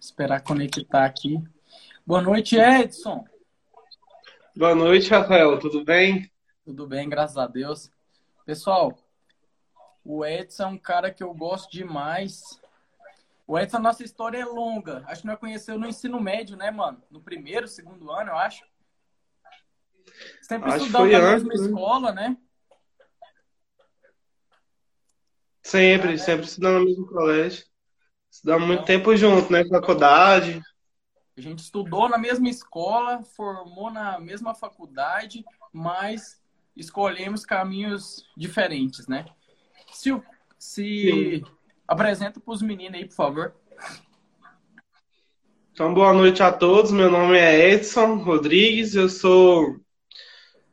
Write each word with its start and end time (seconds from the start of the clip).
Esperar 0.00 0.42
conectar 0.42 1.04
aqui. 1.04 1.42
Boa 2.06 2.22
noite, 2.22 2.56
Edson. 2.56 3.24
Boa 4.56 4.74
noite, 4.74 5.10
Rafael. 5.10 5.58
Tudo 5.58 5.84
bem? 5.84 6.30
Tudo 6.64 6.86
bem, 6.86 7.08
graças 7.08 7.36
a 7.36 7.46
Deus. 7.46 7.90
Pessoal, 8.46 8.96
o 10.04 10.24
Edson 10.24 10.62
é 10.62 10.66
um 10.66 10.78
cara 10.78 11.12
que 11.12 11.22
eu 11.22 11.34
gosto 11.34 11.70
demais. 11.70 12.60
O 13.46 13.58
Edson, 13.58 13.78
a 13.78 13.80
nossa 13.80 14.04
história 14.04 14.38
é 14.38 14.44
longa. 14.44 15.02
Acho 15.06 15.22
que 15.22 15.26
nós 15.26 15.38
conheceu 15.38 15.78
no 15.78 15.88
ensino 15.88 16.20
médio, 16.20 16.56
né, 16.56 16.70
mano? 16.70 17.02
No 17.10 17.20
primeiro, 17.20 17.66
segundo 17.66 18.10
ano, 18.10 18.30
eu 18.30 18.36
acho. 18.36 18.64
Sempre 20.42 20.70
Acho 20.70 20.84
estudando 20.84 21.02
foi 21.02 21.12
na 21.12 21.32
mesma 21.32 21.48
né? 21.48 21.54
escola, 21.54 22.12
né? 22.12 22.36
Sempre, 25.62 26.18
sempre 26.18 26.46
estudando 26.46 26.78
no 26.78 26.84
mesmo 26.84 27.06
colégio. 27.06 27.66
Estudamos 28.30 28.66
muito 28.66 28.84
tempo 28.84 29.16
junto, 29.16 29.52
né? 29.52 29.64
Faculdade. 29.68 30.62
a 31.36 31.40
gente 31.40 31.60
estudou 31.60 32.08
na 32.08 32.18
mesma 32.18 32.48
escola, 32.48 33.22
formou 33.22 33.90
na 33.90 34.18
mesma 34.18 34.54
faculdade, 34.54 35.44
mas 35.72 36.40
escolhemos 36.76 37.44
caminhos 37.44 38.24
diferentes, 38.36 39.08
né? 39.08 39.26
Se, 39.92 40.10
se 40.58 41.42
Sim. 41.42 41.44
apresenta 41.86 42.38
para 42.38 42.54
os 42.54 42.62
meninos 42.62 42.94
aí, 42.94 43.06
por 43.06 43.14
favor. 43.14 43.54
Então, 45.72 45.94
boa 45.94 46.12
noite 46.12 46.42
a 46.42 46.52
todos. 46.52 46.90
Meu 46.90 47.10
nome 47.10 47.38
é 47.38 47.70
Edson 47.70 48.16
Rodrigues. 48.16 48.94
Eu 48.94 49.08
sou 49.08 49.80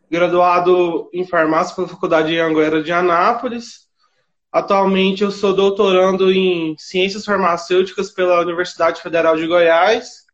graduado 0.09 1.09
em 1.13 1.27
farmácia 1.27 1.75
pela 1.75 1.87
Faculdade 1.87 2.29
de 2.29 2.39
Anguera 2.39 2.81
de 2.81 2.91
Anápolis. 2.91 3.84
Atualmente, 4.55 5.21
eu 5.21 5.31
sou 5.31 5.53
doutorando 5.53 6.31
em 6.31 6.77
ciências 6.77 7.25
farmacêuticas 7.25 8.09
pela 8.09 8.39
Universidade 8.39 9.01
Federal 9.01 9.35
de 9.35 9.45
Goiás. 9.45 10.25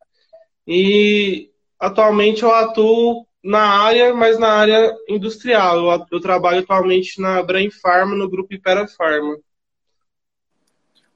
E 0.68 1.50
atualmente 1.80 2.44
eu 2.44 2.54
atuo 2.54 3.26
na 3.44 3.64
área, 3.64 4.14
mas 4.14 4.38
na 4.38 4.50
área 4.54 4.96
industrial. 5.10 5.78
Eu, 5.92 6.06
eu 6.12 6.22
trabalho 6.22 6.60
atualmente 6.60 7.20
na 7.20 7.42
Brain 7.42 7.72
Pharma, 7.72 8.16
no 8.16 8.30
grupo 8.30 8.54
Ipera 8.54 8.88
Pharma. 8.88 9.34
É 9.34 9.40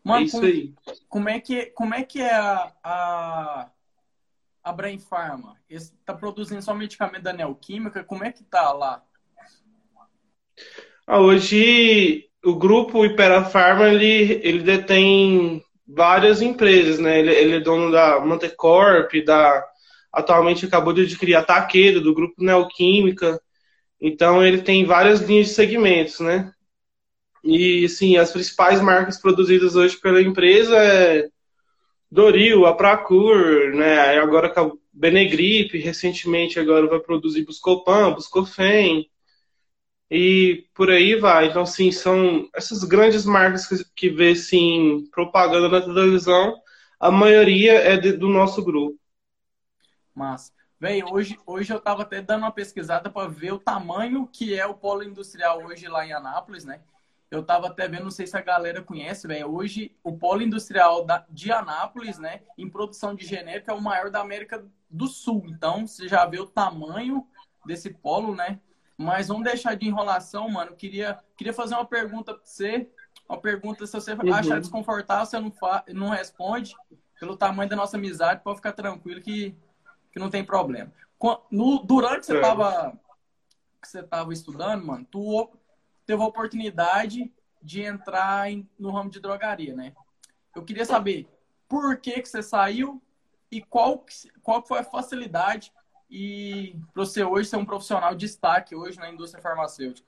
Mano, 0.03 0.25
isso 0.25 0.39
com- 0.39 0.45
aí. 0.47 0.73
como 1.07 1.29
é 1.29 1.39
que, 1.39 1.67
como 1.67 1.93
é, 1.93 2.01
que 2.01 2.19
é 2.19 2.33
a, 2.33 2.73
a, 2.83 3.69
a 4.63 4.73
Brain 4.73 4.97
Pharma? 4.97 5.55
Está 5.69 6.11
produzindo 6.15 6.63
só 6.63 6.73
medicamento 6.73 7.21
da 7.21 7.33
Neoquímica? 7.33 8.03
Como 8.03 8.23
é 8.23 8.31
que 8.31 8.43
tá 8.43 8.73
lá? 8.73 9.03
Ah, 11.05 11.19
hoje 11.19 12.27
o 12.45 12.55
grupo 12.55 13.03
Ipera 13.03 13.43
Pharma 13.43 13.89
ele, 13.89 14.39
ele 14.43 14.59
detém 14.59 15.63
várias 15.87 16.41
empresas, 16.41 16.99
né? 16.99 17.19
Ele, 17.19 17.31
ele 17.31 17.55
é 17.55 17.59
dono 17.59 17.91
da 17.91 18.19
Mantecorp, 18.19 19.11
da 19.25 19.65
atualmente 20.13 20.65
acabou 20.65 20.93
de 20.93 21.01
adquirir 21.01 21.35
a 21.35 21.43
do 21.99 22.13
grupo 22.13 22.43
Neoquímica. 22.43 23.41
Então 23.99 24.45
ele 24.45 24.61
tem 24.61 24.85
várias 24.85 25.21
linhas 25.21 25.47
de 25.47 25.53
segmentos, 25.53 26.19
né? 26.19 26.51
E 27.43 27.85
assim, 27.85 28.15
as 28.17 28.31
principais 28.31 28.79
marcas 28.79 29.19
produzidas 29.19 29.75
hoje 29.75 29.97
pela 29.97 30.21
empresa 30.21 30.77
é 30.77 31.27
Doril, 32.11 32.65
Apracur, 32.65 33.73
né? 33.73 33.99
Aí 33.99 34.17
Agora 34.19 34.49
com 34.49 34.59
a 34.59 34.71
Benegrip, 34.93 35.77
recentemente 35.79 36.59
agora 36.59 36.87
vai 36.87 36.99
produzir 36.99 37.43
Buscopan, 37.43 38.13
Buscofen 38.13 39.09
e 40.09 40.65
por 40.75 40.89
aí 40.89 41.15
vai. 41.15 41.47
Então, 41.47 41.63
assim, 41.63 41.91
são 41.91 42.49
essas 42.55 42.83
grandes 42.83 43.25
marcas 43.25 43.67
que, 43.67 43.85
que 43.95 44.09
vê, 44.09 44.31
assim, 44.31 45.07
propaganda 45.11 45.69
na 45.69 45.81
televisão, 45.81 46.55
a 46.99 47.11
maioria 47.11 47.73
é 47.73 47.97
de- 47.97 48.13
do 48.13 48.29
nosso 48.29 48.63
grupo. 48.63 48.97
Mas, 50.13 50.53
velho, 50.79 51.07
hoje, 51.11 51.37
hoje 51.45 51.73
eu 51.73 51.79
tava 51.79 52.03
até 52.03 52.21
dando 52.21 52.43
uma 52.43 52.51
pesquisada 52.51 53.09
para 53.09 53.27
ver 53.29 53.53
o 53.53 53.59
tamanho 53.59 54.27
que 54.27 54.57
é 54.57 54.65
o 54.65 54.73
polo 54.75 55.03
industrial 55.03 55.63
hoje 55.63 55.87
lá 55.87 56.05
em 56.05 56.13
Anápolis, 56.13 56.65
né? 56.65 56.81
Eu 57.29 57.43
tava 57.43 57.67
até 57.67 57.87
vendo, 57.87 58.03
não 58.03 58.11
sei 58.11 58.27
se 58.27 58.37
a 58.37 58.41
galera 58.41 58.81
conhece, 58.83 59.27
velho. 59.27 59.51
Hoje, 59.53 59.95
o 60.03 60.15
polo 60.17 60.41
industrial 60.41 61.03
da, 61.03 61.25
de 61.29 61.51
Anápolis, 61.51 62.17
né, 62.19 62.41
em 62.57 62.69
produção 62.69 63.15
de 63.15 63.25
genérico, 63.25 63.71
é 63.71 63.73
o 63.73 63.81
maior 63.81 64.09
da 64.11 64.21
América 64.21 64.63
do 64.89 65.07
Sul. 65.07 65.43
Então, 65.47 65.85
você 65.87 66.07
já 66.07 66.25
vê 66.25 66.39
o 66.39 66.45
tamanho 66.45 67.27
desse 67.65 67.89
polo, 67.89 68.35
né? 68.35 68.59
Mas 68.97 69.27
vamos 69.27 69.43
deixar 69.43 69.75
de 69.75 69.87
enrolação, 69.87 70.49
mano. 70.49 70.71
Eu 70.71 70.75
queria, 70.75 71.19
queria 71.35 71.53
fazer 71.53 71.75
uma 71.75 71.85
pergunta 71.85 72.33
pra 72.33 72.43
você. 72.45 72.89
Uma 73.27 73.39
pergunta, 73.39 73.85
se 73.85 73.93
você 73.93 74.13
Uhum. 74.13 74.33
achar 74.33 74.59
desconfortável, 74.59 75.25
você 75.25 75.39
não, 75.39 75.51
fa 75.51 75.83
não 75.89 76.09
responde. 76.09 76.75
Pelo 77.19 77.35
tamanho 77.37 77.69
da 77.69 77.75
nossa 77.75 77.97
amizade, 77.97 78.41
pode 78.43 78.57
ficar 78.57 78.73
tranquilo 78.73 79.21
que, 79.21 79.55
que 80.11 80.19
não 80.19 80.29
tem 80.29 80.43
problema. 80.43 80.91
No, 81.49 81.79
durante 81.83 82.19
que 82.21 82.25
você 82.27 82.37
É. 82.37 82.41
tava, 82.41 82.99
que 83.81 83.87
você 83.87 84.03
tava 84.03 84.31
estudando, 84.33 84.85
mano, 84.85 85.05
tu 85.09 85.49
teve 86.05 86.21
a 86.21 86.25
oportunidade 86.25 87.33
de 87.61 87.81
entrar 87.81 88.51
em- 88.51 88.69
no 88.77 88.91
ramo 88.91 89.09
de 89.09 89.19
drogaria, 89.19 89.73
né? 89.75 89.93
Eu 90.55 90.63
queria 90.63 90.85
saber 90.85 91.27
por 91.67 91.97
que, 91.97 92.21
que 92.21 92.29
você 92.29 92.43
saiu 92.43 93.01
e 93.49 93.61
qual, 93.61 93.99
que- 93.99 94.29
qual 94.43 94.63
foi 94.65 94.79
a 94.79 94.83
facilidade 94.83 95.73
e 96.09 96.75
para 96.93 97.05
você 97.05 97.23
hoje 97.23 97.49
ser 97.49 97.57
um 97.57 97.65
profissional 97.65 98.11
de 98.11 98.25
destaque 98.25 98.75
hoje 98.75 98.97
na 98.97 99.09
indústria 99.09 99.41
farmacêutica. 99.41 100.07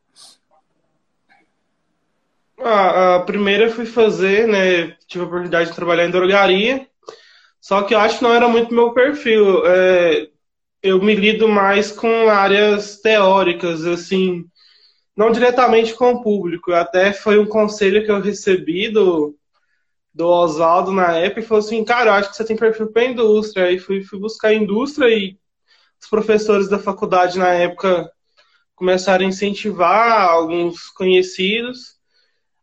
A, 2.60 3.16
a 3.16 3.20
primeira 3.22 3.70
fui 3.70 3.86
fazer, 3.86 4.48
né? 4.48 4.98
Tive 5.08 5.24
a 5.24 5.28
oportunidade 5.28 5.70
de 5.70 5.76
trabalhar 5.76 6.06
em 6.06 6.12
drogaria, 6.12 6.88
só 7.60 7.84
que 7.84 7.94
eu 7.94 8.00
acho 8.00 8.18
que 8.18 8.24
não 8.24 8.34
era 8.34 8.48
muito 8.48 8.74
meu 8.74 8.94
perfil. 8.94 9.66
É, 9.66 10.30
eu 10.82 11.02
me 11.02 11.16
lido 11.16 11.48
mais 11.48 11.92
com 11.92 12.30
áreas 12.30 13.00
teóricas, 13.00 13.86
assim, 13.86 14.46
não 15.16 15.32
diretamente 15.32 15.94
com 15.94 16.14
o 16.14 16.22
público. 16.22 16.72
Até 16.72 17.14
foi 17.14 17.38
um 17.38 17.46
conselho 17.46 18.04
que 18.06 18.12
eu 18.12 18.22
recebi 18.22 18.90
do, 18.90 19.36
do 20.14 20.28
Oswaldo 20.28 20.92
na 20.92 21.16
época 21.18 21.42
e 21.42 21.44
falou 21.44 21.64
assim, 21.64 21.84
cara, 21.84 22.12
eu 22.12 22.14
acho 22.14 22.30
que 22.30 22.38
você 22.38 22.46
tem 22.46 22.56
perfil 22.56 22.92
para 22.92 23.06
indústria. 23.06 23.66
Aí 23.66 23.80
fui, 23.80 24.04
fui 24.04 24.20
buscar 24.20 24.54
indústria 24.54 25.10
e 25.10 25.38
os 26.02 26.10
professores 26.10 26.70
da 26.70 26.80
faculdade 26.80 27.38
na 27.38 27.50
época 27.50 28.10
começaram 28.76 29.26
a 29.26 29.30
incentivar 29.30 30.30
alguns 30.30 30.90
conhecidos. 30.90 31.98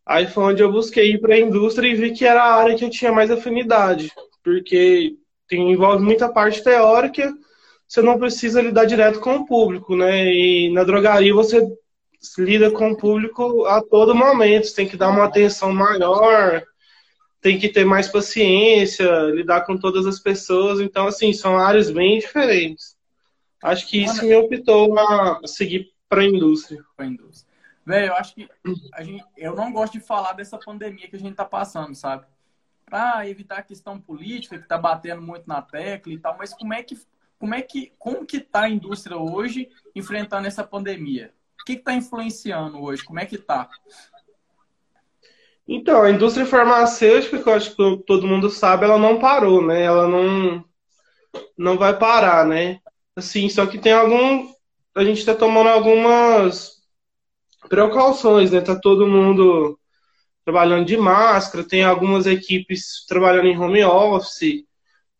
Aí 0.06 0.26
foi 0.26 0.44
onde 0.44 0.62
eu 0.62 0.70
busquei 0.70 1.12
ir 1.12 1.20
para 1.20 1.34
a 1.34 1.40
indústria 1.40 1.88
e 1.88 1.94
vi 1.94 2.12
que 2.12 2.24
era 2.24 2.42
a 2.42 2.54
área 2.54 2.76
que 2.76 2.84
eu 2.84 2.90
tinha 2.90 3.10
mais 3.10 3.30
afinidade, 3.30 4.12
porque 4.42 5.16
tem, 5.48 5.72
envolve 5.72 6.02
muita 6.02 6.28
parte 6.28 6.62
teórica, 6.62 7.32
você 7.88 8.02
não 8.02 8.18
precisa 8.18 8.60
lidar 8.60 8.84
direto 8.84 9.20
com 9.20 9.36
o 9.36 9.46
público, 9.46 9.96
né? 9.96 10.32
E 10.32 10.70
na 10.72 10.84
drogaria 10.84 11.34
você 11.34 11.66
lida 12.38 12.70
com 12.70 12.90
o 12.90 12.96
público 12.96 13.64
a 13.66 13.82
todo 13.82 14.14
momento, 14.14 14.66
você 14.66 14.74
tem 14.74 14.88
que 14.88 14.96
dar 14.96 15.10
uma 15.10 15.24
atenção 15.24 15.72
maior, 15.72 16.62
tem 17.40 17.58
que 17.58 17.68
ter 17.68 17.84
mais 17.84 18.08
paciência, 18.08 19.06
lidar 19.34 19.66
com 19.66 19.76
todas 19.76 20.06
as 20.06 20.18
pessoas, 20.18 20.80
então 20.80 21.06
assim, 21.06 21.32
são 21.32 21.58
áreas 21.58 21.90
bem 21.90 22.18
diferentes. 22.18 22.93
Acho 23.64 23.88
que 23.88 24.04
isso 24.04 24.22
me 24.22 24.34
optou 24.34 24.98
a 24.98 25.40
seguir 25.46 25.90
para 26.06 26.20
a 26.20 26.24
indústria. 26.24 26.84
Pra 26.94 27.06
indústria. 27.06 27.50
Velho, 27.86 28.08
eu 28.08 28.14
acho 28.14 28.34
que 28.34 28.46
a 28.92 29.02
gente, 29.02 29.24
eu 29.38 29.56
não 29.56 29.72
gosto 29.72 29.94
de 29.94 30.00
falar 30.00 30.34
dessa 30.34 30.58
pandemia 30.58 31.08
que 31.08 31.16
a 31.16 31.18
gente 31.18 31.34
tá 31.34 31.46
passando, 31.46 31.94
sabe? 31.94 32.26
Para 32.84 33.26
evitar 33.26 33.60
a 33.60 33.62
questão 33.62 33.98
política 33.98 34.58
que 34.58 34.68
tá 34.68 34.76
batendo 34.76 35.22
muito 35.22 35.48
na 35.48 35.62
tecla 35.62 36.12
e 36.12 36.18
tal, 36.18 36.36
mas 36.36 36.52
como 36.52 36.74
é 36.74 36.82
que 36.82 36.94
como 37.38 37.54
é 37.54 37.62
que 37.62 37.90
como 37.98 38.26
que 38.26 38.38
tá 38.38 38.64
a 38.64 38.68
indústria 38.68 39.16
hoje 39.16 39.70
enfrentando 39.94 40.46
essa 40.46 40.62
pandemia? 40.62 41.32
O 41.58 41.64
que 41.64 41.76
que 41.76 41.82
tá 41.82 41.94
influenciando 41.94 42.82
hoje? 42.82 43.02
Como 43.02 43.18
é 43.18 43.24
que 43.24 43.38
tá? 43.38 43.70
Então, 45.66 46.02
a 46.02 46.10
indústria 46.10 46.44
farmacêutica, 46.44 47.42
que 47.42 47.48
eu 47.48 47.54
acho 47.54 47.70
que 47.74 48.02
todo 48.04 48.26
mundo 48.26 48.50
sabe, 48.50 48.84
ela 48.84 48.98
não 48.98 49.18
parou, 49.18 49.66
né? 49.66 49.82
Ela 49.82 50.06
não, 50.06 50.62
não 51.56 51.78
vai 51.78 51.98
parar, 51.98 52.46
né? 52.46 52.82
Assim, 53.16 53.48
só 53.48 53.66
que 53.66 53.78
tem 53.78 53.92
algum. 53.92 54.52
A 54.94 55.04
gente 55.04 55.18
está 55.18 55.34
tomando 55.34 55.68
algumas 55.68 56.82
precauções, 57.68 58.50
né? 58.50 58.60
Tá 58.60 58.76
todo 58.76 59.06
mundo 59.06 59.78
trabalhando 60.44 60.84
de 60.86 60.96
máscara, 60.96 61.66
tem 61.66 61.84
algumas 61.84 62.26
equipes 62.26 63.04
trabalhando 63.08 63.46
em 63.46 63.58
home 63.58 63.82
office. 63.84 64.64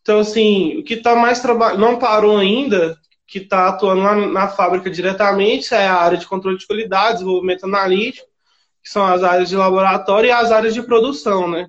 Então, 0.02 0.20
assim, 0.20 0.78
o 0.78 0.84
que 0.84 0.98
tá 0.98 1.16
mais 1.16 1.40
trabalhando, 1.40 1.80
não 1.80 1.98
parou 1.98 2.36
ainda, 2.36 2.96
que 3.26 3.38
está 3.38 3.68
atuando 3.68 4.02
lá 4.02 4.14
na 4.14 4.48
fábrica 4.48 4.90
diretamente, 4.90 5.72
é 5.74 5.86
a 5.86 5.94
área 5.94 6.18
de 6.18 6.26
controle 6.26 6.58
de 6.58 6.66
qualidade, 6.66 7.14
desenvolvimento 7.14 7.64
analítico 7.64 8.28
que 8.84 8.90
são 8.90 9.04
as 9.06 9.22
áreas 9.24 9.48
de 9.48 9.56
laboratório 9.56 10.28
e 10.28 10.30
as 10.30 10.52
áreas 10.52 10.74
de 10.74 10.82
produção, 10.82 11.48
né? 11.48 11.68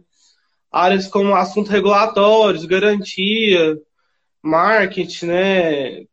Áreas 0.70 1.08
como 1.08 1.34
assuntos 1.34 1.72
regulatórios, 1.72 2.66
garantia, 2.66 3.78
marketing, 4.44 5.28
né? 5.28 6.06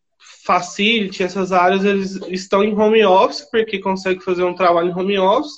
Facility, 0.44 1.22
essas 1.22 1.52
áreas 1.52 1.84
eles 1.84 2.16
estão 2.28 2.64
em 2.64 2.74
home 2.74 3.04
office 3.04 3.42
porque 3.50 3.78
conseguem 3.78 4.20
fazer 4.20 4.42
um 4.44 4.54
trabalho 4.54 4.90
em 4.90 4.94
home 4.94 5.18
office. 5.18 5.52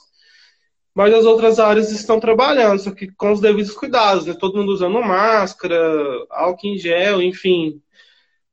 mas 0.95 1.13
as 1.15 1.25
outras 1.25 1.59
áreas 1.59 1.91
estão 1.91 2.21
trabalhando, 2.21 2.79
só 2.81 2.91
que 2.93 3.09
com 3.13 3.33
os 3.33 3.41
devidos 3.41 3.73
cuidados, 3.75 4.27
né? 4.27 4.35
Todo 4.35 4.59
mundo 4.59 4.73
usando 4.73 5.01
máscara, 5.03 5.77
álcool 6.31 6.69
em 6.69 6.79
gel, 6.79 7.23
enfim. 7.23 7.81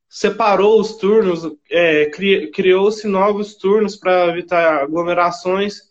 Separou 0.08 0.80
os 0.80 0.96
turnos, 0.96 1.42
é, 1.70 2.06
criou-se 2.52 3.06
novos 3.08 3.54
turnos 3.56 3.96
para 3.96 4.28
evitar 4.28 4.82
aglomerações. 4.82 5.82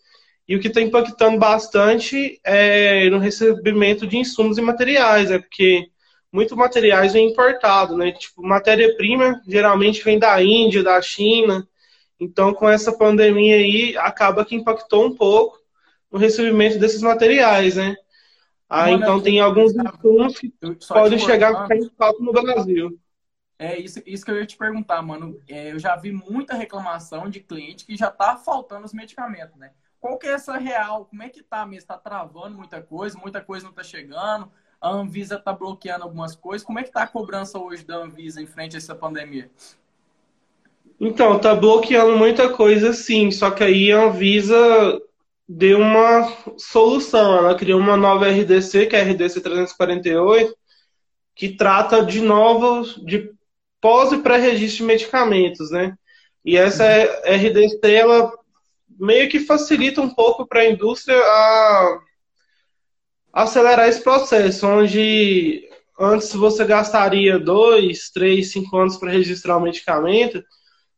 E 0.48 0.56
o 0.56 0.60
que 0.60 0.68
está 0.68 0.80
impactando 0.82 1.38
bastante 1.38 2.40
é 2.44 3.08
no 3.10 3.18
recebimento 3.18 4.06
de 4.06 4.18
insumos 4.18 4.58
e 4.58 4.62
materiais, 4.62 5.30
é 5.30 5.34
né? 5.34 5.38
porque 5.40 5.91
muitos 6.32 6.56
materiais 6.56 7.12
vêm 7.12 7.30
importados, 7.30 7.96
né? 7.96 8.12
Tipo, 8.12 8.42
matéria-prima 8.42 9.42
geralmente 9.46 10.02
vem 10.02 10.18
da 10.18 10.42
Índia, 10.42 10.82
da 10.82 11.00
China. 11.02 11.68
Então, 12.18 12.54
com 12.54 12.68
essa 12.68 12.96
pandemia 12.96 13.56
aí, 13.56 13.96
acaba 13.98 14.44
que 14.44 14.54
impactou 14.54 15.04
um 15.04 15.14
pouco 15.14 15.58
no 16.10 16.18
recebimento 16.18 16.78
desses 16.78 17.02
materiais, 17.02 17.76
né? 17.76 17.94
Ah, 18.68 18.90
então 18.90 19.20
tem 19.20 19.38
alguns 19.38 19.74
insumos 19.74 20.38
que 20.38 20.50
podem 20.88 21.18
chegar 21.18 21.70
em 21.70 21.90
falta 21.90 22.22
no 22.22 22.32
Brasil. 22.32 22.98
É 23.58 23.78
isso, 23.78 24.02
isso 24.06 24.24
que 24.24 24.30
eu 24.30 24.38
ia 24.38 24.46
te 24.46 24.56
perguntar, 24.56 25.02
mano. 25.02 25.38
É, 25.46 25.72
eu 25.72 25.78
já 25.78 25.94
vi 25.94 26.10
muita 26.10 26.54
reclamação 26.54 27.28
de 27.28 27.40
cliente 27.40 27.84
que 27.84 27.96
já 27.96 28.10
tá 28.10 28.36
faltando 28.36 28.86
os 28.86 28.94
medicamentos, 28.94 29.56
né? 29.56 29.72
Qual 30.00 30.18
que 30.18 30.26
é 30.26 30.32
essa 30.32 30.56
real? 30.56 31.04
Como 31.04 31.22
é 31.22 31.28
que 31.28 31.42
tá 31.42 31.64
mesmo? 31.66 31.86
Tá 31.86 31.98
travando 31.98 32.56
muita 32.56 32.82
coisa, 32.82 33.18
muita 33.18 33.40
coisa 33.40 33.66
não 33.66 33.72
tá 33.72 33.84
chegando, 33.84 34.50
a 34.82 34.90
Anvisa 34.90 35.38
tá 35.38 35.52
bloqueando 35.52 36.02
algumas 36.02 36.34
coisas. 36.34 36.66
Como 36.66 36.80
é 36.80 36.82
que 36.82 36.90
tá 36.90 37.04
a 37.04 37.06
cobrança 37.06 37.56
hoje 37.56 37.84
da 37.84 37.98
Anvisa 37.98 38.42
em 38.42 38.46
frente 38.46 38.74
a 38.74 38.78
essa 38.78 38.96
pandemia? 38.96 39.48
Então, 41.00 41.38
tá 41.38 41.54
bloqueando 41.54 42.16
muita 42.16 42.48
coisa 42.48 42.92
sim, 42.92 43.30
só 43.30 43.50
que 43.52 43.62
aí 43.62 43.92
a 43.92 44.04
Anvisa 44.04 45.00
deu 45.48 45.78
uma 45.78 46.28
solução. 46.58 47.38
Ela 47.38 47.54
criou 47.54 47.78
uma 47.78 47.96
nova 47.96 48.28
RDC, 48.28 48.86
que 48.86 48.96
é 48.96 49.00
a 49.00 49.04
RDC 49.04 49.40
348, 49.40 50.54
que 51.34 51.50
trata 51.50 52.04
de 52.04 52.20
novos, 52.20 52.96
de 53.04 53.32
pós 53.80 54.12
e 54.12 54.18
pré-registro 54.18 54.78
de 54.78 54.84
medicamentos, 54.84 55.70
né? 55.70 55.96
E 56.44 56.56
essa 56.56 56.84
RDC, 56.84 57.80
ela 57.84 58.32
meio 58.98 59.28
que 59.28 59.40
facilita 59.40 60.00
um 60.00 60.12
pouco 60.12 60.46
para 60.46 60.60
a 60.60 60.68
indústria 60.68 61.16
a 61.16 62.00
acelerar 63.32 63.88
esse 63.88 64.02
processo, 64.02 64.66
onde 64.66 65.68
antes 65.98 66.32
você 66.34 66.64
gastaria 66.64 67.38
dois, 67.38 68.10
três, 68.10 68.52
cinco 68.52 68.76
anos 68.76 68.96
para 68.96 69.10
registrar 69.10 69.56
o 69.56 69.60
medicamento, 69.60 70.42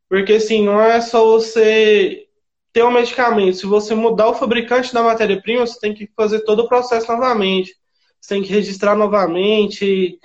porque 0.08 0.34
assim, 0.34 0.64
não 0.64 0.80
é 0.80 1.00
só 1.00 1.24
você 1.24 2.26
ter 2.72 2.84
um 2.84 2.90
medicamento, 2.90 3.56
se 3.56 3.66
você 3.66 3.94
mudar 3.94 4.28
o 4.28 4.34
fabricante 4.34 4.92
da 4.92 5.02
matéria-prima, 5.02 5.66
você 5.66 5.78
tem 5.78 5.94
que 5.94 6.10
fazer 6.16 6.40
todo 6.40 6.60
o 6.60 6.68
processo 6.68 7.06
novamente. 7.06 7.72
Você 8.20 8.34
tem 8.34 8.42
que 8.42 8.52
registrar 8.52 8.96
novamente 8.96 9.84
e, 9.84 10.18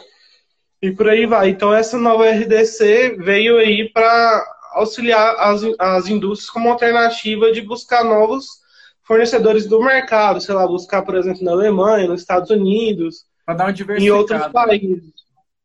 e 0.82 0.92
por 0.92 1.10
aí 1.10 1.26
vai. 1.26 1.50
Então, 1.50 1.74
essa 1.74 1.98
nova 1.98 2.28
RDC 2.28 3.18
veio 3.20 3.58
aí 3.58 3.90
para 3.92 4.46
auxiliar 4.72 5.36
as, 5.38 5.62
as 5.78 6.08
indústrias 6.08 6.50
como 6.50 6.70
alternativa 6.70 7.52
de 7.52 7.62
buscar 7.62 8.04
novos 8.04 8.59
fornecedores 9.10 9.66
do 9.66 9.82
mercado, 9.82 10.40
sei 10.40 10.54
lá, 10.54 10.68
buscar, 10.68 11.02
por 11.02 11.16
exemplo, 11.16 11.44
na 11.44 11.50
Alemanha, 11.50 12.08
nos 12.08 12.22
Estados 12.22 12.52
Unidos, 12.52 13.26
em 13.98 14.12
outros 14.12 14.46
países. 14.50 15.12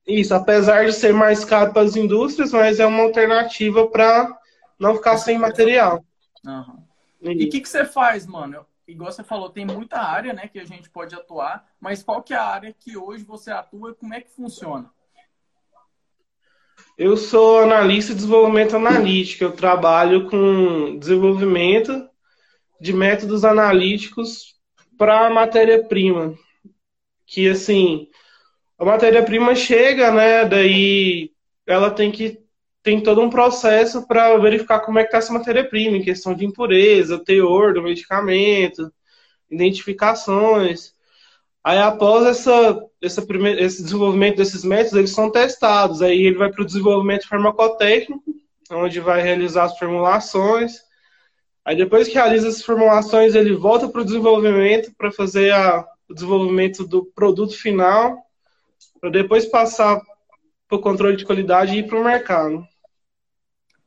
Isso, 0.06 0.34
apesar 0.34 0.86
de 0.86 0.94
ser 0.94 1.12
mais 1.12 1.44
caro 1.44 1.70
para 1.70 1.82
as 1.82 1.94
indústrias, 1.94 2.52
mas 2.52 2.80
é 2.80 2.86
uma 2.86 3.02
alternativa 3.02 3.86
para 3.86 4.34
não 4.78 4.94
ficar 4.94 5.18
sem 5.18 5.36
material. 5.36 6.02
Uhum. 6.42 6.82
E 7.20 7.44
o 7.44 7.50
que, 7.50 7.60
que 7.60 7.68
você 7.68 7.84
faz, 7.84 8.26
mano? 8.26 8.64
Igual 8.88 9.12
você 9.12 9.22
falou, 9.22 9.50
tem 9.50 9.66
muita 9.66 9.98
área 9.98 10.32
né, 10.32 10.48
que 10.48 10.58
a 10.58 10.64
gente 10.64 10.88
pode 10.88 11.14
atuar, 11.14 11.66
mas 11.78 12.02
qual 12.02 12.22
que 12.22 12.32
é 12.32 12.38
a 12.38 12.46
área 12.46 12.74
que 12.78 12.96
hoje 12.96 13.24
você 13.24 13.50
atua 13.50 13.90
e 13.90 13.94
como 13.94 14.14
é 14.14 14.22
que 14.22 14.30
funciona? 14.30 14.90
Eu 16.96 17.18
sou 17.18 17.60
analista 17.60 18.12
de 18.12 18.20
desenvolvimento 18.20 18.76
analítico. 18.76 19.44
Eu 19.44 19.52
trabalho 19.52 20.30
com 20.30 20.98
desenvolvimento 20.98 22.08
de 22.84 22.92
métodos 22.92 23.46
analíticos 23.46 24.56
para 24.98 25.30
matéria-prima. 25.30 26.34
Que 27.24 27.48
assim, 27.48 28.08
a 28.78 28.84
matéria-prima 28.84 29.54
chega, 29.54 30.10
né? 30.10 30.44
Daí 30.44 31.30
ela 31.66 31.90
tem 31.90 32.12
que 32.12 32.44
tem 32.82 33.02
todo 33.02 33.22
um 33.22 33.30
processo 33.30 34.06
para 34.06 34.36
verificar 34.36 34.80
como 34.80 34.98
é 34.98 35.02
que 35.02 35.08
está 35.08 35.16
essa 35.16 35.32
matéria-prima, 35.32 35.96
em 35.96 36.02
questão 36.02 36.34
de 36.34 36.44
impureza, 36.44 37.24
teor 37.24 37.72
do 37.72 37.82
medicamento, 37.82 38.92
identificações. 39.50 40.92
Aí, 41.64 41.78
após 41.78 42.26
essa, 42.26 42.78
essa 43.02 43.26
esse 43.60 43.82
desenvolvimento 43.82 44.36
desses 44.36 44.62
métodos, 44.62 44.98
eles 44.98 45.12
são 45.12 45.30
testados. 45.30 46.02
Aí 46.02 46.26
ele 46.26 46.36
vai 46.36 46.52
para 46.52 46.60
o 46.60 46.66
desenvolvimento 46.66 47.26
farmacotécnico, 47.26 48.22
onde 48.70 49.00
vai 49.00 49.22
realizar 49.22 49.64
as 49.64 49.78
formulações. 49.78 50.84
Aí, 51.64 51.74
depois 51.76 52.08
que 52.08 52.14
realiza 52.14 52.48
as 52.48 52.62
formulações, 52.62 53.34
ele 53.34 53.54
volta 53.54 53.88
para 53.88 54.02
o 54.02 54.04
desenvolvimento 54.04 54.94
para 54.96 55.10
fazer 55.10 55.50
a, 55.52 55.86
o 56.08 56.14
desenvolvimento 56.14 56.86
do 56.86 57.06
produto 57.06 57.56
final, 57.56 58.18
para 59.00 59.10
depois 59.10 59.46
passar 59.46 60.00
para 60.68 60.76
o 60.76 60.80
controle 60.80 61.16
de 61.16 61.24
qualidade 61.24 61.74
e 61.74 61.78
ir 61.78 61.86
para 61.86 61.98
o 61.98 62.04
mercado. 62.04 62.66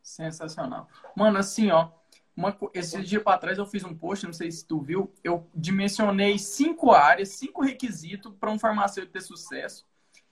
Sensacional. 0.01 0.87
Mano, 1.15 1.37
assim, 1.37 1.69
ó. 1.69 1.89
Uma, 2.35 2.55
esse 2.73 3.01
dia 3.01 3.19
para 3.19 3.37
trás 3.39 3.57
eu 3.57 3.65
fiz 3.65 3.83
um 3.83 3.95
post, 3.95 4.25
não 4.25 4.33
sei 4.33 4.51
se 4.51 4.65
tu 4.65 4.79
viu, 4.79 5.11
eu 5.23 5.47
dimensionei 5.55 6.37
cinco 6.37 6.91
áreas, 6.91 7.29
cinco 7.29 7.63
requisitos 7.63 8.31
para 8.39 8.51
um 8.51 8.59
farmacêutico 8.59 9.13
ter 9.13 9.21
sucesso. 9.21 9.85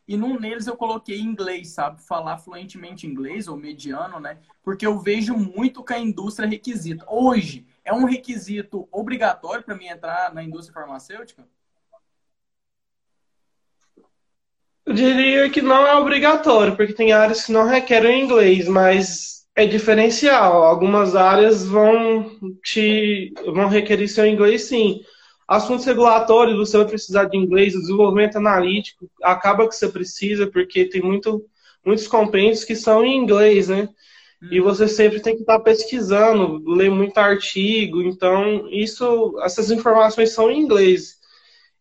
E 0.07 0.15
num 0.15 0.37
deles 0.37 0.67
eu 0.67 0.77
coloquei 0.77 1.19
inglês, 1.19 1.69
sabe? 1.69 2.01
Falar 2.01 2.37
fluentemente 2.37 3.07
inglês 3.07 3.47
ou 3.47 3.57
mediano, 3.57 4.19
né? 4.19 4.37
Porque 4.63 4.85
eu 4.85 4.99
vejo 4.99 5.35
muito 5.35 5.83
que 5.83 5.93
a 5.93 5.99
indústria 5.99 6.47
requisita. 6.47 7.05
Hoje, 7.09 7.65
é 7.83 7.93
um 7.93 8.05
requisito 8.05 8.87
obrigatório 8.91 9.63
para 9.63 9.75
mim 9.75 9.87
entrar 9.87 10.33
na 10.33 10.43
indústria 10.43 10.73
farmacêutica? 10.73 11.47
Eu 14.85 14.93
diria 14.93 15.49
que 15.49 15.63
não 15.63 15.87
é 15.87 15.95
obrigatório, 15.95 16.75
porque 16.75 16.93
tem 16.93 17.11
áreas 17.11 17.45
que 17.45 17.51
não 17.51 17.67
requerem 17.67 18.23
inglês, 18.23 18.67
mas 18.67 19.47
é 19.55 19.65
diferencial. 19.65 20.63
Algumas 20.63 21.15
áreas 21.15 21.65
vão 21.65 22.29
te 22.63 23.33
vão 23.45 23.67
requerer 23.67 24.07
seu 24.07 24.27
inglês, 24.27 24.65
sim. 24.65 25.01
Assuntos 25.47 25.85
regulatórios, 25.85 26.57
você 26.57 26.77
vai 26.77 26.87
precisar 26.87 27.25
de 27.25 27.37
inglês, 27.37 27.75
o 27.75 27.79
desenvolvimento 27.79 28.37
analítico, 28.37 29.09
acaba 29.21 29.67
que 29.67 29.75
você 29.75 29.87
precisa, 29.87 30.47
porque 30.47 30.85
tem 30.85 31.01
muito, 31.01 31.45
muitos 31.85 32.07
compêndios 32.07 32.63
que 32.63 32.75
são 32.75 33.05
em 33.05 33.15
inglês, 33.15 33.69
né? 33.69 33.87
E 34.51 34.59
você 34.59 34.87
sempre 34.87 35.19
tem 35.19 35.35
que 35.35 35.41
estar 35.41 35.59
pesquisando, 35.59 36.61
ler 36.67 36.91
muito 36.91 37.17
artigo, 37.17 38.01
então 38.01 38.67
isso, 38.69 39.39
essas 39.43 39.71
informações 39.71 40.31
são 40.31 40.51
em 40.51 40.59
inglês. 40.59 41.15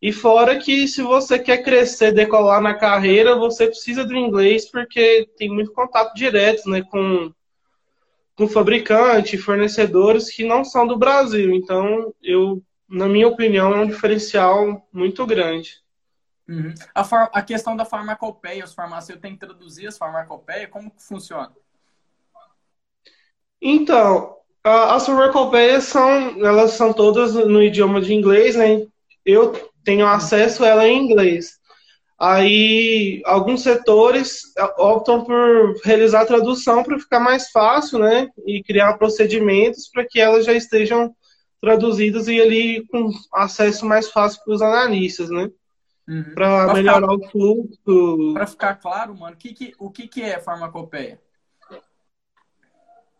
E 0.00 0.12
fora 0.12 0.58
que 0.58 0.86
se 0.86 1.02
você 1.02 1.38
quer 1.38 1.62
crescer, 1.62 2.12
decolar 2.12 2.60
na 2.60 2.74
carreira, 2.74 3.36
você 3.36 3.66
precisa 3.66 4.04
do 4.04 4.14
inglês 4.14 4.70
porque 4.70 5.28
tem 5.36 5.48
muito 5.48 5.72
contato 5.72 6.14
direto, 6.14 6.68
né, 6.68 6.82
com 6.82 7.32
com 8.36 8.48
fabricante, 8.48 9.38
fornecedores 9.38 10.28
que 10.28 10.44
não 10.44 10.64
são 10.64 10.86
do 10.86 10.98
Brasil. 10.98 11.54
Então, 11.54 12.12
eu, 12.22 12.60
na 12.88 13.08
minha 13.08 13.28
opinião, 13.28 13.74
é 13.74 13.80
um 13.80 13.86
diferencial 13.86 14.86
muito 14.92 15.26
grande. 15.26 15.82
Uhum. 16.48 16.74
A, 16.94 17.02
a, 17.32 17.42
questão 17.42 17.74
da 17.74 17.84
farmacopeia, 17.84 18.64
os 18.64 18.74
farmacêuticos 18.74 19.22
têm 19.22 19.32
que 19.32 19.46
traduzir 19.46 19.86
as 19.86 19.96
farmacopeias, 19.96 20.70
como 20.70 20.90
que 20.90 21.02
funciona? 21.02 21.52
Então, 23.60 24.36
as 24.62 25.06
farmacopeias 25.06 25.84
são, 25.84 26.44
elas 26.44 26.72
são 26.72 26.92
todas 26.92 27.34
no 27.34 27.62
idioma 27.62 28.00
de 28.00 28.12
inglês, 28.12 28.56
né? 28.56 28.86
Eu 29.24 29.52
tenho 29.82 30.06
acesso 30.06 30.64
a 30.64 30.68
ela 30.68 30.86
em 30.86 31.04
inglês. 31.04 31.58
Aí, 32.18 33.22
alguns 33.24 33.62
setores 33.62 34.42
optam 34.78 35.24
por 35.24 35.74
realizar 35.82 36.22
a 36.22 36.26
tradução 36.26 36.82
para 36.82 36.98
ficar 36.98 37.20
mais 37.20 37.50
fácil, 37.50 37.98
né? 37.98 38.28
E 38.46 38.62
criar 38.62 38.98
procedimentos 38.98 39.88
para 39.88 40.06
que 40.06 40.20
elas 40.20 40.44
já 40.44 40.52
estejam 40.52 41.14
traduzidas 41.64 42.28
e 42.28 42.40
ali 42.40 42.86
com 42.86 43.10
acesso 43.32 43.86
mais 43.86 44.10
fácil 44.10 44.42
para 44.44 44.54
os 44.54 44.62
analistas, 44.62 45.30
né? 45.30 45.50
Uhum. 46.06 46.34
Para 46.34 46.74
melhorar 46.74 47.10
ficar, 47.10 47.14
o 47.14 47.30
fluxo. 47.30 48.34
Para 48.34 48.46
ficar 48.46 48.74
claro, 48.74 49.18
mano, 49.18 49.36
que 49.36 49.54
que, 49.54 49.72
o 49.78 49.90
que, 49.90 50.06
que 50.06 50.22
é 50.22 50.38
farmacopeia? 50.38 51.18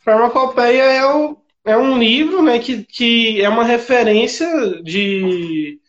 Farmacopeia 0.00 0.82
é, 0.82 1.06
o, 1.06 1.38
é 1.64 1.76
um 1.76 1.98
livro 1.98 2.42
né, 2.42 2.58
que, 2.58 2.84
que 2.84 3.40
é 3.40 3.48
uma 3.48 3.64
referência 3.64 4.82
de 4.82 5.80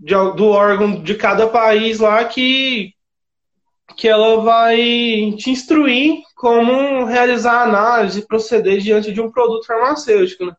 de, 0.00 0.14
do 0.34 0.46
órgão 0.46 1.02
de 1.02 1.14
cada 1.14 1.46
país 1.46 2.00
lá 2.00 2.24
que, 2.24 2.94
que 3.96 4.08
ela 4.08 4.40
vai 4.40 4.78
te 5.36 5.50
instruir 5.50 6.22
como 6.34 7.04
realizar 7.04 7.62
análise 7.62 8.20
e 8.20 8.26
proceder 8.26 8.80
diante 8.80 9.12
de 9.12 9.20
um 9.20 9.30
produto 9.30 9.66
farmacêutico. 9.66 10.46
Né? 10.46 10.56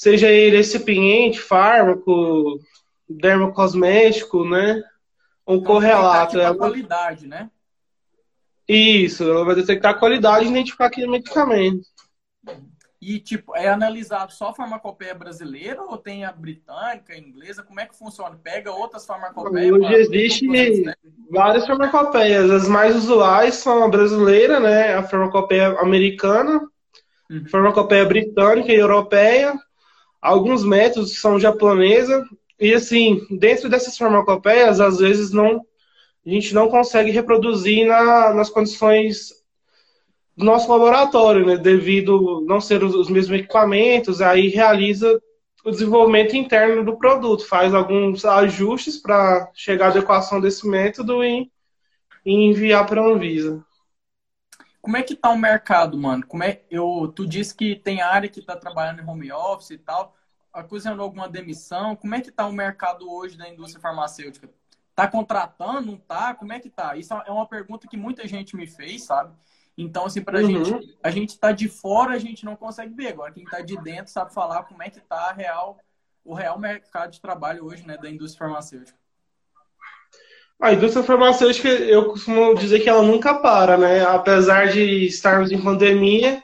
Seja 0.00 0.28
ele 0.28 0.56
recipiente, 0.56 1.38
fármaco, 1.38 2.58
dermocosmético, 3.06 4.48
né? 4.48 4.82
Um 5.46 5.62
correlato. 5.62 6.40
É 6.40 6.46
a 6.46 6.54
qualidade, 6.54 7.26
né? 7.26 7.50
Isso, 8.66 9.24
ela 9.24 9.44
vai 9.44 9.54
detectar 9.54 9.90
a 9.90 9.98
qualidade 9.98 10.46
e 10.46 10.48
identificar 10.48 10.86
aquele 10.86 11.06
medicamento. 11.06 11.82
E, 12.98 13.20
tipo, 13.20 13.54
é 13.54 13.68
analisado 13.68 14.32
só 14.32 14.48
a 14.48 14.54
farmacopeia 14.54 15.14
brasileira 15.14 15.82
ou 15.82 15.98
tem 15.98 16.24
a 16.24 16.32
britânica, 16.32 17.12
a 17.12 17.18
inglesa? 17.18 17.62
Como 17.62 17.78
é 17.80 17.84
que 17.84 17.98
funciona? 17.98 18.40
Pega 18.42 18.72
outras 18.72 19.04
farmacopeias? 19.04 19.70
Hoje 19.70 19.94
existe 19.96 20.46
várias 21.30 21.66
farmacopeias. 21.66 22.50
As 22.50 22.66
mais 22.66 22.96
usuais 22.96 23.56
são 23.56 23.84
a 23.84 23.88
brasileira, 23.88 24.60
né? 24.60 24.94
A 24.94 25.02
farmacopeia 25.02 25.78
americana, 25.78 26.58
uhum. 27.30 27.42
a 27.44 27.48
farmacopeia 27.50 28.06
britânica 28.06 28.72
e 28.72 28.76
europeia. 28.76 29.60
Alguns 30.20 30.64
métodos 30.64 31.18
são 31.18 31.40
japonesa. 31.40 32.24
E, 32.58 32.74
assim, 32.74 33.26
dentro 33.30 33.68
dessas 33.68 33.96
farmacopeias, 33.96 34.80
às 34.80 34.98
vezes 34.98 35.32
não 35.32 35.64
a 36.26 36.28
gente 36.28 36.54
não 36.54 36.68
consegue 36.68 37.10
reproduzir 37.10 37.86
na, 37.86 38.34
nas 38.34 38.50
condições 38.50 39.30
do 40.36 40.44
nosso 40.44 40.70
laboratório, 40.70 41.46
né? 41.46 41.56
Devido 41.56 42.44
não 42.46 42.60
ser 42.60 42.84
os, 42.84 42.94
os 42.94 43.08
mesmos 43.08 43.38
equipamentos, 43.38 44.20
aí 44.20 44.48
realiza 44.48 45.20
o 45.64 45.70
desenvolvimento 45.70 46.36
interno 46.36 46.84
do 46.84 46.96
produto, 46.96 47.46
faz 47.46 47.74
alguns 47.74 48.24
ajustes 48.24 48.98
para 48.98 49.50
chegar 49.54 49.86
à 49.86 49.88
adequação 49.88 50.40
desse 50.40 50.66
método 50.66 51.22
e, 51.24 51.50
e 52.24 52.32
enviar 52.32 52.86
para 52.86 53.00
a 53.00 53.06
Anvisa. 53.06 53.64
Como 54.80 54.96
é 54.96 55.02
que 55.02 55.14
tá 55.14 55.30
o 55.30 55.38
mercado, 55.38 55.98
mano? 55.98 56.26
Como 56.26 56.42
é 56.42 56.62
eu 56.70 57.12
tu 57.14 57.26
disse 57.26 57.54
que 57.54 57.76
tem 57.76 58.00
área 58.00 58.28
que 58.28 58.40
está 58.40 58.56
trabalhando 58.56 59.00
em 59.00 59.06
home 59.06 59.30
office 59.30 59.70
e 59.70 59.78
tal, 59.78 60.16
acusando 60.52 61.02
alguma 61.02 61.28
demissão. 61.28 61.94
Como 61.96 62.14
é 62.14 62.20
que 62.20 62.30
tá 62.30 62.46
o 62.46 62.52
mercado 62.52 63.10
hoje 63.10 63.36
da 63.36 63.48
indústria 63.48 63.80
farmacêutica? 63.80 64.50
Tá 64.94 65.06
contratando, 65.06 65.92
não 65.92 65.96
tá? 65.96 66.34
Como 66.34 66.52
é 66.52 66.60
que 66.60 66.70
tá? 66.70 66.96
Isso 66.96 67.12
é 67.14 67.30
uma 67.30 67.46
pergunta 67.46 67.86
que 67.88 67.96
muita 67.96 68.26
gente 68.26 68.56
me 68.56 68.66
fez, 68.66 69.04
sabe? 69.04 69.34
Então, 69.76 70.06
assim, 70.06 70.22
pra 70.22 70.40
uhum. 70.40 70.64
gente, 70.64 70.98
a 71.02 71.10
gente 71.10 71.38
tá 71.38 71.52
de 71.52 71.68
fora, 71.68 72.14
a 72.14 72.18
gente 72.18 72.44
não 72.44 72.56
consegue 72.56 72.92
ver. 72.94 73.08
Agora, 73.08 73.32
quem 73.32 73.44
tá 73.44 73.60
de 73.60 73.76
dentro 73.78 74.12
sabe 74.12 74.34
falar 74.34 74.64
como 74.64 74.82
é 74.82 74.90
que 74.90 75.00
tá 75.00 75.30
a 75.30 75.32
real, 75.32 75.78
o 76.24 76.34
real 76.34 76.58
mercado 76.58 77.12
de 77.12 77.20
trabalho 77.20 77.64
hoje, 77.64 77.86
né, 77.86 77.96
da 77.96 78.10
indústria 78.10 78.46
farmacêutica. 78.46 78.98
A 80.60 80.74
indústria 80.74 81.02
farmacêutica, 81.02 81.68
eu 81.68 82.04
costumo 82.06 82.54
dizer 82.54 82.80
que 82.80 82.88
ela 82.88 83.02
nunca 83.02 83.34
para, 83.34 83.78
né? 83.78 84.04
Apesar 84.04 84.68
de 84.68 85.06
estarmos 85.06 85.50
em 85.50 85.60
pandemia, 85.60 86.42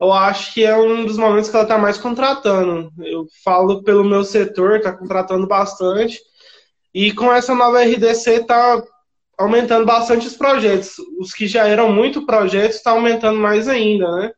eu 0.00 0.12
acho 0.12 0.54
que 0.54 0.64
é 0.64 0.76
um 0.76 1.04
dos 1.04 1.18
momentos 1.18 1.50
que 1.50 1.56
ela 1.56 1.64
está 1.64 1.76
mais 1.76 1.98
contratando. 1.98 2.92
Eu 2.98 3.26
falo 3.44 3.82
pelo 3.82 4.04
meu 4.04 4.22
setor, 4.22 4.76
está 4.76 4.92
contratando 4.92 5.48
bastante. 5.48 6.20
E 6.94 7.12
com 7.12 7.32
essa 7.32 7.54
nova 7.54 7.82
RDC 7.82 8.30
está 8.36 8.82
aumentando 9.36 9.84
bastante 9.84 10.28
os 10.28 10.36
projetos. 10.36 10.94
Os 11.18 11.32
que 11.32 11.48
já 11.48 11.66
eram 11.66 11.92
muito 11.92 12.24
projetos 12.24 12.76
está 12.76 12.92
aumentando 12.92 13.40
mais 13.40 13.66
ainda, 13.68 14.08
né? 14.16 14.32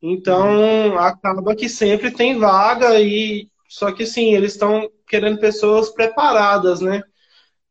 Então 0.00 0.96
acaba 0.98 1.56
que 1.56 1.68
sempre 1.68 2.12
tem 2.12 2.38
vaga 2.38 3.00
e 3.00 3.48
só 3.68 3.90
que 3.90 4.06
sim, 4.06 4.34
eles 4.34 4.52
estão 4.52 4.88
querendo 5.08 5.40
pessoas 5.40 5.90
preparadas, 5.90 6.80
né? 6.80 7.02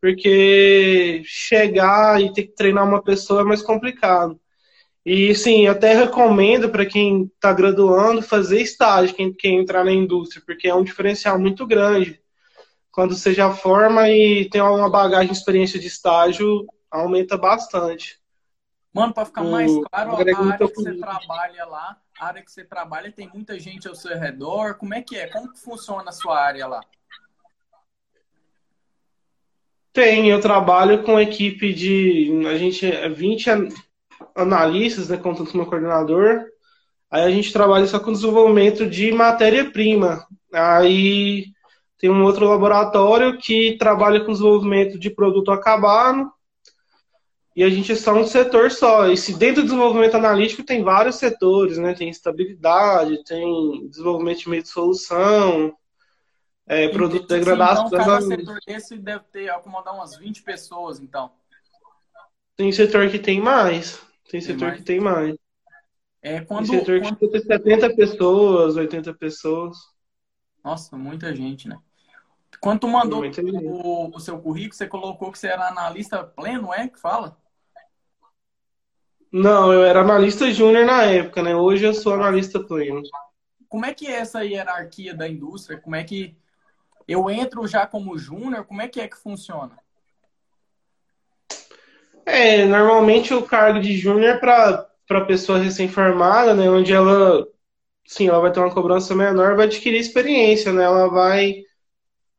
Porque 0.05 1.23
chegar 1.25 2.21
e 2.21 2.31
ter 2.31 2.43
que 2.43 2.53
treinar 2.53 2.87
uma 2.87 3.01
pessoa 3.01 3.41
é 3.41 3.43
mais 3.43 3.63
complicado. 3.63 4.39
E 5.03 5.33
sim, 5.33 5.65
até 5.65 5.95
recomendo 5.95 6.69
para 6.69 6.85
quem 6.85 7.23
está 7.23 7.51
graduando 7.51 8.21
fazer 8.21 8.61
estágio, 8.61 9.15
quem 9.15 9.33
quer 9.33 9.47
entrar 9.47 9.83
na 9.83 9.91
indústria, 9.91 10.43
porque 10.45 10.67
é 10.67 10.75
um 10.75 10.83
diferencial 10.83 11.39
muito 11.39 11.65
grande 11.65 12.21
quando 12.91 13.15
você 13.15 13.33
já 13.33 13.51
forma 13.51 14.07
e 14.07 14.47
tem 14.47 14.61
uma 14.61 14.91
bagagem 14.91 15.31
de 15.31 15.37
experiência 15.39 15.79
de 15.79 15.87
estágio, 15.87 16.67
aumenta 16.91 17.35
bastante. 17.35 18.19
Mano, 18.93 19.11
para 19.11 19.25
ficar 19.25 19.43
mais 19.43 19.71
claro, 19.89 20.11
a 20.11 20.19
área 20.19 20.67
que 20.67 20.75
você 20.75 20.93
trabalha 20.93 21.65
lá, 21.65 21.97
a 22.19 22.27
área 22.27 22.43
que 22.43 22.51
você 22.51 22.63
trabalha, 22.63 23.11
tem 23.11 23.27
muita 23.33 23.59
gente 23.59 23.87
ao 23.87 23.95
seu 23.95 24.15
redor. 24.19 24.75
Como 24.75 24.93
é 24.93 25.01
que 25.01 25.17
é? 25.17 25.25
Como 25.29 25.51
que 25.51 25.59
funciona 25.59 26.09
a 26.09 26.13
sua 26.13 26.39
área 26.39 26.67
lá? 26.67 26.81
Tem, 29.95 30.29
eu 30.29 30.41
trabalho 30.41 31.03
com 31.03 31.17
equipe 31.17 31.73
de. 31.73 32.45
A 32.47 32.57
gente 32.57 32.85
é 32.85 33.07
20 33.07 33.49
analistas, 34.35 35.07
né? 35.07 35.15
Contando 35.15 35.49
com 35.49 35.57
meu 35.57 35.65
coordenador. 35.65 36.43
Aí 37.09 37.23
a 37.23 37.29
gente 37.31 37.53
trabalha 37.53 37.87
só 37.87 37.97
com 37.97 38.11
desenvolvimento 38.11 38.85
de 38.85 39.13
matéria-prima. 39.13 40.27
Aí 40.51 41.45
tem 41.97 42.09
um 42.09 42.25
outro 42.25 42.45
laboratório 42.45 43.37
que 43.37 43.77
trabalha 43.79 44.19
com 44.19 44.33
desenvolvimento 44.33 44.99
de 44.99 45.09
produto 45.09 45.49
acabado. 45.49 46.29
E 47.55 47.63
a 47.63 47.69
gente 47.69 47.93
é 47.93 47.95
só 47.95 48.13
um 48.13 48.27
setor 48.27 48.71
só. 48.71 49.07
E 49.09 49.15
se 49.15 49.33
dentro 49.37 49.61
do 49.61 49.67
desenvolvimento 49.67 50.15
analítico 50.15 50.61
tem 50.61 50.83
vários 50.83 51.15
setores, 51.15 51.77
né? 51.77 51.93
Tem 51.93 52.09
estabilidade, 52.09 53.23
tem 53.23 53.87
desenvolvimento 53.87 54.39
de 54.39 54.49
meio 54.49 54.61
de 54.61 54.67
solução, 54.67 55.73
é, 56.67 56.87
produto 56.89 57.27
de 57.27 57.27
degradação. 57.27 57.87
Então, 57.87 57.99
cada 57.99 58.21
setor 58.21 58.59
desse 58.65 58.97
deve 58.97 59.23
ter, 59.31 59.49
acomodar 59.49 59.93
umas 59.93 60.17
20 60.17 60.41
pessoas, 60.43 60.99
então. 60.99 61.31
Tem 62.55 62.71
setor 62.71 63.09
que 63.09 63.19
tem 63.19 63.39
mais. 63.39 63.97
Tem, 64.29 64.39
tem 64.39 64.41
setor 64.41 64.67
mais? 64.67 64.77
que 64.77 64.83
tem 64.83 64.99
mais. 64.99 65.35
É, 66.21 66.41
quando, 66.41 66.67
tem 66.67 66.79
setor 66.79 67.01
quando... 67.01 67.17
que 67.17 67.27
tem 67.27 67.41
70 67.41 67.95
pessoas, 67.95 68.75
80 68.75 69.13
pessoas. 69.13 69.77
Nossa, 70.63 70.97
muita 70.97 71.35
gente, 71.35 71.67
né? 71.67 71.77
Quando 72.59 72.79
tu 72.79 72.87
mandou 72.87 73.23
o, 73.23 74.15
o, 74.15 74.19
seu 74.19 74.39
currículo, 74.39 74.73
você 74.73 74.87
colocou 74.87 75.31
que 75.31 75.37
você 75.37 75.47
era 75.47 75.67
analista 75.67 76.23
pleno, 76.23 76.73
é? 76.73 76.87
Que 76.87 76.99
fala? 76.99 77.37
Não, 79.31 79.71
eu 79.71 79.83
era 79.83 80.01
analista 80.01 80.49
júnior 80.51 80.85
na 80.85 81.03
época, 81.03 81.43
né? 81.43 81.55
Hoje 81.55 81.85
eu 81.85 81.93
sou 81.93 82.13
analista 82.13 82.59
pleno. 82.59 83.03
Como 83.67 83.85
é 83.85 83.93
que 83.93 84.07
é 84.07 84.13
essa 84.13 84.43
hierarquia 84.43 85.13
da 85.13 85.27
indústria? 85.27 85.79
Como 85.79 85.95
é 85.95 86.03
que 86.03 86.35
eu 87.07 87.29
entro 87.29 87.67
já 87.67 87.85
como 87.85 88.17
júnior? 88.17 88.65
Como 88.65 88.81
é 88.81 88.87
que 88.87 88.99
é 88.99 89.07
que 89.07 89.17
funciona? 89.17 89.77
É, 92.25 92.65
normalmente 92.65 93.33
o 93.33 93.43
cargo 93.43 93.79
de 93.79 93.95
júnior 93.95 94.35
é 94.35 94.37
para 94.37 95.25
pessoa 95.27 95.59
recém-formada, 95.59 96.55
né? 96.55 96.69
Onde 96.69 96.91
ela, 96.91 97.47
sim, 98.05 98.27
ela 98.27 98.39
vai 98.39 98.51
ter 98.51 98.59
uma 98.59 98.73
cobrança 98.73 99.13
menor, 99.13 99.55
vai 99.55 99.67
adquirir 99.67 99.99
experiência, 99.99 100.73
né? 100.73 100.83
Ela 100.83 101.07
vai 101.07 101.63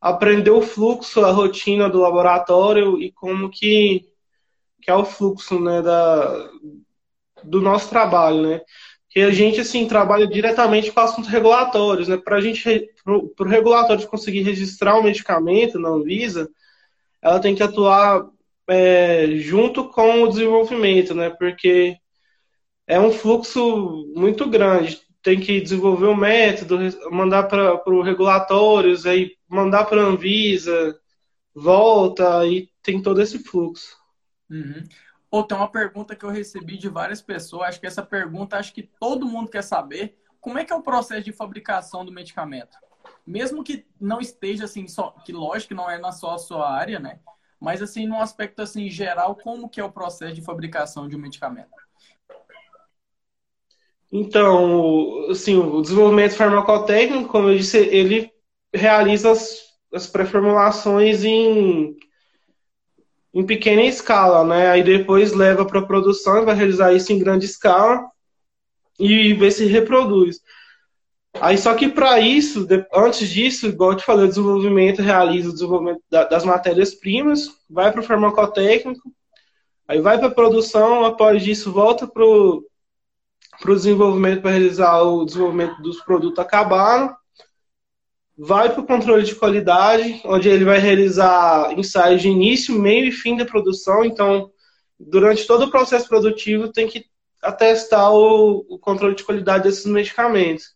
aprender 0.00 0.50
o 0.50 0.62
fluxo, 0.62 1.24
a 1.24 1.30
rotina 1.30 1.88
do 1.88 2.00
laboratório 2.00 3.00
e 3.00 3.12
como 3.12 3.50
que, 3.50 4.08
que 4.82 4.90
é 4.90 4.94
o 4.94 5.04
fluxo 5.04 5.60
né, 5.60 5.82
da, 5.82 6.50
do 7.42 7.60
nosso 7.60 7.88
trabalho, 7.88 8.42
né? 8.42 8.60
Que 9.08 9.20
a 9.20 9.30
gente, 9.30 9.60
assim, 9.60 9.86
trabalha 9.86 10.26
diretamente 10.26 10.90
com 10.90 11.00
assuntos 11.00 11.30
regulatórios, 11.30 12.08
né? 12.08 12.16
Para 12.16 12.36
a 12.36 12.40
gente, 12.40 12.90
para 13.04 13.46
o 13.46 13.48
regulatório 13.48 14.06
conseguir 14.08 14.42
registrar 14.42 14.98
um 14.98 15.02
medicamento 15.02 15.78
na 15.78 15.88
Anvisa, 15.88 16.48
ela 17.22 17.40
tem 17.40 17.54
que 17.54 17.62
atuar 17.62 18.26
é, 18.68 19.26
junto 19.36 19.88
com 19.88 20.22
o 20.22 20.28
desenvolvimento, 20.28 21.14
né? 21.14 21.30
Porque 21.30 21.96
é 22.86 23.00
um 23.00 23.10
fluxo 23.10 24.12
muito 24.14 24.48
grande 24.48 25.06
tem 25.26 25.40
que 25.40 25.60
desenvolver 25.60 26.06
o 26.06 26.12
um 26.12 26.16
método, 26.16 26.78
mandar 27.10 27.48
para 27.48 27.82
o 27.84 28.00
regulatórios, 28.00 29.06
aí 29.06 29.32
mandar 29.48 29.84
para 29.84 30.00
a 30.00 30.04
Anvisa, 30.04 30.96
volta 31.52 32.46
e 32.46 32.68
tem 32.80 33.02
todo 33.02 33.20
esse 33.20 33.40
fluxo. 33.40 33.96
Uhum. 34.48 34.84
Pô, 35.36 35.42
tem 35.42 35.54
uma 35.54 35.68
pergunta 35.68 36.16
que 36.16 36.24
eu 36.24 36.30
recebi 36.30 36.78
de 36.78 36.88
várias 36.88 37.20
pessoas, 37.20 37.68
acho 37.68 37.80
que 37.80 37.86
essa 37.86 38.02
pergunta 38.02 38.56
acho 38.56 38.72
que 38.72 38.82
todo 38.98 39.26
mundo 39.26 39.50
quer 39.50 39.60
saber. 39.60 40.16
Como 40.40 40.58
é 40.58 40.64
que 40.64 40.72
é 40.72 40.76
o 40.76 40.80
processo 40.80 41.24
de 41.24 41.30
fabricação 41.30 42.06
do 42.06 42.10
medicamento? 42.10 42.78
Mesmo 43.26 43.62
que 43.62 43.84
não 44.00 44.18
esteja 44.18 44.64
assim, 44.64 44.88
só, 44.88 45.10
que 45.26 45.32
lógico 45.32 45.68
que 45.68 45.74
não 45.74 45.90
é 45.90 45.98
na 45.98 46.10
só 46.10 46.36
a 46.36 46.38
sua 46.38 46.72
área, 46.72 46.98
né? 46.98 47.18
Mas 47.60 47.82
assim, 47.82 48.06
num 48.06 48.18
aspecto 48.18 48.62
assim 48.62 48.88
geral, 48.88 49.36
como 49.36 49.68
que 49.68 49.78
é 49.78 49.84
o 49.84 49.92
processo 49.92 50.32
de 50.34 50.40
fabricação 50.40 51.06
de 51.06 51.14
um 51.14 51.20
medicamento? 51.20 51.68
Então, 54.10 55.28
assim, 55.28 55.54
o 55.58 55.82
desenvolvimento 55.82 56.34
farmacotécnico, 56.34 57.28
como 57.28 57.50
eu 57.50 57.58
disse, 57.58 57.76
ele 57.76 58.32
realiza 58.72 59.32
as, 59.32 59.76
as 59.92 60.06
pré-formulações 60.06 61.24
em, 61.24 61.94
em 63.36 63.44
pequena 63.44 63.82
escala, 63.82 64.42
né? 64.44 64.70
Aí 64.70 64.82
depois 64.82 65.34
leva 65.34 65.66
para 65.66 65.82
produção, 65.82 66.46
vai 66.46 66.54
realizar 66.54 66.94
isso 66.94 67.12
em 67.12 67.18
grande 67.18 67.44
escala 67.44 68.02
e 68.98 69.34
ver 69.34 69.50
se 69.50 69.66
reproduz. 69.66 70.40
Aí 71.38 71.58
só 71.58 71.74
que 71.74 71.86
para 71.86 72.18
isso, 72.18 72.66
antes 72.94 73.28
disso, 73.28 73.66
igual 73.66 73.92
eu 73.92 73.98
te 73.98 74.04
falei, 74.06 74.24
o 74.24 74.28
desenvolvimento 74.28 75.02
realiza 75.02 75.50
o 75.50 75.52
desenvolvimento 75.52 76.00
das 76.10 76.46
matérias-primas, 76.46 77.50
vai 77.68 77.92
para 77.92 78.00
o 78.00 78.04
farmacotécnico, 78.04 79.12
aí 79.86 80.00
vai 80.00 80.16
para 80.16 80.28
a 80.28 80.34
produção, 80.34 81.04
após 81.04 81.46
isso 81.46 81.70
volta 81.70 82.06
para 82.06 82.24
o 82.24 82.64
desenvolvimento, 83.66 84.40
para 84.40 84.52
realizar 84.52 85.02
o 85.02 85.26
desenvolvimento 85.26 85.82
dos 85.82 86.00
produtos 86.00 86.38
acabados. 86.38 87.14
Vai 88.36 88.70
para 88.70 88.80
o 88.80 88.86
controle 88.86 89.24
de 89.24 89.34
qualidade, 89.34 90.20
onde 90.24 90.48
ele 90.48 90.64
vai 90.64 90.78
realizar 90.78 91.72
ensaios 91.78 92.20
de 92.20 92.28
início, 92.28 92.78
meio 92.78 93.06
e 93.06 93.12
fim 93.12 93.36
da 93.36 93.44
produção. 93.44 94.04
Então, 94.04 94.50
durante 94.98 95.46
todo 95.46 95.64
o 95.64 95.70
processo 95.70 96.08
produtivo, 96.08 96.70
tem 96.70 96.86
que 96.86 97.06
atestar 97.42 98.12
o, 98.12 98.66
o 98.68 98.78
controle 98.78 99.14
de 99.14 99.24
qualidade 99.24 99.64
desses 99.64 99.86
medicamentos. 99.86 100.74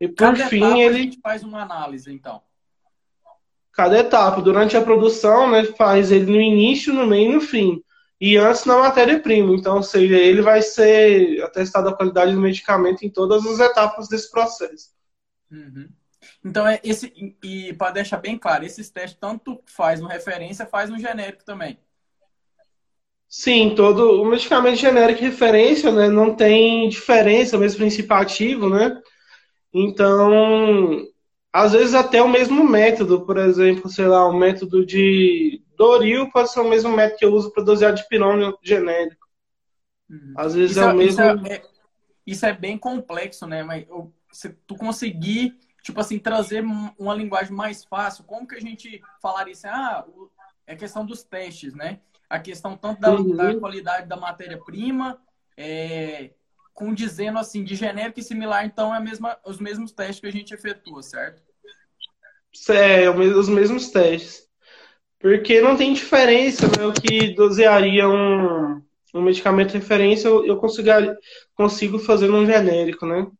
E 0.00 0.06
por 0.06 0.16
Cada 0.16 0.46
fim, 0.48 0.80
ele. 0.80 0.96
A 0.96 1.02
gente 1.02 1.20
faz 1.20 1.42
uma 1.42 1.62
análise, 1.62 2.12
então. 2.12 2.42
Cada 3.72 3.98
etapa. 3.98 4.40
Durante 4.40 4.76
a 4.76 4.82
produção, 4.82 5.50
né, 5.50 5.64
faz 5.64 6.12
ele 6.12 6.30
no 6.30 6.40
início, 6.40 6.92
no 6.92 7.06
meio 7.06 7.30
e 7.30 7.34
no 7.34 7.40
fim. 7.40 7.82
E 8.20 8.36
antes 8.36 8.64
na 8.64 8.78
matéria-prima. 8.78 9.54
Então, 9.54 9.76
ou 9.76 9.82
seja, 9.82 10.16
ele 10.16 10.40
vai 10.40 10.62
ser 10.62 11.42
atestado 11.42 11.88
a 11.88 11.94
qualidade 11.94 12.32
do 12.32 12.40
medicamento 12.40 13.04
em 13.04 13.10
todas 13.10 13.44
as 13.46 13.58
etapas 13.58 14.08
desse 14.08 14.30
processo. 14.30 14.90
Uhum. 15.50 15.88
Então, 16.46 16.64
é 16.64 16.80
esse, 16.84 17.12
e 17.42 17.72
para 17.72 17.90
deixar 17.90 18.18
bem 18.18 18.38
claro, 18.38 18.64
esses 18.64 18.88
testes 18.88 19.18
tanto 19.20 19.60
faz 19.66 20.00
no 20.00 20.06
referência, 20.06 20.64
faz 20.64 20.88
no 20.88 20.96
genérico 20.96 21.44
também. 21.44 21.76
Sim, 23.28 23.74
todo 23.74 24.22
o 24.22 24.24
medicamento 24.24 24.76
genérico 24.76 25.18
de 25.18 25.26
referência, 25.26 25.90
né, 25.90 26.08
não 26.08 26.36
tem 26.36 26.88
diferença, 26.88 27.58
mesmo 27.58 27.78
princípio 27.78 28.14
ativo, 28.14 28.70
né? 28.70 28.96
Então, 29.74 31.04
às 31.52 31.72
vezes 31.72 31.94
até 31.94 32.22
o 32.22 32.28
mesmo 32.28 32.62
método, 32.62 33.26
por 33.26 33.38
exemplo, 33.38 33.90
sei 33.90 34.06
lá, 34.06 34.24
o 34.28 34.38
método 34.38 34.86
de 34.86 35.60
Doril 35.76 36.30
pode 36.30 36.52
ser 36.52 36.60
o 36.60 36.68
mesmo 36.68 36.94
método 36.94 37.18
que 37.18 37.24
eu 37.24 37.34
uso 37.34 37.52
para 37.52 37.64
dosear 37.64 37.92
de 37.92 38.06
pirônio 38.06 38.56
genérico. 38.62 39.26
Uhum. 40.08 40.34
Às 40.36 40.54
vezes 40.54 40.76
isso 40.76 40.80
é 40.80 40.92
o 40.92 40.96
mesmo. 40.96 41.10
Isso 41.10 41.52
é, 41.52 41.62
isso 42.24 42.46
é, 42.46 42.52
bem 42.52 42.78
complexo, 42.78 43.48
né? 43.48 43.64
Mas 43.64 43.84
se 44.30 44.50
tu 44.64 44.76
conseguir 44.76 45.58
tipo 45.86 46.00
assim, 46.00 46.18
trazer 46.18 46.64
uma 46.98 47.14
linguagem 47.14 47.52
mais 47.52 47.84
fácil. 47.84 48.24
Como 48.24 48.46
que 48.46 48.56
a 48.56 48.60
gente 48.60 49.00
falaria 49.22 49.52
assim? 49.52 49.68
Ah, 49.68 50.04
é 50.66 50.74
questão 50.74 51.06
dos 51.06 51.22
testes, 51.22 51.74
né? 51.74 52.00
A 52.28 52.40
questão 52.40 52.76
tanto 52.76 53.00
da, 53.00 53.12
uhum. 53.12 53.36
da 53.36 53.54
qualidade 53.54 54.08
da 54.08 54.16
matéria-prima, 54.16 55.16
é, 55.56 56.32
com 56.74 56.92
dizendo 56.92 57.38
assim, 57.38 57.62
de 57.62 57.76
genérico 57.76 58.18
e 58.18 58.22
similar, 58.24 58.66
então 58.66 58.92
é 58.92 58.98
mesma, 58.98 59.38
os 59.46 59.60
mesmos 59.60 59.92
testes 59.92 60.18
que 60.18 60.26
a 60.26 60.32
gente 60.32 60.52
efetua, 60.52 61.04
certo? 61.04 61.40
É, 62.68 63.08
os 63.08 63.48
mesmos 63.48 63.88
testes. 63.90 64.44
Porque 65.20 65.60
não 65.60 65.76
tem 65.76 65.92
diferença, 65.92 66.66
né? 66.66 66.84
O 66.84 66.92
que 66.92 67.32
dosearia 67.32 68.08
um, 68.08 68.82
um 69.14 69.22
medicamento 69.22 69.68
de 69.68 69.78
referência, 69.78 70.26
eu, 70.26 70.44
eu 70.44 70.56
consigo, 70.56 70.88
consigo 71.54 71.98
fazer 72.00 72.26
num 72.26 72.44
genérico, 72.44 73.06
né? 73.06 73.30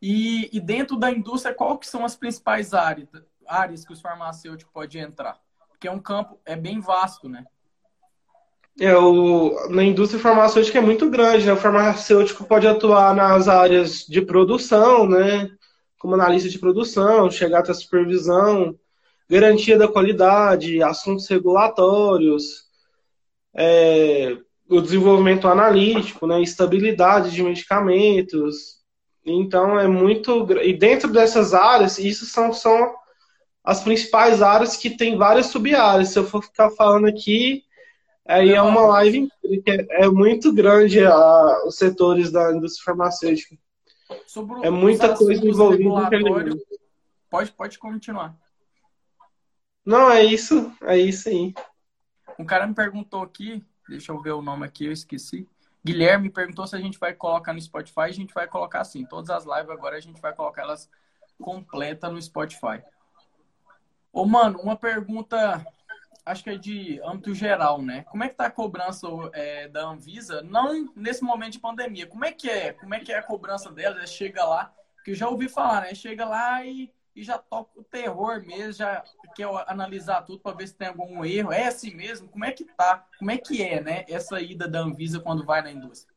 E, 0.00 0.48
e 0.56 0.60
dentro 0.60 0.96
da 0.96 1.10
indústria, 1.10 1.54
qual 1.54 1.78
que 1.78 1.86
são 1.86 2.04
as 2.04 2.16
principais 2.16 2.72
áreas, 2.72 3.08
áreas 3.46 3.84
que 3.84 3.92
os 3.92 4.00
farmacêuticos 4.00 4.72
podem 4.72 5.02
entrar? 5.02 5.38
Porque 5.70 5.88
é 5.88 5.90
um 5.90 5.98
campo, 5.98 6.38
é 6.44 6.56
bem 6.56 6.80
vasto, 6.80 7.28
né? 7.28 7.44
É, 8.78 8.96
o, 8.96 9.68
na 9.68 9.82
indústria 9.84 10.20
farmacêutica 10.20 10.78
é 10.78 10.80
muito 10.80 11.10
grande, 11.10 11.44
né? 11.44 11.52
O 11.52 11.56
farmacêutico 11.56 12.44
pode 12.44 12.66
atuar 12.66 13.14
nas 13.14 13.46
áreas 13.46 14.06
de 14.06 14.22
produção, 14.22 15.06
né? 15.06 15.50
Como 15.98 16.14
analista 16.14 16.48
de 16.48 16.58
produção, 16.58 17.30
chegar 17.30 17.58
até 17.58 17.74
supervisão, 17.74 18.78
garantia 19.28 19.76
da 19.76 19.86
qualidade, 19.86 20.82
assuntos 20.82 21.28
regulatórios, 21.28 22.64
é, 23.54 24.38
o 24.68 24.80
desenvolvimento 24.80 25.46
analítico, 25.46 26.26
né? 26.26 26.40
Estabilidade 26.40 27.32
de 27.32 27.42
medicamentos, 27.42 28.79
então 29.30 29.78
é 29.78 29.86
muito. 29.86 30.46
E 30.62 30.72
dentro 30.72 31.12
dessas 31.12 31.52
áreas, 31.54 31.98
isso 31.98 32.26
são, 32.26 32.52
são 32.52 32.94
as 33.62 33.82
principais 33.82 34.42
áreas 34.42 34.76
que 34.76 34.90
tem 34.90 35.16
várias 35.16 35.46
sub-áreas. 35.46 36.08
Se 36.08 36.18
eu 36.18 36.24
for 36.24 36.42
ficar 36.42 36.70
falando 36.70 37.06
aqui, 37.06 37.64
aí 38.26 38.50
é 38.50 38.62
uma 38.62 38.82
live 38.82 39.28
é, 39.66 40.04
é 40.04 40.08
muito 40.08 40.52
grande 40.52 41.04
a, 41.04 41.64
os 41.66 41.76
setores 41.76 42.30
da 42.30 42.52
indústria 42.52 42.84
farmacêutica. 42.84 43.56
Sobre 44.26 44.66
é 44.66 44.70
muita 44.70 45.14
coisa 45.16 45.44
envolvida. 45.44 46.56
Pode, 47.28 47.52
pode 47.52 47.78
continuar. 47.78 48.36
Não, 49.84 50.10
é 50.10 50.22
isso, 50.24 50.72
é 50.82 50.98
isso 50.98 51.28
aí. 51.28 51.54
Um 52.38 52.44
cara 52.44 52.66
me 52.66 52.74
perguntou 52.74 53.22
aqui, 53.22 53.64
deixa 53.88 54.12
eu 54.12 54.20
ver 54.20 54.32
o 54.32 54.42
nome 54.42 54.64
aqui, 54.64 54.86
eu 54.86 54.92
esqueci. 54.92 55.48
Guilherme 55.84 56.30
perguntou 56.30 56.66
se 56.66 56.76
a 56.76 56.80
gente 56.80 56.98
vai 56.98 57.14
colocar 57.14 57.52
no 57.52 57.60
Spotify. 57.60 58.02
A 58.02 58.12
gente 58.12 58.34
vai 58.34 58.46
colocar 58.46 58.84
sim. 58.84 59.04
Todas 59.04 59.30
as 59.30 59.44
lives 59.44 59.70
agora 59.70 59.96
a 59.96 60.00
gente 60.00 60.20
vai 60.20 60.34
colocar 60.34 60.62
elas 60.62 60.90
completa 61.40 62.08
no 62.08 62.20
Spotify. 62.20 62.82
Ô, 64.12 64.26
mano, 64.26 64.60
uma 64.60 64.76
pergunta, 64.76 65.64
acho 66.26 66.44
que 66.44 66.50
é 66.50 66.56
de 66.56 67.00
âmbito 67.02 67.34
geral, 67.34 67.80
né? 67.80 68.02
Como 68.04 68.22
é 68.22 68.28
que 68.28 68.34
tá 68.34 68.46
a 68.46 68.50
cobrança 68.50 69.06
é, 69.32 69.68
da 69.68 69.86
Anvisa? 69.86 70.42
Não 70.42 70.92
nesse 70.94 71.22
momento 71.22 71.52
de 71.52 71.60
pandemia. 71.60 72.06
Como 72.06 72.24
é 72.24 72.32
que 72.32 72.50
é? 72.50 72.72
Como 72.72 72.94
é 72.94 73.00
que 73.00 73.12
é 73.12 73.18
a 73.18 73.22
cobrança 73.22 73.70
dela? 73.70 74.06
Chega 74.06 74.44
lá, 74.44 74.72
que 75.04 75.12
eu 75.12 75.14
já 75.14 75.28
ouvi 75.28 75.48
falar, 75.48 75.82
né? 75.82 75.94
Chega 75.94 76.24
lá 76.24 76.64
e 76.64 76.92
e 77.20 77.22
já 77.22 77.36
toca 77.36 77.78
o 77.78 77.84
terror 77.84 78.42
mesmo, 78.46 78.72
já 78.72 79.04
quer 79.36 79.46
analisar 79.66 80.22
tudo 80.22 80.40
para 80.40 80.56
ver 80.56 80.66
se 80.66 80.74
tem 80.74 80.88
algum 80.88 81.22
erro. 81.22 81.52
É 81.52 81.66
assim 81.66 81.94
mesmo? 81.94 82.26
Como 82.28 82.46
é 82.46 82.50
que 82.50 82.64
tá? 82.64 83.04
Como 83.18 83.30
é 83.30 83.36
que 83.36 83.62
é, 83.62 83.82
né? 83.82 84.06
Essa 84.08 84.40
ida 84.40 84.66
da 84.66 84.80
Anvisa 84.80 85.20
quando 85.20 85.44
vai 85.44 85.60
na 85.60 85.70
indústria? 85.70 86.16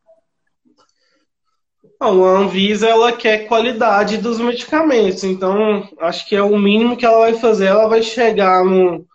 A 2.00 2.08
Anvisa 2.08 2.88
ela 2.88 3.12
quer 3.12 3.48
qualidade 3.50 4.18
dos 4.18 4.40
medicamentos, 4.40 5.26
então 5.26 5.90
acho 6.00 6.28
que 6.28 6.38
é 6.38 6.42
o 6.42 6.58
mínimo 6.58 6.96
que 6.96 7.06
ela 7.06 7.20
vai 7.20 7.34
fazer. 7.34 7.66
Ela 7.66 7.88
vai 7.90 8.02
chegar 8.02 8.64
no, 8.64 9.06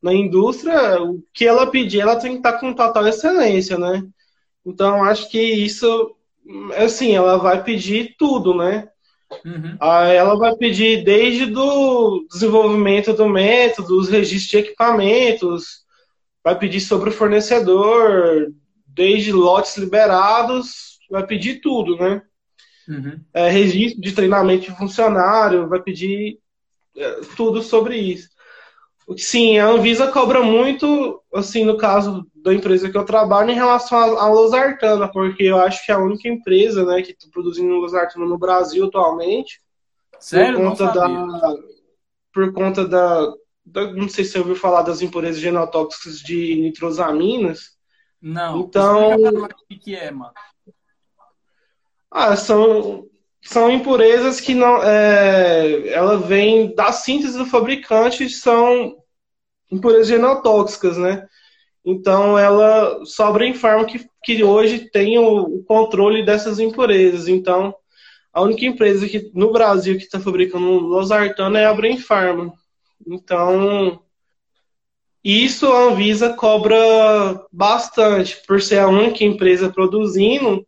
na 0.00 0.14
indústria, 0.14 1.02
o 1.02 1.20
que 1.34 1.44
ela 1.44 1.66
pedir, 1.66 2.00
ela 2.00 2.20
tem 2.20 2.32
que 2.32 2.36
estar 2.36 2.60
com 2.60 2.72
total 2.72 3.04
excelência, 3.08 3.76
né? 3.76 4.04
Então 4.64 5.02
acho 5.02 5.28
que 5.28 5.42
isso, 5.42 6.14
assim, 6.76 7.16
ela 7.16 7.36
vai 7.36 7.64
pedir 7.64 8.14
tudo, 8.16 8.54
né? 8.54 8.91
Uhum. 9.44 9.76
ela 9.80 10.36
vai 10.36 10.54
pedir 10.56 11.04
desde 11.04 11.46
do 11.46 12.26
desenvolvimento 12.30 13.12
do 13.12 13.28
método, 13.28 13.98
os 13.98 14.08
registros 14.08 14.50
de 14.50 14.58
equipamentos, 14.58 15.82
vai 16.44 16.58
pedir 16.58 16.80
sobre 16.80 17.10
o 17.10 17.12
fornecedor, 17.12 18.52
desde 18.86 19.32
lotes 19.32 19.76
liberados, 19.76 20.98
vai 21.10 21.26
pedir 21.26 21.60
tudo, 21.60 21.96
né? 21.96 22.22
Uhum. 22.88 23.20
É, 23.32 23.48
registro 23.48 24.00
de 24.00 24.12
treinamento 24.12 24.70
de 24.70 24.76
funcionário, 24.76 25.68
vai 25.68 25.80
pedir 25.80 26.38
é, 26.96 27.20
tudo 27.36 27.62
sobre 27.62 27.96
isso. 27.96 28.28
Sim, 29.16 29.58
a 29.58 29.66
Anvisa 29.66 30.10
cobra 30.10 30.42
muito, 30.42 31.22
assim, 31.34 31.64
no 31.64 31.76
caso 31.76 32.26
da 32.34 32.54
empresa 32.54 32.90
que 32.90 32.96
eu 32.96 33.04
trabalho, 33.04 33.50
em 33.50 33.54
relação 33.54 33.98
à 33.98 34.28
losartana, 34.28 35.10
porque 35.10 35.44
eu 35.44 35.58
acho 35.58 35.84
que 35.84 35.92
é 35.92 35.94
a 35.94 35.98
única 35.98 36.28
empresa, 36.28 36.84
né, 36.84 37.02
que 37.02 37.12
está 37.12 37.26
produzindo 37.30 37.74
losartana 37.74 38.24
no 38.26 38.38
Brasil 38.38 38.86
atualmente. 38.86 39.60
Sério? 40.18 40.56
Por 40.56 40.68
conta 40.68 40.86
da. 40.86 41.56
Por 42.32 42.52
conta 42.52 42.88
da, 42.88 43.32
da, 43.66 43.92
Não 43.92 44.08
sei 44.08 44.24
se 44.24 44.32
você 44.32 44.38
ouviu 44.38 44.56
falar 44.56 44.82
das 44.82 45.02
impurezas 45.02 45.40
genotóxicas 45.40 46.20
de 46.20 46.56
nitrosaminas. 46.56 47.76
Não. 48.20 48.60
Então. 48.60 49.10
O 49.18 49.78
que 49.78 49.94
é, 49.94 50.10
mano? 50.10 50.32
Ah, 52.10 52.36
são 52.36 53.06
são 53.42 53.70
impurezas 53.70 54.40
que 54.40 54.54
não. 54.54 54.82
É, 54.82 55.88
ela 55.88 56.16
vem 56.16 56.74
da 56.74 56.92
síntese 56.92 57.36
do 57.36 57.44
fabricante, 57.44 58.30
são 58.30 58.96
impurezas 59.70 60.08
genotóxicas, 60.08 60.96
né? 60.96 61.26
Então 61.84 62.38
ela 62.38 63.04
sobra 63.04 63.44
em 63.44 63.54
farm 63.54 63.84
que, 63.84 64.06
que 64.22 64.44
hoje 64.44 64.90
tem 64.90 65.18
o, 65.18 65.64
controle 65.64 66.24
dessas 66.24 66.60
impurezas. 66.60 67.26
Então, 67.28 67.74
a 68.32 68.40
única 68.42 68.64
empresa 68.64 69.08
que 69.08 69.30
no 69.34 69.52
Brasil 69.52 69.96
que 69.98 70.04
está 70.04 70.20
fabricando 70.20 70.78
losartano 70.78 71.56
é 71.56 71.66
a 71.66 71.74
Brain 71.74 71.98
Pharma. 71.98 72.52
Então, 73.04 74.00
isso 75.24 75.66
a 75.66 75.84
Anvisa 75.86 76.32
cobra 76.34 76.76
bastante, 77.52 78.40
por 78.46 78.62
ser 78.62 78.78
a 78.78 78.88
única 78.88 79.24
empresa 79.24 79.70
produzindo, 79.70 80.66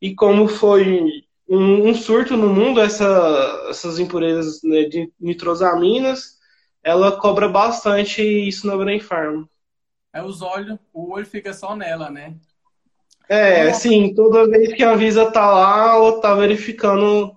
e 0.00 0.14
como 0.14 0.48
foi 0.48 1.24
um, 1.52 1.90
um 1.90 1.94
surto 1.94 2.34
no 2.34 2.48
mundo, 2.48 2.80
essa, 2.80 3.66
essas 3.68 3.98
impurezas 3.98 4.62
né, 4.62 4.84
de 4.84 5.12
nitrosaminas, 5.20 6.38
ela 6.82 7.12
cobra 7.12 7.46
bastante 7.46 8.22
isso 8.22 8.66
na 8.66 8.74
Brain 8.74 9.00
Farm. 9.00 9.44
É 10.14 10.22
os 10.22 10.40
olhos, 10.40 10.78
o 10.92 11.12
olho 11.12 11.26
fica 11.26 11.52
só 11.52 11.76
nela, 11.76 12.10
né? 12.10 12.34
É, 13.28 13.64
então, 13.64 13.74
sim, 13.74 14.14
toda 14.14 14.48
vez 14.48 14.72
que 14.72 14.82
a 14.82 14.94
Visa 14.94 15.30
tá 15.30 15.50
lá, 15.50 15.94
ela 15.94 16.20
tá 16.20 16.34
verificando 16.34 17.36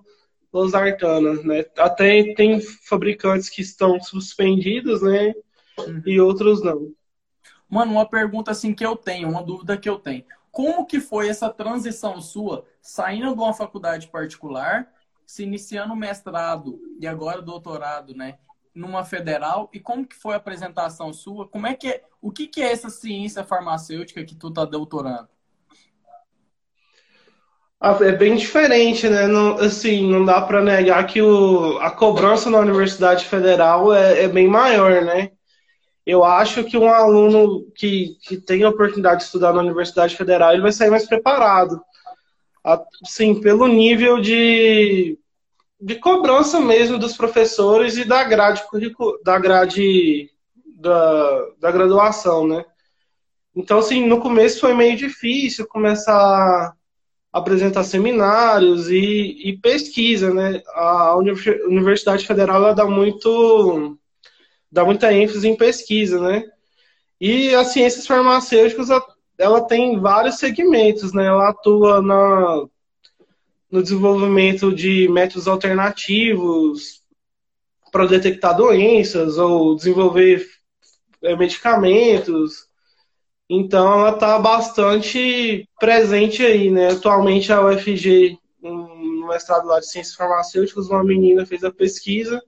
os 0.50 0.74
artanas, 0.74 1.44
né? 1.44 1.64
Até 1.76 2.34
tem 2.34 2.60
fabricantes 2.60 3.50
que 3.50 3.60
estão 3.60 4.00
suspendidos, 4.00 5.02
né? 5.02 5.34
Uhum. 5.78 6.02
E 6.06 6.18
outros 6.18 6.62
não. 6.62 6.90
Mano, 7.68 7.92
uma 7.92 8.08
pergunta 8.08 8.50
assim 8.50 8.72
que 8.72 8.84
eu 8.84 8.96
tenho, 8.96 9.28
uma 9.28 9.42
dúvida 9.42 9.76
que 9.76 9.88
eu 9.88 9.98
tenho. 9.98 10.24
Como 10.56 10.86
que 10.86 11.00
foi 11.00 11.28
essa 11.28 11.50
transição 11.50 12.18
sua, 12.18 12.64
saindo 12.80 13.34
de 13.34 13.38
uma 13.42 13.52
faculdade 13.52 14.08
particular 14.08 14.90
se 15.26 15.42
iniciando 15.42 15.94
mestrado 15.94 16.80
e 16.98 17.06
agora 17.06 17.42
doutorado, 17.42 18.14
né? 18.14 18.38
Numa 18.74 19.04
federal, 19.04 19.68
e 19.70 19.78
como 19.78 20.06
que 20.06 20.16
foi 20.16 20.32
a 20.32 20.38
apresentação 20.38 21.12
sua? 21.12 21.46
Como 21.46 21.66
é 21.66 21.74
que 21.74 21.88
é, 21.88 22.04
o 22.22 22.32
que, 22.32 22.46
que 22.46 22.62
é 22.62 22.72
essa 22.72 22.88
ciência 22.88 23.44
farmacêutica 23.44 24.24
que 24.24 24.34
tu 24.34 24.50
tá 24.50 24.64
doutorando? 24.64 25.28
Ah, 27.78 27.98
é 28.00 28.12
bem 28.12 28.34
diferente, 28.34 29.10
né? 29.10 29.26
Não, 29.26 29.58
assim, 29.58 30.10
não 30.10 30.24
dá 30.24 30.40
para 30.40 30.62
negar 30.62 31.06
que 31.06 31.20
o, 31.20 31.76
a 31.80 31.90
cobrança 31.90 32.48
na 32.48 32.60
Universidade 32.60 33.26
Federal 33.26 33.92
é, 33.92 34.22
é, 34.22 34.28
bem 34.28 34.48
maior, 34.48 35.02
né? 35.04 35.32
Eu 36.06 36.22
acho 36.22 36.62
que 36.62 36.78
um 36.78 36.88
aluno 36.88 37.66
que, 37.74 38.16
que 38.22 38.36
tem 38.36 38.62
a 38.62 38.68
oportunidade 38.68 39.18
de 39.18 39.24
estudar 39.24 39.52
na 39.52 39.60
Universidade 39.60 40.16
Federal, 40.16 40.52
ele 40.52 40.62
vai 40.62 40.70
sair 40.70 40.88
mais 40.88 41.06
preparado. 41.06 41.82
Assim, 43.02 43.40
pelo 43.40 43.66
nível 43.66 44.20
de, 44.20 45.18
de 45.80 45.96
cobrança 45.96 46.60
mesmo 46.60 46.96
dos 46.96 47.16
professores 47.16 47.96
e 47.96 48.04
da 48.04 48.22
grade, 48.22 48.62
da 49.24 49.38
grade 49.38 50.30
da, 50.64 51.46
da 51.58 51.70
graduação, 51.72 52.46
né? 52.46 52.64
Então, 53.54 53.78
assim, 53.78 54.06
no 54.06 54.20
começo 54.20 54.60
foi 54.60 54.74
meio 54.74 54.96
difícil 54.96 55.66
começar 55.66 56.76
apresentar 57.32 57.84
seminários 57.84 58.90
e, 58.90 59.36
e 59.44 59.58
pesquisa, 59.58 60.32
né? 60.32 60.62
A 60.74 61.16
Universidade 61.16 62.26
Federal 62.26 62.56
ela 62.56 62.74
dá 62.74 62.86
muito 62.86 63.98
dá 64.70 64.84
muita 64.84 65.12
ênfase 65.12 65.48
em 65.48 65.56
pesquisa, 65.56 66.20
né? 66.20 66.44
E 67.20 67.54
as 67.54 67.68
ciências 67.68 68.06
farmacêuticas 68.06 68.88
ela 69.38 69.60
tem 69.62 69.98
vários 70.00 70.38
segmentos, 70.38 71.12
né? 71.12 71.26
Ela 71.26 71.50
atua 71.50 72.02
na, 72.02 72.66
no 73.70 73.82
desenvolvimento 73.82 74.74
de 74.74 75.08
métodos 75.08 75.48
alternativos 75.48 77.02
para 77.90 78.06
detectar 78.06 78.56
doenças 78.56 79.38
ou 79.38 79.74
desenvolver 79.74 80.46
é, 81.22 81.34
medicamentos, 81.36 82.66
então 83.48 84.00
ela 84.00 84.10
está 84.10 84.38
bastante 84.38 85.68
presente 85.78 86.44
aí, 86.44 86.70
né? 86.70 86.90
Atualmente 86.90 87.52
a 87.52 87.64
UFG, 87.64 88.38
no 88.60 89.28
mestrado 89.28 89.66
lá 89.66 89.78
de 89.78 89.88
Ciências 89.88 90.16
Farmacêuticas, 90.16 90.88
uma 90.88 91.04
menina 91.04 91.46
fez 91.46 91.62
a 91.62 91.70
pesquisa 91.70 92.42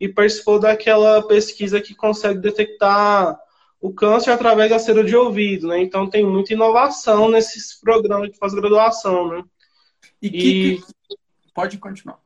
e 0.00 0.08
participou 0.08 0.58
daquela 0.58 1.26
pesquisa 1.26 1.80
que 1.80 1.94
consegue 1.94 2.40
detectar 2.40 3.38
o 3.80 3.92
câncer 3.92 4.30
através 4.30 4.70
da 4.70 4.78
cera 4.78 5.04
de 5.04 5.14
ouvido, 5.14 5.68
né? 5.68 5.80
Então 5.80 6.08
tem 6.08 6.24
muita 6.24 6.52
inovação 6.52 7.30
nesses 7.30 7.78
programas 7.78 8.30
de 8.30 8.38
pós-graduação, 8.38 9.28
né? 9.28 9.44
E, 10.20 10.30
que, 10.30 10.76
Que... 10.76 10.82
pode 11.54 11.78
continuar. 11.78 12.18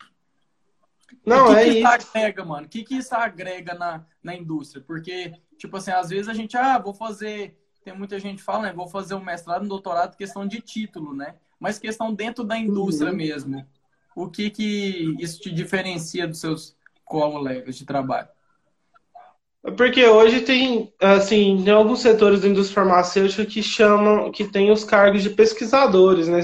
Não, 1.27 1.49
que 1.49 1.61
é 1.61 1.65
que 1.65 1.79
isso. 1.79 1.87
agrega, 1.87 2.45
mano? 2.45 2.67
O 2.67 2.69
que, 2.69 2.85
que 2.85 2.97
isso 2.97 3.15
agrega 3.15 3.75
na, 3.75 4.07
na 4.23 4.35
indústria? 4.35 4.83
Porque, 4.87 5.33
tipo 5.59 5.77
assim, 5.77 5.91
às 5.91 6.09
vezes 6.09 6.29
a 6.29 6.33
gente, 6.33 6.57
ah, 6.57 6.79
vou 6.79 6.95
fazer 6.95 7.57
tem 7.89 7.97
muita 7.97 8.19
gente 8.19 8.39
que 8.39 8.45
fala, 8.45 8.65
né? 8.65 8.73
Vou 8.73 8.87
fazer 8.87 9.15
um 9.15 9.25
mestrado, 9.25 9.65
um 9.65 9.69
doutorado, 9.69 10.17
questão 10.17 10.47
de 10.47 10.61
título, 10.61 11.15
né? 11.15 11.37
Mas 11.59 11.79
questão 11.79 12.13
dentro 12.13 12.45
da 12.45 12.59
indústria 12.59 13.11
uhum. 13.11 13.17
mesmo. 13.17 13.67
O 14.15 14.29
que 14.29 14.51
que 14.51 15.17
isso 15.19 15.41
te 15.41 15.51
diferencia 15.51 16.27
dos 16.27 16.41
seus 16.41 16.77
colegas 17.09 17.77
de 17.77 17.85
trabalho? 17.85 18.29
Porque 19.77 20.07
hoje 20.07 20.41
tem, 20.41 20.93
assim, 21.01 21.63
tem 21.65 21.73
alguns 21.73 22.01
setores 22.01 22.41
da 22.41 22.49
indústria 22.49 22.77
farmacêutica 22.77 23.45
que 23.45 23.63
chamam, 23.63 24.31
que 24.31 24.45
tem 24.45 24.71
os 24.71 24.85
cargos 24.85 25.23
de 25.23 25.31
pesquisadores, 25.31 26.29
né? 26.29 26.41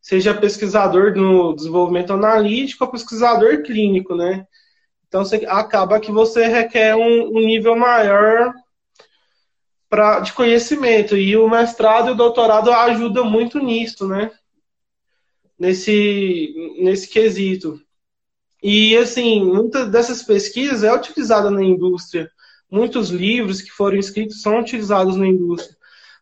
Seja 0.00 0.32
pesquisador 0.32 1.14
no 1.16 1.54
desenvolvimento 1.54 2.12
analítico 2.12 2.84
ou 2.84 2.90
pesquisador 2.90 3.62
clínico, 3.62 4.14
né? 4.14 4.46
Então, 5.08 5.24
você, 5.24 5.44
acaba 5.48 6.00
que 6.00 6.12
você 6.12 6.46
requer 6.46 6.94
um, 6.94 7.28
um 7.28 7.40
nível 7.40 7.76
maior 7.76 8.54
pra, 9.88 10.20
de 10.20 10.32
conhecimento. 10.32 11.16
E 11.16 11.36
o 11.36 11.48
mestrado 11.48 12.08
e 12.08 12.12
o 12.12 12.16
doutorado 12.16 12.70
ajudam 12.70 13.24
muito 13.24 13.58
nisso, 13.58 14.06
né? 14.06 14.30
Nesse, 15.58 16.54
nesse 16.78 17.08
quesito. 17.08 17.80
E, 18.62 18.96
assim, 18.96 19.44
muitas 19.44 19.90
dessas 19.90 20.22
pesquisas 20.22 20.82
é 20.82 20.92
utilizada 20.92 21.50
na 21.50 21.62
indústria. 21.62 22.30
Muitos 22.70 23.10
livros 23.10 23.60
que 23.60 23.70
foram 23.70 23.96
escritos 23.96 24.42
são 24.42 24.58
utilizados 24.58 25.16
na 25.16 25.26
indústria. 25.26 25.76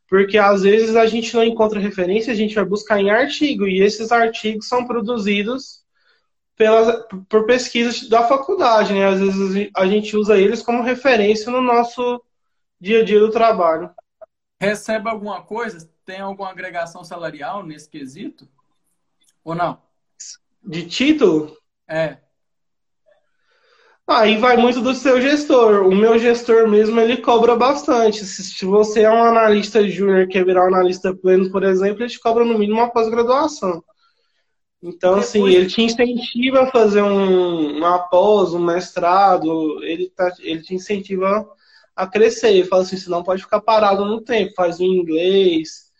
Porque, 0.08 0.36
às 0.36 0.62
vezes, 0.62 0.94
a 0.96 1.06
gente 1.06 1.34
não 1.34 1.42
encontra 1.42 1.80
referência, 1.80 2.32
a 2.32 2.36
gente 2.36 2.54
vai 2.54 2.64
buscar 2.64 3.00
em 3.00 3.10
artigo. 3.10 3.66
E 3.66 3.80
esses 3.80 4.12
artigos 4.12 4.68
são 4.68 4.86
produzidos 4.86 5.84
pela, 6.56 7.02
por 7.28 7.46
pesquisas 7.46 8.08
da 8.08 8.26
faculdade, 8.26 8.92
né? 8.92 9.06
Às 9.06 9.20
vezes 9.20 9.70
a 9.74 9.86
gente 9.86 10.16
usa 10.16 10.38
eles 10.38 10.62
como 10.62 10.82
referência 10.82 11.50
no 11.50 11.60
nosso 11.60 12.22
dia 12.80 13.00
a 13.00 13.04
dia 13.04 13.18
do 13.18 13.30
trabalho. 13.30 13.90
Recebe 14.60 15.08
alguma 15.08 15.42
coisa? 15.42 15.90
Tem 16.04 16.20
alguma 16.20 16.50
agregação 16.50 17.02
salarial 17.02 17.64
nesse 17.64 17.88
quesito? 17.88 18.48
Ou 19.42 19.54
não? 19.54 19.82
De 20.62 20.86
título? 20.86 21.56
É. 21.88 22.18
Aí 24.06 24.36
vai 24.36 24.56
muito 24.56 24.82
do 24.82 24.94
seu 24.94 25.20
gestor. 25.20 25.86
O 25.86 25.94
meu 25.94 26.18
gestor 26.18 26.68
mesmo, 26.68 27.00
ele 27.00 27.16
cobra 27.16 27.56
bastante. 27.56 28.24
Se 28.24 28.64
você 28.64 29.02
é 29.02 29.10
um 29.10 29.24
analista 29.24 29.86
júnior, 29.88 30.28
quer 30.28 30.44
virar 30.44 30.64
um 30.64 30.74
analista 30.74 31.14
pleno, 31.14 31.50
por 31.50 31.62
exemplo, 31.62 32.02
ele 32.02 32.10
te 32.10 32.20
cobra 32.20 32.44
no 32.44 32.58
mínimo 32.58 32.80
uma 32.80 32.90
pós-graduação. 32.90 33.82
Então, 34.82 35.14
assim, 35.14 35.38
Depois... 35.38 35.54
assim, 35.54 35.62
ele 35.62 35.70
te 35.70 35.82
incentiva 35.82 36.62
a 36.64 36.70
fazer 36.70 37.02
um, 37.02 37.78
uma 37.78 37.98
pós, 37.98 38.52
um 38.52 38.62
mestrado, 38.62 39.82
ele, 39.82 40.10
tá, 40.10 40.30
ele 40.40 40.60
te 40.60 40.74
incentiva 40.74 41.48
a 41.96 42.06
crescer. 42.06 42.50
Ele 42.50 42.64
fala 42.64 42.82
assim, 42.82 42.98
você 42.98 43.08
não 43.08 43.22
pode 43.22 43.42
ficar 43.42 43.62
parado 43.62 44.04
no 44.04 44.20
tempo, 44.20 44.52
faz 44.54 44.80
um 44.80 44.84
inglês 44.84 45.90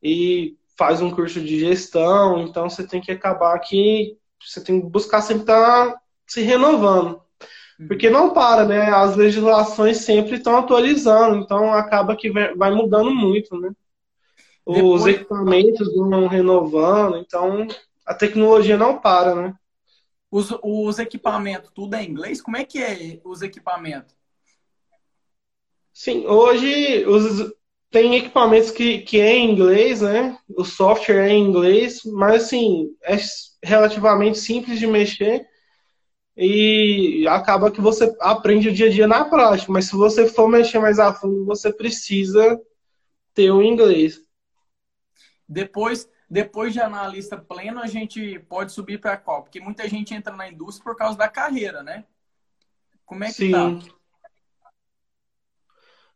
e 0.00 0.56
faz 0.76 1.02
um 1.02 1.10
curso 1.10 1.40
de 1.40 1.58
gestão, 1.60 2.42
então 2.42 2.68
você 2.68 2.86
tem 2.86 3.00
que 3.00 3.12
acabar 3.12 3.58
que 3.60 4.16
você 4.40 4.60
tem 4.60 4.80
que 4.80 4.86
buscar 4.88 5.22
sempre 5.22 5.42
estar 5.44 5.92
tá 5.92 6.00
se 6.26 6.42
renovando. 6.42 7.23
Porque 7.88 8.08
não 8.08 8.30
para, 8.30 8.64
né? 8.64 8.88
As 8.90 9.16
legislações 9.16 9.98
sempre 9.98 10.36
estão 10.36 10.56
atualizando, 10.56 11.36
então 11.36 11.72
acaba 11.72 12.16
que 12.16 12.30
vai 12.30 12.70
mudando 12.70 13.10
muito, 13.10 13.58
né? 13.58 13.72
Os 14.64 14.76
Depois... 14.76 15.06
equipamentos 15.06 15.94
vão 15.94 16.26
renovando, 16.26 17.18
então 17.18 17.66
a 18.06 18.14
tecnologia 18.14 18.76
não 18.76 18.98
para, 18.98 19.34
né? 19.34 19.54
Os, 20.30 20.52
os 20.62 20.98
equipamentos, 20.98 21.70
tudo 21.74 21.94
é 21.94 22.02
em 22.02 22.10
inglês? 22.10 22.40
Como 22.40 22.56
é 22.56 22.64
que 22.64 22.82
é 22.82 23.20
os 23.24 23.42
equipamentos? 23.42 24.14
Sim, 25.92 26.26
hoje 26.26 27.04
os, 27.06 27.52
tem 27.90 28.16
equipamentos 28.16 28.72
que, 28.72 28.98
que 28.98 29.20
é 29.20 29.36
em 29.36 29.52
inglês, 29.52 30.00
né? 30.00 30.36
O 30.56 30.64
software 30.64 31.28
é 31.28 31.32
em 31.32 31.44
inglês, 31.44 32.02
mas 32.04 32.44
assim, 32.44 32.90
é 33.02 33.16
relativamente 33.62 34.38
simples 34.38 34.78
de 34.78 34.86
mexer 34.86 35.46
e 36.36 37.26
acaba 37.28 37.70
que 37.70 37.80
você 37.80 38.14
aprende 38.20 38.68
o 38.68 38.72
dia 38.72 38.86
a 38.86 38.90
dia 38.90 39.06
na 39.06 39.24
prática, 39.24 39.72
mas 39.72 39.86
se 39.86 39.96
você 39.96 40.26
for 40.28 40.48
mexer 40.48 40.78
mais 40.78 40.98
a 40.98 41.12
fundo, 41.14 41.44
você 41.44 41.72
precisa 41.72 42.60
ter 43.32 43.50
o 43.50 43.62
inglês. 43.62 44.20
Depois, 45.48 46.08
depois 46.28 46.72
de 46.72 46.80
analista 46.80 47.36
pleno, 47.36 47.80
a 47.80 47.86
gente 47.86 48.38
pode 48.48 48.72
subir 48.72 48.98
para 48.98 49.16
qual? 49.16 49.42
Porque 49.42 49.60
muita 49.60 49.88
gente 49.88 50.14
entra 50.14 50.34
na 50.34 50.48
indústria 50.48 50.84
por 50.84 50.96
causa 50.96 51.16
da 51.16 51.28
carreira, 51.28 51.82
né? 51.82 52.04
Como 53.04 53.22
é 53.22 53.28
que 53.28 53.34
Sim. 53.34 53.52
tá? 53.52 53.94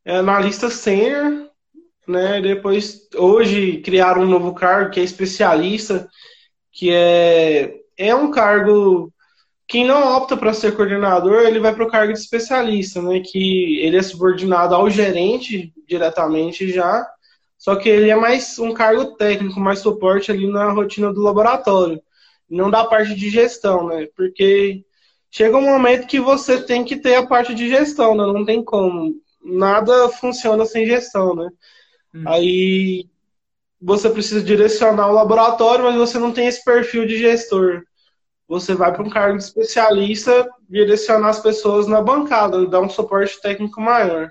é 0.08 0.16
analista 0.16 0.70
sênior, 0.70 1.50
né? 2.06 2.40
Depois, 2.40 3.06
hoje, 3.14 3.82
criaram 3.82 4.22
um 4.22 4.28
novo 4.28 4.54
cargo 4.54 4.90
que 4.90 5.00
é 5.00 5.02
especialista, 5.02 6.08
que 6.72 6.90
é, 6.90 7.74
é 7.94 8.14
um 8.14 8.30
cargo. 8.30 9.12
Quem 9.68 9.84
não 9.84 10.16
opta 10.16 10.34
para 10.34 10.54
ser 10.54 10.74
coordenador, 10.74 11.42
ele 11.42 11.60
vai 11.60 11.74
para 11.74 11.84
o 11.84 11.90
cargo 11.90 12.12
de 12.12 12.18
especialista, 12.18 13.02
né? 13.02 13.20
Que 13.20 13.78
ele 13.80 13.98
é 13.98 14.02
subordinado 14.02 14.74
ao 14.74 14.88
gerente 14.88 15.72
diretamente 15.86 16.72
já, 16.72 17.06
só 17.58 17.76
que 17.76 17.88
ele 17.88 18.08
é 18.08 18.16
mais 18.16 18.58
um 18.58 18.72
cargo 18.72 19.16
técnico, 19.16 19.60
mais 19.60 19.80
suporte 19.80 20.32
ali 20.32 20.46
na 20.50 20.72
rotina 20.72 21.12
do 21.12 21.20
laboratório, 21.20 22.00
não 22.48 22.70
da 22.70 22.84
parte 22.84 23.14
de 23.14 23.28
gestão, 23.28 23.88
né? 23.88 24.08
Porque 24.16 24.82
chega 25.30 25.58
um 25.58 25.66
momento 25.66 26.06
que 26.06 26.18
você 26.18 26.62
tem 26.62 26.82
que 26.82 26.96
ter 26.96 27.16
a 27.16 27.26
parte 27.26 27.54
de 27.54 27.68
gestão, 27.68 28.14
né? 28.14 28.24
Não 28.24 28.46
tem 28.46 28.64
como 28.64 29.16
nada 29.44 30.08
funciona 30.08 30.64
sem 30.64 30.86
gestão, 30.86 31.34
né? 31.34 31.50
Hum. 32.14 32.22
Aí 32.26 33.06
você 33.80 34.08
precisa 34.08 34.42
direcionar 34.42 35.10
o 35.10 35.14
laboratório, 35.14 35.84
mas 35.84 35.96
você 35.96 36.18
não 36.18 36.32
tem 36.32 36.46
esse 36.46 36.64
perfil 36.64 37.06
de 37.06 37.18
gestor. 37.18 37.82
Você 38.48 38.74
vai 38.74 38.92
para 38.92 39.02
um 39.02 39.10
cargo 39.10 39.36
de 39.36 39.44
especialista, 39.44 40.48
direcionar 40.68 41.28
as 41.28 41.40
pessoas 41.40 41.86
na 41.86 42.00
bancada, 42.00 42.66
dar 42.66 42.80
um 42.80 42.88
suporte 42.88 43.40
técnico 43.40 43.80
maior. 43.80 44.30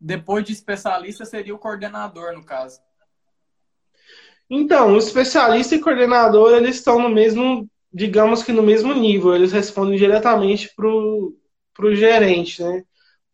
Depois 0.00 0.44
de 0.44 0.52
especialista, 0.52 1.24
seria 1.24 1.54
o 1.54 1.58
coordenador, 1.58 2.32
no 2.32 2.44
caso. 2.44 2.80
Então, 4.48 4.94
o 4.94 4.98
especialista 4.98 5.74
e 5.74 5.80
coordenador, 5.80 6.54
eles 6.54 6.76
estão 6.76 6.98
no 6.98 7.10
mesmo 7.10 7.68
digamos 7.96 8.42
que 8.42 8.52
no 8.52 8.62
mesmo 8.62 8.92
nível, 8.92 9.34
eles 9.34 9.52
respondem 9.52 9.96
diretamente 9.96 10.70
para 10.76 10.86
o 10.86 11.94
gerente, 11.94 12.62
né? 12.62 12.84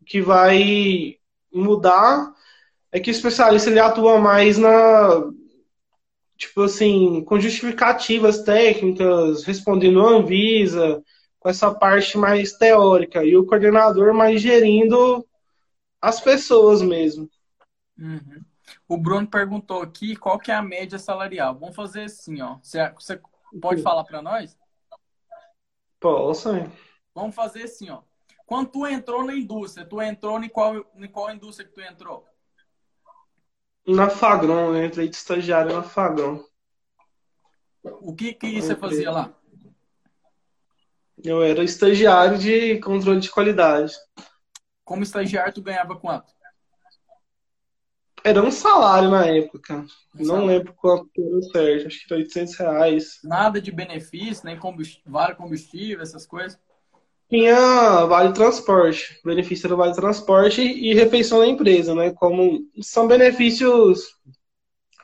O 0.01 0.05
que 0.05 0.23
vai 0.23 1.17
mudar 1.53 2.33
é 2.93 3.01
que 3.01 3.11
o 3.11 3.13
especialista 3.13 3.69
ele 3.69 3.81
atua 3.81 4.21
mais 4.21 4.59
na 4.59 5.25
tipo 6.43 6.63
assim, 6.63 7.25
com 7.25 7.39
justificativas 7.39 8.43
técnicas, 8.43 9.45
respondendo 9.45 10.01
a 10.01 10.11
Anvisa, 10.11 11.03
com 11.39 11.49
essa 11.49 11.73
parte 11.73 12.19
mais 12.19 12.53
teórica, 12.53 13.25
e 13.25 13.37
o 13.37 13.47
coordenador 13.47 14.13
mais 14.13 14.41
gerindo 14.41 15.27
as 16.01 16.21
pessoas 16.21 16.83
mesmo. 16.83 17.31
Uhum. 17.97 18.45
O 18.89 18.97
Bruno 18.97 19.27
perguntou 19.27 19.83
aqui 19.83 20.17
qual 20.17 20.39
que 20.39 20.51
é 20.51 20.55
a 20.55 20.63
média 20.63 20.99
salarial. 20.99 21.57
Vamos 21.57 21.77
fazer 21.77 22.05
assim, 22.05 22.41
ó. 22.43 22.59
Você, 22.61 23.21
pode 23.61 23.81
falar 23.83 24.05
para 24.05 24.21
nós? 24.21 24.59
Posso. 26.01 26.51
Vamos 27.15 27.37
fazer 27.37 27.65
assim, 27.65 27.89
ó. 27.91 28.03
Quando 28.45 28.71
tu 28.71 28.87
entrou 28.87 29.25
na 29.25 29.35
indústria, 29.35 29.87
tu 29.87 30.03
entrou 30.03 30.43
em 30.43 30.49
qual, 30.49 30.85
em 30.97 31.09
qual 31.09 31.33
indústria 31.33 31.69
que 31.69 31.75
tu 31.75 31.81
entrou? 31.81 32.27
Na 33.87 34.09
Fagron, 34.09 34.77
eu 34.77 34.85
entrei 34.85 35.09
de 35.09 35.17
estagiário 35.17 35.75
na 35.75 35.83
Fagron. 35.83 36.45
O 37.83 38.15
que 38.15 38.33
que 38.33 38.61
você 38.61 38.77
fazia 38.77 39.11
lá? 39.11 39.35
Eu 41.25 41.43
era 41.43 41.65
estagiário 41.65 42.39
de 42.39 42.79
controle 42.79 43.21
de 43.21 43.31
qualidade. 43.31 43.93
Como 44.85 45.03
estagiário, 45.03 45.53
tu 45.53 45.63
ganhava 45.63 45.97
quanto? 45.99 46.33
Era 48.25 48.41
um 48.41 48.53
salário 48.53 49.11
na 49.11 49.27
época. 49.27 49.85
Um 50.15 50.19
não 50.19 50.25
salário. 50.27 50.47
lembro 50.47 50.75
quanto 50.75 51.11
era 51.17 51.43
certo. 51.43 51.87
Acho 51.89 52.07
que 52.07 52.15
era 52.15 52.23
800 52.23 52.57
reais. 52.57 53.19
Nada 53.25 53.61
de 53.61 53.73
benefício, 53.73 54.45
nem 54.45 54.57
combustível, 54.57 55.11
vale 55.11 55.35
combustível, 55.35 56.03
essas 56.03 56.25
coisas? 56.25 56.59
Tinha 57.33 58.05
vale 58.05 58.35
transporte. 58.35 59.19
Benefício 59.25 59.67
era 59.67 59.75
vale 59.75 59.95
transporte 59.95 60.61
e 60.61 60.93
refeição 60.93 61.39
da 61.39 61.47
empresa, 61.47 61.95
né? 61.95 62.13
Como 62.13 62.69
são 62.83 63.09
benefícios 63.09 64.21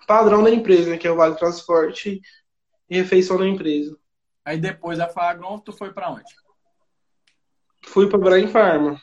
padrão 0.07 0.43
da 0.43 0.51
empresa, 0.51 0.91
né? 0.91 0.99
que 0.99 1.07
é 1.09 1.11
o 1.11 1.17
vale 1.17 1.37
transporte 1.37 2.21
e 2.91 2.97
refeição 2.99 3.39
da 3.39 3.49
empresa. 3.49 3.97
Aí 4.45 4.59
depois 4.59 4.99
da 4.99 5.09
Fagron, 5.09 5.59
tu 5.59 5.73
foi 5.73 5.91
para 5.91 6.11
onde? 6.11 6.31
Fui 7.87 8.11
para 8.11 8.19
Brain 8.19 8.47
Pharma. 8.47 9.01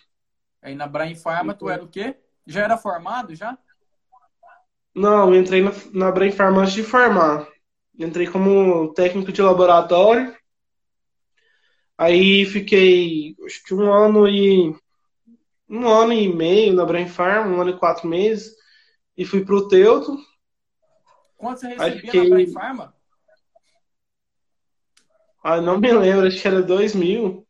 Aí 0.61 0.75
na 0.75 0.85
Brain 0.85 1.15
Pharma 1.15 1.55
tu 1.55 1.67
era 1.67 1.83
o 1.83 1.87
quê? 1.87 2.15
Já 2.45 2.61
era 2.61 2.77
formado 2.77 3.33
já? 3.33 3.57
Não, 4.93 5.33
eu 5.33 5.41
entrei 5.41 5.63
na, 5.63 5.71
na 5.91 6.11
Brain 6.11 6.31
Pharma 6.31 6.61
antes 6.61 6.73
de 6.73 6.83
formar. 6.83 7.47
Entrei 7.97 8.27
como 8.27 8.93
técnico 8.93 9.31
de 9.31 9.41
laboratório. 9.41 10.31
Aí 11.97 12.45
fiquei 12.45 13.35
acho 13.45 13.63
que 13.63 13.73
um 13.73 13.91
ano 13.91 14.27
e 14.27 14.75
um 15.69 15.87
ano 15.87 16.13
e 16.13 16.27
meio 16.27 16.73
na 16.73 16.85
Brain 16.85 17.07
Pharma, 17.07 17.55
um 17.55 17.61
ano 17.61 17.71
e 17.71 17.77
quatro 17.77 18.07
meses, 18.07 18.55
e 19.17 19.25
fui 19.25 19.43
pro 19.43 19.67
Teuto. 19.67 20.17
Quanto 21.37 21.61
você 21.61 21.67
recebia 21.67 22.01
fiquei... 22.01 22.23
na 22.23 22.29
Brain 22.29 22.51
Pharma? 22.51 22.95
Ah, 25.43 25.61
não 25.61 25.79
me 25.79 25.91
lembro, 25.91 26.27
acho 26.27 26.41
que 26.41 26.47
era 26.47 26.61
2 26.61 26.95
mil. 26.95 27.45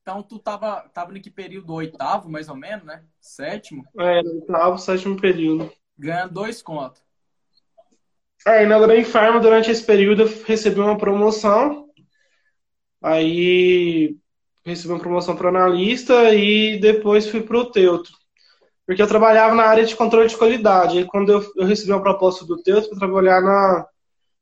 Então 0.00 0.22
tu 0.22 0.38
tava, 0.38 0.88
tava 0.94 1.16
em 1.16 1.20
que 1.20 1.30
período? 1.30 1.74
Oitavo, 1.74 2.30
mais 2.30 2.48
ou 2.48 2.56
menos, 2.56 2.84
né? 2.86 3.04
Sétimo? 3.20 3.84
É, 3.98 4.20
oitavo, 4.20 4.78
sétimo 4.78 5.20
período. 5.20 5.70
Ganhando 5.98 6.32
dois 6.32 6.62
contos. 6.62 7.02
Aí 8.46 8.64
na 8.64 8.78
Brain 8.78 9.04
Pharma, 9.04 9.40
durante 9.40 9.70
esse 9.70 9.84
período, 9.84 10.22
eu 10.22 10.44
recebi 10.44 10.80
uma 10.80 10.96
promoção. 10.96 11.87
Aí 13.02 14.16
recebi 14.64 14.92
uma 14.92 15.00
promoção 15.00 15.36
para 15.36 15.48
analista 15.48 16.34
e 16.34 16.78
depois 16.80 17.28
fui 17.28 17.42
para 17.42 17.58
o 17.58 17.70
Teuto. 17.70 18.10
Porque 18.86 19.02
eu 19.02 19.06
trabalhava 19.06 19.54
na 19.54 19.64
área 19.64 19.84
de 19.84 19.96
controle 19.96 20.28
de 20.28 20.36
qualidade. 20.36 20.98
E 20.98 21.04
quando 21.04 21.30
eu, 21.30 21.52
eu 21.56 21.66
recebi 21.66 21.92
uma 21.92 22.02
proposta 22.02 22.44
do 22.44 22.62
Teuto 22.62 22.88
para 22.90 22.98
trabalhar 22.98 23.40
na 23.40 23.86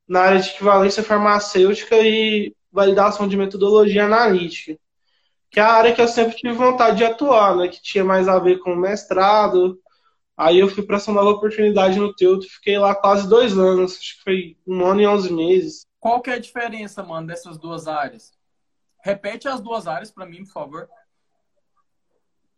na 0.08 0.20
área 0.20 0.40
de 0.40 0.50
equivalência 0.50 1.02
farmacêutica 1.02 1.96
e 1.98 2.54
validação 2.70 3.26
de 3.26 3.36
metodologia 3.36 4.04
analítica, 4.04 4.78
que 5.50 5.58
é 5.58 5.62
a 5.62 5.72
área 5.72 5.94
que 5.94 6.00
eu 6.00 6.08
sempre 6.08 6.36
tive 6.36 6.52
vontade 6.52 6.98
de 6.98 7.04
atuar, 7.04 7.56
né, 7.56 7.68
que 7.68 7.82
tinha 7.82 8.04
mais 8.04 8.28
a 8.28 8.38
ver 8.38 8.58
com 8.58 8.76
mestrado. 8.76 9.80
Aí 10.36 10.58
eu 10.58 10.68
fui 10.68 10.82
para 10.84 10.96
essa 10.96 11.10
nova 11.10 11.30
oportunidade 11.30 11.98
no 11.98 12.14
Teuto, 12.14 12.46
fiquei 12.48 12.78
lá 12.78 12.94
quase 12.94 13.28
dois 13.28 13.56
anos, 13.58 13.96
acho 13.96 14.16
que 14.16 14.22
foi 14.22 14.56
um 14.66 14.84
ano 14.84 15.00
e 15.00 15.06
onze 15.06 15.32
meses. 15.32 15.86
Qual 15.98 16.20
que 16.20 16.30
é 16.30 16.34
a 16.34 16.38
diferença, 16.38 17.02
mano, 17.02 17.26
dessas 17.26 17.58
duas 17.58 17.88
áreas? 17.88 18.35
Repete 19.06 19.46
as 19.46 19.60
duas 19.60 19.86
áreas 19.86 20.10
para 20.10 20.26
mim, 20.26 20.44
por 20.44 20.52
favor. 20.52 20.88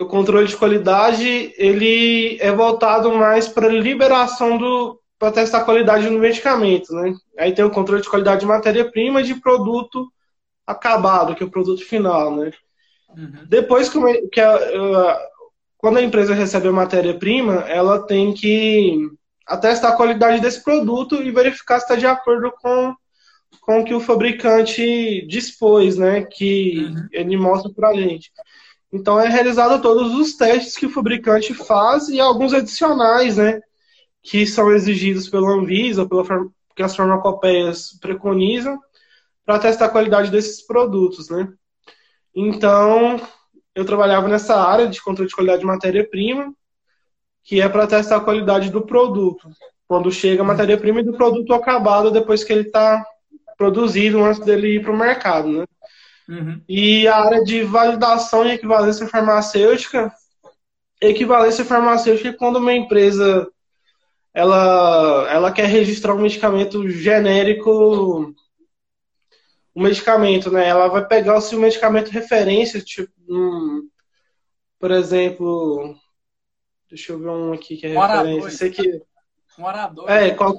O 0.01 0.07
controle 0.07 0.47
de 0.47 0.57
qualidade, 0.57 1.53
ele 1.59 2.39
é 2.41 2.51
voltado 2.51 3.13
mais 3.13 3.47
para 3.47 3.69
liberação 3.69 4.57
do, 4.57 4.99
para 5.19 5.31
testar 5.31 5.59
a 5.59 5.65
qualidade 5.65 6.09
no 6.09 6.19
medicamento, 6.19 6.91
né? 6.95 7.15
Aí 7.39 7.53
tem 7.53 7.67
o 7.67 7.71
controle 7.71 8.01
de 8.01 8.09
qualidade 8.09 8.41
de 8.41 8.47
matéria-prima 8.47 9.21
e 9.21 9.25
de 9.25 9.35
produto 9.35 10.11
acabado, 10.67 11.35
que 11.35 11.43
é 11.43 11.47
o 11.47 11.51
produto 11.51 11.85
final, 11.85 12.35
né? 12.35 12.51
Uhum. 13.11 13.45
Depois 13.47 13.91
que, 13.91 13.99
que 14.29 14.41
a, 14.41 15.21
quando 15.77 15.99
a 15.99 16.03
empresa 16.03 16.33
recebe 16.33 16.69
a 16.69 16.73
matéria-prima, 16.73 17.57
ela 17.69 18.07
tem 18.07 18.33
que 18.33 19.07
atestar 19.47 19.93
a 19.93 19.97
qualidade 19.97 20.41
desse 20.41 20.65
produto 20.65 21.17
e 21.23 21.31
verificar 21.31 21.79
se 21.79 21.85
está 21.85 21.95
de 21.95 22.07
acordo 22.07 22.51
com, 22.53 22.95
com 23.69 23.81
o 23.81 23.85
que 23.85 23.93
o 23.93 24.01
fabricante 24.01 25.27
dispôs, 25.27 25.99
né? 25.99 26.23
Que 26.23 26.87
uhum. 26.87 27.09
ele 27.13 27.37
mostra 27.37 27.71
para 27.71 27.91
a 27.91 27.95
gente. 27.95 28.33
Então 28.91 29.21
é 29.21 29.29
realizado 29.29 29.83
todos 29.83 30.15
os 30.15 30.35
testes 30.37 30.75
que 30.75 30.87
o 30.87 30.91
fabricante 30.91 31.53
faz 31.53 32.09
e 32.09 32.19
alguns 32.19 32.55
adicionais, 32.55 33.37
né? 33.37 33.61
que 34.23 34.47
são 34.47 34.73
exigidos 34.73 35.29
pela 35.29 35.51
Anvisa, 35.51 36.09
pela, 36.09 36.25
que 36.75 36.83
as 36.83 36.97
farmacopeias 36.97 37.93
preconizam, 38.01 38.81
para 39.45 39.59
testar 39.59 39.85
a 39.85 39.91
qualidade 39.91 40.31
desses 40.31 40.67
produtos, 40.67 41.29
né? 41.29 41.47
Então, 42.35 43.21
eu 43.75 43.85
trabalhava 43.85 44.29
nessa 44.29 44.57
área 44.57 44.89
de 44.89 45.03
controle 45.03 45.29
de 45.29 45.35
qualidade 45.35 45.61
de 45.61 45.67
matéria-prima, 45.67 46.55
que 47.45 47.61
é 47.61 47.69
para 47.69 47.87
testar 47.87 48.17
a 48.17 48.25
qualidade 48.25 48.71
do 48.71 48.81
produto, 48.81 49.47
quando 49.87 50.11
chega 50.11 50.41
a 50.41 50.47
matéria-prima 50.47 51.01
e 51.01 51.05
do 51.05 51.13
produto 51.13 51.53
acabado 51.53 52.11
depois 52.11 52.43
que 52.43 52.53
ele 52.53 52.63
está 52.63 53.05
produzido, 53.59 54.25
antes 54.25 54.41
dele 54.41 54.77
ir 54.77 54.83
para 54.83 54.93
o 54.93 54.97
mercado, 54.97 55.49
né? 55.49 55.65
Uhum. 56.29 56.63
E 56.69 57.09
a 57.09 57.17
área 57.17 57.43
de 57.43 57.63
validação 57.65 58.47
e 58.47 58.53
equivalência 58.53 59.07
farmacêutica, 59.09 60.13
equivalência 61.01 61.65
farmacêutica 61.65 62.29
é 62.29 62.33
quando 62.33 62.57
uma 62.57 62.73
empresa 62.73 63.49
ela, 64.33 65.27
ela 65.31 65.53
quer 65.53 65.67
registrar 65.67 66.15
um 66.15 66.21
medicamento 66.21 66.89
genérico, 66.89 68.33
um 69.75 69.83
medicamento, 69.83 70.51
né? 70.51 70.69
Ela 70.69 70.87
vai 70.89 71.05
pegar 71.07 71.37
o 71.37 71.41
seu 71.41 71.59
medicamento 71.59 72.11
referência, 72.11 72.81
tipo, 72.81 73.13
um, 73.29 73.89
por 74.79 74.93
exemplo, 74.93 75.97
deixa 76.89 77.13
eu 77.13 77.19
ver 77.19 77.31
um 77.31 77.53
aqui 77.53 77.77
que 77.77 77.87
é 77.87 77.99
um 77.99 78.01
referência. 78.01 78.51
Sei 78.51 78.71
que, 78.71 79.03
um 79.59 79.65
orador. 79.65 80.09
É, 80.09 80.31
qual 80.31 80.57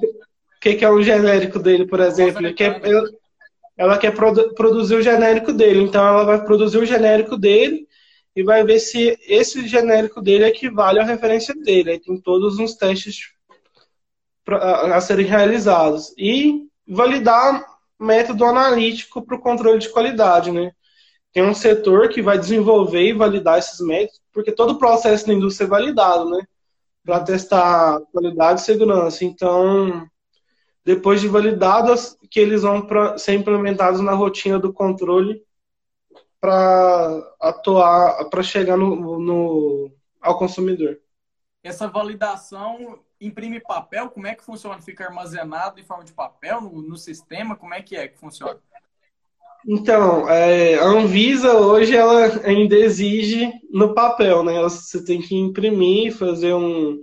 que, 0.60 0.74
que 0.74 0.84
é 0.84 0.90
o 0.90 1.02
genérico 1.02 1.58
dele, 1.58 1.86
por 1.86 2.00
exemplo? 2.00 2.44
Ele 2.44 2.52
quer, 2.52 2.80
ela, 2.84 3.10
ela 3.76 3.98
quer 3.98 4.14
produ 4.14 4.54
produzir 4.54 4.96
o 4.96 5.02
genérico 5.02 5.52
dele, 5.52 5.80
então 5.80 6.06
ela 6.06 6.24
vai 6.24 6.44
produzir 6.44 6.78
o 6.78 6.86
genérico 6.86 7.36
dele 7.36 7.88
e 8.36 8.42
vai 8.42 8.62
ver 8.62 8.78
se 8.78 9.18
esse 9.26 9.66
genérico 9.66 10.20
dele 10.20 10.44
equivale 10.44 11.00
à 11.00 11.04
referência 11.04 11.54
dele. 11.54 11.92
Aí 11.92 11.98
tem 11.98 12.20
todos 12.20 12.58
uns 12.58 12.74
testes 12.74 13.32
pra, 14.44 14.96
a 14.96 15.00
serem 15.00 15.26
realizados. 15.26 16.12
E 16.16 16.66
validar 16.86 17.64
método 17.98 18.44
analítico 18.44 19.22
para 19.22 19.36
o 19.36 19.40
controle 19.40 19.78
de 19.78 19.88
qualidade, 19.88 20.52
né? 20.52 20.72
Tem 21.32 21.44
um 21.44 21.54
setor 21.54 22.08
que 22.08 22.20
vai 22.20 22.38
desenvolver 22.38 23.08
e 23.08 23.12
validar 23.12 23.58
esses 23.58 23.78
métodos, 23.80 24.20
porque 24.32 24.52
todo 24.52 24.72
o 24.72 24.78
processo 24.78 25.26
da 25.26 25.32
indústria 25.32 25.66
é 25.66 25.68
validado, 25.68 26.28
né? 26.28 26.44
Para 27.04 27.20
testar 27.20 28.00
qualidade 28.12 28.60
e 28.60 28.64
segurança. 28.64 29.24
Então, 29.24 30.06
depois 30.94 31.20
de 31.20 31.28
validadas, 31.28 32.18
que 32.28 32.40
eles 32.40 32.62
vão 32.62 32.82
pra, 32.82 33.16
ser 33.16 33.34
implementados 33.34 34.00
na 34.00 34.12
rotina 34.12 34.58
do 34.58 34.72
controle 34.72 35.40
para 36.40 37.34
atuar, 37.40 38.24
para 38.24 38.42
chegar 38.42 38.76
no, 38.76 39.20
no, 39.20 39.92
ao 40.20 40.36
consumidor. 40.36 40.98
Essa 41.62 41.86
validação 41.86 42.98
imprime 43.20 43.60
papel? 43.60 44.10
Como 44.10 44.26
é 44.26 44.34
que 44.34 44.42
funciona? 44.42 44.80
Fica 44.80 45.04
armazenado 45.04 45.78
em 45.78 45.84
forma 45.84 46.02
de 46.02 46.12
papel 46.12 46.60
no, 46.60 46.82
no 46.82 46.96
sistema? 46.96 47.54
Como 47.54 47.72
é 47.72 47.82
que 47.82 47.94
é 47.94 48.08
que 48.08 48.18
funciona? 48.18 48.58
Então, 49.68 50.28
é, 50.28 50.76
a 50.76 50.86
Anvisa 50.86 51.52
hoje 51.52 51.94
ela 51.94 52.24
ainda 52.44 52.74
exige 52.74 53.52
no 53.70 53.94
papel, 53.94 54.42
né? 54.42 54.60
Você 54.62 55.04
tem 55.04 55.20
que 55.20 55.36
imprimir, 55.36 56.16
fazer 56.16 56.54
um 56.54 56.98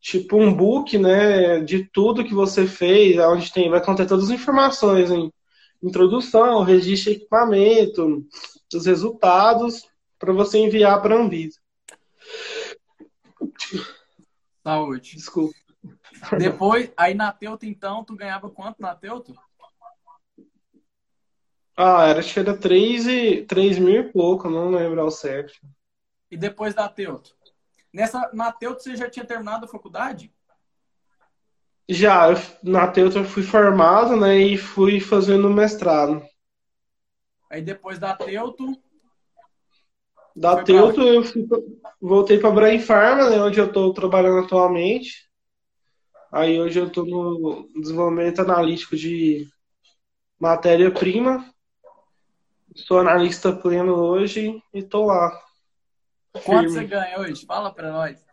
tipo 0.00 0.36
um 0.36 0.54
book, 0.54 0.96
né, 0.98 1.60
de 1.60 1.84
tudo 1.84 2.24
que 2.24 2.34
você 2.34 2.66
fez, 2.66 3.18
onde 3.18 3.52
tem 3.52 3.68
vai 3.68 3.84
conter 3.84 4.06
todas 4.06 4.26
as 4.26 4.30
informações, 4.30 5.10
hein? 5.10 5.32
introdução, 5.82 6.62
registro 6.62 7.12
de 7.12 7.18
equipamento, 7.18 8.26
os 8.74 8.86
resultados, 8.86 9.88
para 10.18 10.32
você 10.32 10.58
enviar 10.58 11.00
para 11.00 11.14
a 11.14 11.18
Anvisa. 11.18 11.58
Saúde. 14.62 15.16
Desculpa. 15.16 15.54
Depois, 16.36 16.92
aí 16.96 17.14
na 17.14 17.32
Teuto, 17.32 17.64
então, 17.64 18.04
tu 18.04 18.16
ganhava 18.16 18.50
quanto 18.50 18.82
na 18.82 18.94
Teuto? 18.94 19.34
Ah, 21.76 22.08
era, 22.08 22.18
acho 22.18 22.34
que 22.34 22.40
era 22.40 22.56
3, 22.56 23.06
e, 23.06 23.44
3 23.44 23.78
mil 23.78 24.00
e 24.00 24.12
pouco, 24.12 24.50
não 24.50 24.70
lembro 24.70 25.00
ao 25.00 25.12
certo. 25.12 25.54
E 26.28 26.36
depois 26.36 26.74
da 26.74 26.88
Teuto? 26.88 27.37
Nessa, 27.92 28.30
na 28.32 28.52
Teuto 28.52 28.82
você 28.82 28.96
já 28.96 29.08
tinha 29.08 29.24
terminado 29.24 29.64
a 29.64 29.68
faculdade? 29.68 30.32
Já, 31.88 32.26
na 32.62 32.86
Teuto 32.88 33.18
eu 33.18 33.24
fui 33.24 33.42
formado, 33.42 34.16
né, 34.16 34.36
e 34.36 34.58
fui 34.58 35.00
fazendo 35.00 35.48
mestrado. 35.48 36.22
Aí 37.50 37.62
depois 37.62 37.98
da 37.98 38.14
Teuto... 38.14 38.76
Da 40.36 40.62
Teuto 40.62 41.00
eu 41.00 41.24
fui, 41.24 41.48
voltei 42.00 42.38
para 42.38 42.50
Brain 42.50 42.78
Pharma, 42.78 43.30
né, 43.30 43.40
onde 43.40 43.58
eu 43.58 43.66
estou 43.66 43.92
trabalhando 43.94 44.44
atualmente. 44.44 45.28
Aí 46.30 46.60
hoje 46.60 46.78
eu 46.78 46.88
estou 46.88 47.06
no 47.06 47.68
desenvolvimento 47.80 48.40
analítico 48.40 48.94
de 48.94 49.48
matéria-prima. 50.38 51.52
Sou 52.76 52.98
analista 52.98 53.50
pleno 53.50 53.94
hoje 53.94 54.62
e 54.74 54.78
estou 54.80 55.06
lá. 55.06 55.47
Quanto 56.44 56.70
você 56.70 56.84
ganha 56.84 57.18
hoje? 57.18 57.44
Fala 57.46 57.72
para 57.72 57.90
nós. 57.92 58.24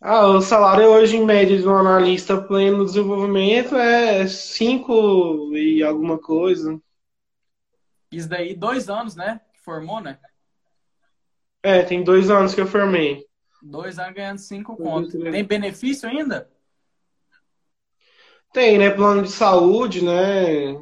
Ah, 0.00 0.28
o 0.28 0.40
salário 0.40 0.88
hoje, 0.90 1.16
em 1.16 1.24
média, 1.24 1.58
de 1.58 1.66
um 1.66 1.76
analista 1.76 2.40
pleno 2.40 2.78
no 2.78 2.84
desenvolvimento 2.84 3.74
é 3.74 4.26
5 4.26 5.50
e 5.56 5.82
alguma 5.82 6.18
coisa. 6.18 6.80
Isso 8.12 8.28
daí, 8.28 8.54
dois 8.54 8.88
anos, 8.88 9.16
né? 9.16 9.40
Formou, 9.64 10.00
né? 10.00 10.18
É, 11.62 11.82
tem 11.82 12.04
dois 12.04 12.30
anos 12.30 12.54
que 12.54 12.60
eu 12.60 12.66
formei. 12.66 13.26
Dois 13.60 13.98
anos 13.98 14.14
ganhando 14.14 14.38
cinco 14.38 14.76
contos. 14.76 15.12
Tem 15.12 15.44
benefício 15.44 16.08
ainda? 16.08 16.48
Tem, 18.52 18.78
né? 18.78 18.90
Plano 18.90 19.22
de 19.22 19.30
saúde, 19.30 20.04
né? 20.04 20.80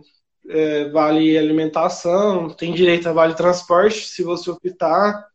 É, 0.49 0.89
vale 0.91 1.37
alimentação, 1.37 2.51
tem 2.51 2.73
direito 2.73 3.09
a 3.09 3.13
vale 3.13 3.35
transporte, 3.35 4.07
se 4.07 4.23
você 4.23 4.51
optar. 4.51 5.27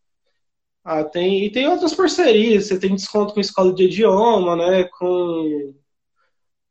Ah, 0.84 1.04
tem, 1.04 1.46
e 1.46 1.52
tem 1.52 1.68
outras 1.68 1.94
parcerias, 1.94 2.66
você 2.66 2.80
tem 2.80 2.96
desconto 2.96 3.34
com 3.34 3.40
escola 3.40 3.74
de 3.74 3.84
idioma, 3.84 4.56
né? 4.56 4.84
Com. 4.86 5.76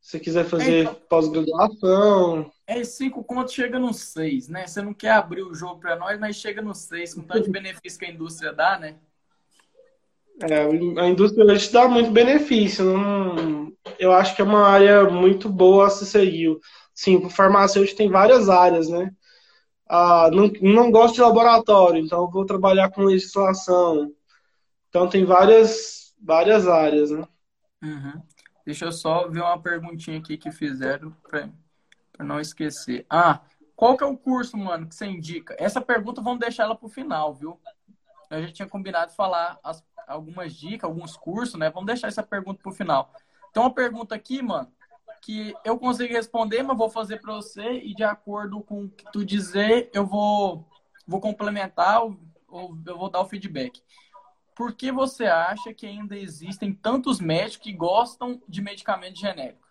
Se 0.01 0.11
você 0.11 0.19
quiser 0.19 0.45
fazer 0.45 0.73
é, 0.73 0.81
então, 0.81 0.95
pós-graduação. 1.07 2.51
É, 2.67 2.83
cinco 2.83 3.23
contos 3.23 3.53
chega 3.53 3.79
no 3.79 3.93
seis, 3.93 4.49
né? 4.49 4.67
Você 4.67 4.81
não 4.81 4.93
quer 4.93 5.11
abrir 5.11 5.43
o 5.43 5.53
jogo 5.53 5.79
para 5.79 5.95
nós, 5.95 6.19
mas 6.19 6.35
chega 6.35 6.61
no 6.61 6.73
seis, 6.73 7.13
com 7.13 7.21
tanto 7.21 7.43
de 7.43 7.51
benefício 7.51 7.99
que 7.99 8.05
a 8.05 8.09
indústria 8.09 8.51
dá, 8.51 8.77
né? 8.77 8.95
É, 10.41 11.01
a 11.01 11.07
indústria 11.07 11.45
hoje 11.45 11.71
dá 11.71 11.87
muito 11.87 12.11
benefício. 12.11 12.83
Não, 12.83 13.71
eu 13.99 14.11
acho 14.11 14.35
que 14.35 14.41
é 14.41 14.45
uma 14.45 14.67
área 14.67 15.03
muito 15.05 15.47
boa 15.47 15.87
a 15.87 15.89
se 15.89 16.05
seguir. 16.05 16.57
Sim, 16.93 17.17
o 17.17 17.29
farmacêutico 17.29 17.97
tem 17.97 18.09
várias 18.09 18.49
áreas, 18.49 18.89
né? 18.89 19.11
Ah, 19.93 20.29
não, 20.31 20.49
não 20.61 20.89
gosto 20.89 21.15
de 21.15 21.21
laboratório, 21.21 22.01
então 22.01 22.31
vou 22.31 22.45
trabalhar 22.45 22.89
com 22.91 23.03
legislação. 23.03 24.15
Então 24.87 25.09
tem 25.09 25.25
várias, 25.25 26.15
várias 26.17 26.65
áreas, 26.65 27.11
né? 27.11 27.27
Uhum. 27.83 28.21
Deixa 28.65 28.85
eu 28.85 28.91
só 28.93 29.27
ver 29.27 29.41
uma 29.41 29.61
perguntinha 29.61 30.17
aqui 30.17 30.37
que 30.37 30.49
fizeram 30.49 31.11
para 31.21 31.49
não 32.23 32.39
esquecer. 32.39 33.05
Ah, 33.09 33.41
qual 33.75 33.97
que 33.97 34.03
é 34.05 34.07
o 34.07 34.17
curso, 34.17 34.55
mano, 34.55 34.87
que 34.87 34.95
você 34.95 35.07
indica? 35.07 35.57
Essa 35.59 35.81
pergunta 35.81 36.21
vamos 36.21 36.39
deixar 36.39 36.63
ela 36.63 36.75
para 36.75 36.85
o 36.85 36.89
final, 36.89 37.33
viu? 37.33 37.59
A 38.29 38.39
gente 38.39 38.53
tinha 38.53 38.69
combinado 38.69 39.11
falar 39.11 39.59
as, 39.61 39.83
algumas 40.07 40.53
dicas, 40.53 40.89
alguns 40.89 41.17
cursos, 41.17 41.59
né? 41.59 41.69
Vamos 41.69 41.87
deixar 41.87 42.07
essa 42.07 42.23
pergunta 42.23 42.61
para 42.63 42.71
o 42.71 42.75
final. 42.75 43.11
Então, 43.49 43.63
uma 43.63 43.73
pergunta 43.73 44.15
aqui, 44.15 44.41
mano, 44.41 44.71
que 45.21 45.55
eu 45.63 45.77
consigo 45.77 46.13
responder, 46.13 46.63
mas 46.63 46.77
vou 46.77 46.89
fazer 46.89 47.21
para 47.21 47.35
você 47.35 47.73
e 47.73 47.93
de 47.93 48.03
acordo 48.03 48.59
com 48.61 48.85
o 48.85 48.89
que 48.89 49.05
tu 49.11 49.23
dizer, 49.23 49.89
eu 49.93 50.05
vou, 50.05 50.67
vou 51.07 51.21
complementar 51.21 52.03
ou, 52.03 52.19
ou 52.47 52.77
eu 52.85 52.97
vou 52.97 53.09
dar 53.09 53.21
o 53.21 53.27
feedback. 53.27 53.81
Por 54.55 54.73
que 54.73 54.91
você 54.91 55.25
acha 55.25 55.73
que 55.73 55.85
ainda 55.85 56.17
existem 56.17 56.73
tantos 56.73 57.19
médicos 57.19 57.57
que 57.57 57.71
gostam 57.71 58.41
de 58.47 58.61
medicamento 58.61 59.19
genérico? 59.19 59.67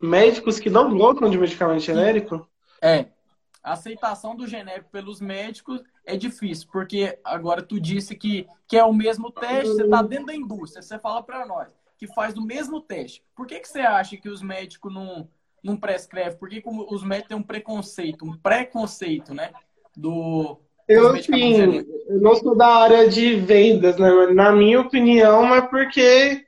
Médicos 0.00 0.58
que 0.58 0.68
não 0.68 0.96
gostam 0.98 1.30
de 1.30 1.38
medicamento 1.38 1.80
genérico? 1.80 2.48
É. 2.82 3.06
A 3.62 3.72
aceitação 3.72 4.36
do 4.36 4.46
genérico 4.46 4.90
pelos 4.90 5.20
médicos 5.20 5.82
é 6.04 6.16
difícil, 6.16 6.68
porque 6.70 7.18
agora 7.24 7.62
tu 7.62 7.80
disse 7.80 8.14
que, 8.14 8.46
que 8.68 8.76
é 8.76 8.84
o 8.84 8.92
mesmo 8.92 9.30
teste, 9.30 9.68
você 9.68 9.84
está 9.84 10.02
dentro 10.02 10.26
da 10.26 10.34
indústria, 10.34 10.82
você 10.82 10.98
fala 10.98 11.22
para 11.22 11.46
nós 11.46 11.68
que 11.98 12.06
faz 12.08 12.36
o 12.36 12.44
mesmo 12.44 12.80
teste. 12.80 13.22
Por 13.36 13.46
que, 13.46 13.60
que 13.60 13.68
você 13.68 13.80
acha 13.80 14.16
que 14.16 14.28
os 14.28 14.42
médicos 14.42 14.92
não, 14.92 15.28
não 15.62 15.76
prescrevem? 15.76 16.38
Por 16.38 16.48
que, 16.48 16.60
que 16.60 16.68
os 16.68 17.04
médicos 17.04 17.28
têm 17.28 17.36
um 17.36 17.42
preconceito, 17.42 18.24
um 18.24 18.36
preconceito, 18.36 19.34
né? 19.34 19.50
Do. 19.96 20.58
Eu, 20.86 21.16
sim, 21.22 21.78
eu 22.08 22.20
não 22.20 22.34
sou 22.36 22.54
da 22.54 22.66
área 22.66 23.08
de 23.08 23.36
vendas, 23.36 23.96
né? 23.96 24.10
Na 24.34 24.52
minha 24.52 24.80
opinião, 24.80 25.54
é 25.54 25.62
porque 25.62 26.44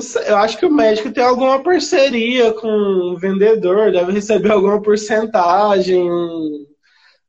sei, 0.00 0.28
eu 0.28 0.36
acho 0.36 0.58
que 0.58 0.66
o 0.66 0.72
médico 0.72 1.12
tem 1.12 1.22
alguma 1.22 1.62
parceria 1.62 2.52
com 2.52 2.68
o 2.68 3.16
vendedor, 3.16 3.92
deve 3.92 4.12
receber 4.12 4.50
alguma 4.50 4.82
porcentagem, 4.82 6.04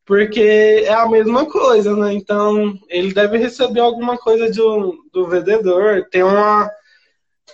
porque 0.06 0.84
é 0.86 0.94
a 0.94 1.08
mesma 1.08 1.46
coisa, 1.46 1.96
né? 1.96 2.14
Então, 2.14 2.74
ele 2.90 3.14
deve 3.14 3.38
receber 3.38 3.82
alguma 3.82 4.18
coisa 4.18 4.50
do, 4.52 5.04
do 5.14 5.28
vendedor, 5.28 6.08
tem 6.10 6.24
uma. 6.24 6.70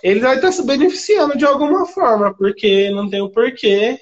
Ele 0.02 0.20
vai 0.20 0.36
estar 0.36 0.52
se 0.52 0.64
beneficiando 0.64 1.36
de 1.36 1.44
alguma 1.44 1.86
forma, 1.86 2.34
porque 2.34 2.90
não 2.90 3.08
tem 3.08 3.20
o 3.22 3.30
porquê. 3.30 4.00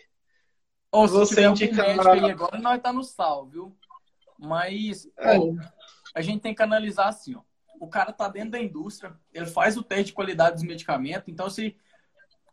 Ou 0.90 1.06
se 1.06 1.14
você 1.14 1.46
indicar... 1.46 1.84
um 1.84 1.88
médico 1.88 2.08
aí 2.08 2.30
agora, 2.30 2.58
nós 2.58 2.80
tá 2.80 2.92
no 2.92 3.02
sal, 3.02 3.46
viu? 3.46 3.76
Mas, 4.38 5.06
é. 5.18 5.36
a 6.14 6.20
gente 6.20 6.40
tem 6.40 6.54
que 6.54 6.62
analisar 6.62 7.08
assim, 7.08 7.34
ó 7.34 7.42
o 7.82 7.88
cara 7.88 8.12
tá 8.12 8.28
dentro 8.28 8.52
da 8.52 8.60
indústria, 8.60 9.12
ele 9.34 9.46
faz 9.46 9.76
o 9.76 9.82
teste 9.82 10.04
de 10.04 10.12
qualidade 10.12 10.54
dos 10.54 10.62
medicamentos. 10.62 11.24
Então, 11.26 11.50
se 11.50 11.76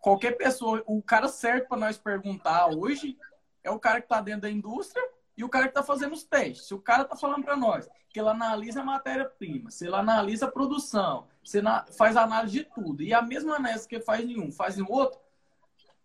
qualquer 0.02 0.32
pessoa, 0.32 0.84
o 0.88 1.04
cara 1.04 1.28
certo 1.28 1.68
para 1.68 1.78
nós 1.78 2.00
perguntar 2.00 2.66
hoje 2.76 3.16
é 3.64 3.70
o 3.70 3.78
cara 3.78 4.02
que 4.02 4.08
tá 4.08 4.20
dentro 4.22 4.42
da 4.42 4.50
indústria 4.50 5.04
e 5.40 5.44
o 5.44 5.50
cara 5.50 5.70
que 5.70 5.74
tá 5.74 5.82
fazendo 5.82 6.14
os 6.14 6.24
testes. 6.24 6.68
Se 6.68 6.74
o 6.74 6.80
cara 6.80 7.06
tá 7.06 7.16
falando 7.16 7.44
para 7.44 7.56
nós 7.56 7.90
que 8.10 8.20
ele 8.20 8.28
analisa 8.28 8.82
a 8.82 8.84
matéria-prima, 8.84 9.72
se 9.72 9.86
ele 9.86 9.96
analisa 9.96 10.48
a 10.48 10.52
produção, 10.52 11.28
se 11.44 11.62
faz 11.98 12.18
análise 12.18 12.60
de 12.60 12.64
tudo, 12.66 13.02
e 13.04 13.14
a 13.14 13.22
mesma 13.22 13.56
análise 13.56 13.88
que 13.88 14.02
faz 14.02 14.28
em 14.28 14.38
um, 14.40 14.52
faz 14.52 14.78
em 14.78 14.86
outro, 14.88 15.18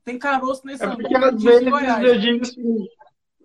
tem 0.04 0.18
caroço 0.18 0.64
nesse 0.64 0.84
é 0.84 0.88
porque 0.88 1.16
às 1.16 1.42
vezes 1.42 1.66
eu 1.66 2.20
digo 2.20 2.42
assim, 2.42 2.86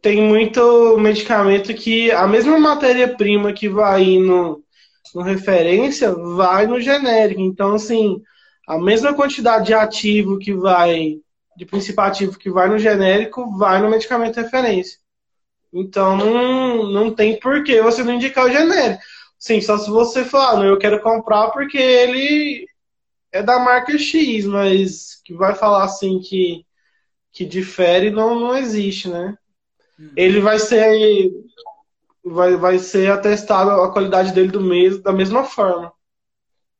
tem 0.02 0.22
muito 0.22 0.98
medicamento 1.00 1.74
que 1.74 2.12
a 2.12 2.28
mesma 2.28 2.60
matéria-prima 2.60 3.52
que 3.52 3.68
vai 3.68 4.18
no 4.18 4.64
no 5.16 5.24
referência 5.24 6.14
vai 6.14 6.68
no 6.68 6.80
genérico. 6.80 7.42
Então, 7.42 7.74
assim, 7.74 8.22
a 8.68 8.78
mesma 8.78 9.12
quantidade 9.14 9.68
de 9.68 9.74
ativo 9.74 10.38
que 10.38 10.54
vai, 10.54 11.18
de 11.58 11.66
princípio 11.66 12.04
ativo 12.04 12.38
que 12.38 12.52
vai 12.52 12.70
no 12.70 12.78
genérico, 12.78 13.58
vai 13.58 13.82
no 13.82 13.90
medicamento 13.90 14.38
referência. 14.38 14.99
Então, 15.72 16.18
não, 16.18 16.92
não 16.92 17.14
tem 17.14 17.40
por 17.40 17.64
que 17.64 17.82
você 17.82 18.04
não 18.04 18.14
indicar 18.14 18.46
o 18.46 18.52
genérico. 18.52 19.02
Sim, 19.38 19.62
só 19.62 19.78
se 19.78 19.90
você 19.90 20.26
falar, 20.26 20.58
não, 20.58 20.66
eu 20.66 20.78
quero 20.78 21.02
comprar 21.02 21.50
porque 21.52 21.78
ele 21.78 22.68
é 23.32 23.42
da 23.42 23.60
marca 23.60 23.98
X, 23.98 24.46
mas 24.46 25.22
que 25.24 25.34
vai 25.34 25.56
falar 25.56 25.84
assim 25.84 26.20
que, 26.20 26.66
que 27.32 27.46
difere 27.46 28.10
não, 28.10 28.40
não 28.40 28.58
existe, 28.58 29.08
né? 29.08 29.38
Hum. 30.00 30.12
Ele 30.16 30.42
vai 30.42 30.60
ser 30.60 31.32
vai, 32.24 32.56
vai 32.56 32.80
ser 32.80 33.12
atestado 33.12 33.70
a 33.70 33.92
qualidade 33.92 34.34
dele 34.34 34.52
do 34.52 34.62
mês 34.62 35.02
da 35.02 35.14
mesma 35.14 35.44
forma. 35.44 35.94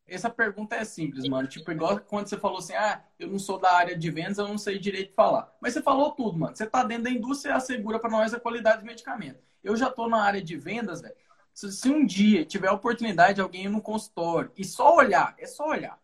Essa 0.10 0.30
pergunta 0.30 0.76
é 0.76 0.84
simples, 0.84 1.28
mano. 1.28 1.48
Tipo, 1.48 1.72
igual 1.72 2.00
quando 2.00 2.28
você 2.28 2.38
falou 2.38 2.60
assim, 2.60 2.74
ah, 2.74 3.04
eu 3.18 3.28
não 3.28 3.40
sou 3.40 3.60
da 3.60 3.74
área 3.74 3.98
de 3.98 4.10
vendas, 4.10 4.38
eu 4.38 4.48
não 4.48 4.58
sei 4.58 4.80
direito 4.80 5.14
falar. 5.14 5.54
Mas 5.62 5.74
você 5.74 5.82
falou 5.82 6.12
tudo, 6.12 6.38
mano. 6.38 6.56
Você 6.56 6.66
tá 6.66 6.84
dentro 6.84 7.04
da 7.04 7.10
indústria 7.10 7.52
e 7.52 7.56
assegura 7.56 8.00
para 8.00 8.10
nós 8.10 8.34
a 8.34 8.40
qualidade 8.40 8.82
do 8.82 8.86
medicamento. 8.86 9.40
Eu 9.64 9.76
já 9.76 9.90
tô 9.90 10.08
na 10.08 10.24
área 10.24 10.42
de 10.42 10.58
vendas, 10.58 11.02
velho. 11.02 11.16
Se, 11.54 11.72
se 11.72 11.90
um 11.90 12.06
dia 12.06 12.46
tiver 12.46 12.68
a 12.68 12.74
oportunidade 12.74 13.36
de 13.36 13.42
alguém 13.42 13.66
ir 13.66 13.70
no 13.70 13.82
consultório 13.82 14.52
e 14.58 14.64
só 14.64 14.96
olhar, 14.96 15.36
é 15.38 15.46
só 15.46 15.68
olhar. 15.68 16.00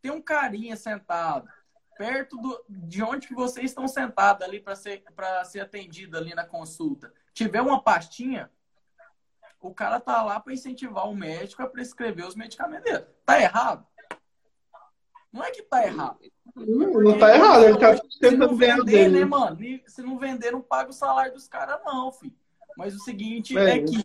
Tem 0.00 0.10
um 0.10 0.20
carinha 0.20 0.76
sentado 0.76 1.48
perto 1.98 2.36
do, 2.36 2.64
de 2.68 3.02
onde 3.02 3.26
que 3.26 3.34
vocês 3.34 3.66
estão 3.66 3.88
sentados 3.88 4.46
ali 4.46 4.60
para 4.60 4.76
ser, 4.76 5.02
pra 5.16 5.44
ser 5.44 5.60
atendido 5.60 6.16
ali 6.16 6.32
na 6.32 6.44
consulta. 6.44 7.12
Tiver 7.34 7.60
uma 7.60 7.82
pastinha, 7.82 8.48
o 9.60 9.74
cara 9.74 9.98
tá 9.98 10.22
lá 10.22 10.38
para 10.38 10.52
incentivar 10.52 11.08
o 11.08 11.14
médico 11.14 11.62
a 11.62 11.66
prescrever 11.66 12.26
os 12.26 12.34
medicamentos 12.34 12.84
dele. 12.84 13.06
Tá 13.24 13.40
errado? 13.40 13.86
Não 15.32 15.44
é 15.44 15.50
que 15.50 15.62
tá 15.62 15.84
errado. 15.84 16.18
Não, 16.54 17.00
não 17.00 17.18
tá 17.18 17.34
errado, 17.34 17.64
ele 17.64 17.78
tá 17.78 18.00
tentando 18.20 18.56
ganhar 18.56 18.82
dele. 18.82 19.20
Né, 19.20 19.24
mano? 19.24 19.58
Se 19.86 20.02
não 20.02 20.18
vender, 20.18 20.50
não 20.50 20.60
paga 20.60 20.90
o 20.90 20.94
salário 20.94 21.32
dos 21.32 21.46
caras, 21.46 21.80
não, 21.84 22.10
filho. 22.12 22.34
Mas 22.76 22.94
o 22.94 22.98
seguinte 22.98 23.56
é, 23.58 23.78
é 23.78 23.82
que 23.82 24.04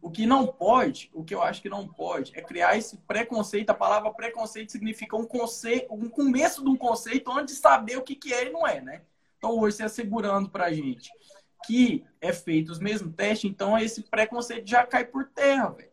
o 0.00 0.10
que 0.10 0.26
não 0.26 0.46
pode, 0.46 1.10
o 1.14 1.22
que 1.22 1.34
eu 1.34 1.40
acho 1.40 1.62
que 1.62 1.68
não 1.68 1.86
pode, 1.86 2.32
é 2.36 2.42
criar 2.42 2.76
esse 2.76 2.96
preconceito. 2.96 3.70
A 3.70 3.74
palavra 3.74 4.12
preconceito 4.12 4.72
significa 4.72 5.16
um 5.16 5.24
conceito, 5.24 5.94
um 5.94 6.08
começo 6.08 6.64
de 6.64 6.68
um 6.68 6.76
conceito 6.76 7.30
onde 7.30 7.52
saber 7.52 7.98
o 7.98 8.02
que, 8.02 8.16
que 8.16 8.32
é 8.32 8.46
e 8.48 8.50
não 8.50 8.66
é, 8.66 8.80
né? 8.80 9.02
Então, 9.38 9.58
hoje, 9.58 9.76
você 9.76 9.84
assegurando 9.84 10.48
pra 10.48 10.72
gente 10.72 11.10
que 11.64 12.04
é 12.20 12.32
feito 12.32 12.70
os 12.70 12.78
mesmos 12.78 13.14
testes, 13.14 13.50
então 13.50 13.78
esse 13.78 14.02
preconceito 14.02 14.68
já 14.68 14.86
cai 14.86 15.04
por 15.04 15.28
terra, 15.28 15.70
velho. 15.70 15.90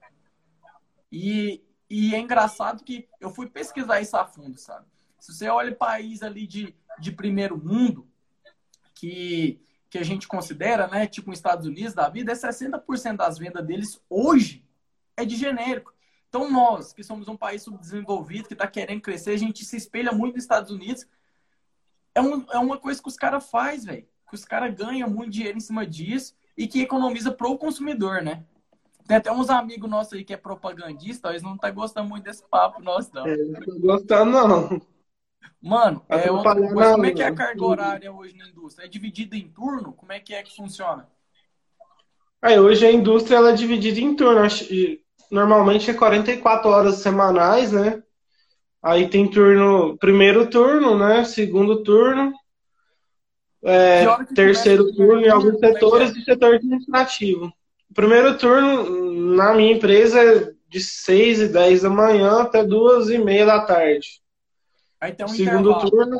E, 1.11 1.63
e 1.89 2.13
é 2.13 2.19
engraçado 2.19 2.83
que 2.83 3.07
eu 3.19 3.29
fui 3.29 3.47
pesquisar 3.49 3.99
isso 4.01 4.15
a 4.15 4.25
fundo, 4.25 4.57
sabe? 4.57 4.85
Se 5.19 5.33
você 5.33 5.47
olha 5.49 5.75
país 5.75 6.21
ali 6.23 6.45
de, 6.45 6.75
de 6.99 7.11
primeiro 7.11 7.57
mundo, 7.57 8.07
que 8.93 9.61
que 9.89 9.97
a 9.97 10.03
gente 10.03 10.27
considera, 10.27 10.87
né, 10.87 11.07
tipo 11.07 11.31
os 11.31 11.37
Estados 11.37 11.65
Unidos 11.65 11.93
da 11.93 12.07
vida, 12.07 12.31
é 12.31 12.35
60% 12.35 13.15
das 13.15 13.37
vendas 13.37 13.65
deles 13.65 13.99
hoje 14.09 14.63
é 15.17 15.25
de 15.25 15.35
genérico. 15.35 15.93
Então 16.27 16.49
nós, 16.49 16.93
que 16.93 17.03
somos 17.03 17.27
um 17.27 17.35
país 17.35 17.63
subdesenvolvido, 17.63 18.47
que 18.47 18.53
está 18.53 18.67
querendo 18.67 19.01
crescer, 19.01 19.31
a 19.31 19.37
gente 19.37 19.65
se 19.65 19.75
espelha 19.75 20.11
muito 20.11 20.35
nos 20.35 20.43
Estados 20.43 20.71
Unidos. 20.71 21.07
É, 22.13 22.21
um, 22.21 22.45
é 22.51 22.59
uma 22.59 22.77
coisa 22.77 23.01
que 23.01 23.07
os 23.07 23.15
caras 23.15 23.49
fazem, 23.49 23.95
velho. 23.95 24.07
Que 24.29 24.35
os 24.35 24.45
caras 24.45 24.73
ganham 24.75 25.09
muito 25.09 25.31
dinheiro 25.31 25.57
em 25.57 25.61
cima 25.61 25.85
disso 25.85 26.35
e 26.57 26.67
que 26.67 26.81
economiza 26.81 27.31
pro 27.31 27.57
consumidor, 27.57 28.21
né? 28.21 28.43
Tem 29.07 29.17
até 29.17 29.31
uns 29.31 29.49
amigos 29.49 29.89
nossos 29.89 30.13
aí 30.13 30.23
que 30.23 30.33
é 30.33 30.37
propagandista, 30.37 31.29
eles 31.29 31.41
não 31.41 31.57
tá 31.57 31.71
gostando 31.71 32.07
muito 32.07 32.25
desse 32.25 32.43
papo 32.47 32.79
nosso, 32.79 33.09
não. 33.13 33.25
É, 33.25 33.35
não 33.37 33.61
tô 33.61 33.79
gostando, 33.79 34.31
não. 34.31 34.81
Mano, 35.61 36.05
é 36.07 36.31
outra 36.31 36.55
coisa. 36.55 36.91
Como 36.91 37.05
é 37.05 37.11
que 37.11 37.21
é 37.21 37.27
a 37.27 37.33
carga 37.33 37.65
horária 37.65 38.11
hoje 38.11 38.37
na 38.37 38.47
indústria? 38.47 38.85
É 38.85 38.87
dividida 38.87 39.35
em 39.35 39.47
turno? 39.47 39.93
Como 39.93 40.11
é 40.11 40.19
que 40.19 40.33
é 40.33 40.43
que 40.43 40.55
funciona? 40.55 41.09
Aí, 42.41 42.57
hoje 42.59 42.85
a 42.85 42.91
indústria 42.91 43.37
ela 43.37 43.49
é 43.49 43.55
dividida 43.55 43.99
em 43.99 44.15
turno. 44.15 44.41
Normalmente 45.29 45.89
é 45.89 45.93
44 45.93 46.69
horas 46.69 46.95
semanais, 46.97 47.71
né? 47.71 48.01
Aí 48.81 49.09
tem 49.09 49.29
turno, 49.29 49.97
primeiro 49.97 50.49
turno, 50.49 50.97
né? 50.97 51.25
Segundo 51.25 51.83
turno, 51.83 52.31
é, 53.63 54.05
terceiro 54.33 54.93
turno 54.93 55.21
em 55.21 55.29
alguns 55.29 55.61
é 55.61 55.73
setores 55.73 56.15
é? 56.15 56.19
e 56.19 56.23
setor 56.23 56.55
administrativo. 56.55 57.53
Primeiro 57.93 58.37
turno 58.37 59.35
na 59.35 59.53
minha 59.53 59.73
empresa 59.73 60.19
é 60.21 60.53
de 60.69 60.79
6 60.79 61.41
e 61.41 61.47
10 61.49 61.81
da 61.81 61.89
manhã 61.89 62.41
até 62.41 62.63
2 62.63 63.09
e 63.09 63.17
meia 63.17 63.45
da 63.45 63.61
tarde. 63.61 64.21
Aí 65.01 65.13
tem 65.13 65.25
um 65.25 65.29
Segundo 65.29 65.71
intervalo. 65.71 65.89
turno. 65.89 66.19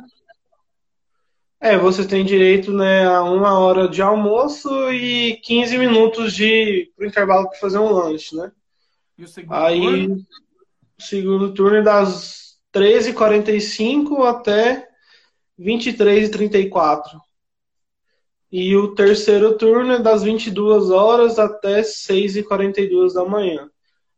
É, 1.62 1.78
você 1.78 2.08
tem 2.08 2.26
direito 2.26 2.72
né, 2.72 3.06
a 3.06 3.22
uma 3.22 3.60
hora 3.60 3.88
de 3.88 4.02
almoço 4.02 4.70
e 4.92 5.36
15 5.44 5.78
minutos 5.78 6.34
de 6.34 6.92
pro 6.96 7.06
intervalo 7.06 7.50
para 7.50 7.60
fazer 7.60 7.80
um 7.80 7.92
lanche, 7.92 8.36
né? 8.36 8.52
E 9.18 9.24
o 9.26 9.28
segundo 9.28 9.54
Aí, 9.54 9.82
turno? 9.82 10.16
o 10.98 11.04
segundo 11.04 11.54
turno 11.54 11.78
é 11.78 11.82
das 11.82 12.58
13h45 12.74 14.26
até 14.26 14.88
23h34. 15.60 17.20
E 18.52 18.76
o 18.76 18.96
terceiro 18.96 19.58
turno 19.58 19.94
é 19.94 20.00
das 20.00 20.24
22 20.24 20.90
horas 20.90 21.38
até 21.38 21.82
6h42 21.82 23.14
da 23.14 23.24
manhã. 23.24 23.70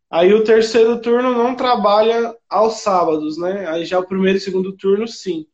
Aí 0.10 0.34
o 0.34 0.44
terceiro 0.44 1.02
turno 1.02 1.34
não 1.34 1.56
trabalha 1.56 2.36
aos 2.50 2.76
sábados, 2.82 3.38
né? 3.38 3.68
Aí 3.68 3.86
já 3.86 4.00
o 4.00 4.08
primeiro 4.08 4.38
e 4.38 4.42
segundo 4.42 4.76
turno, 4.76 5.08
sim. 5.08 5.46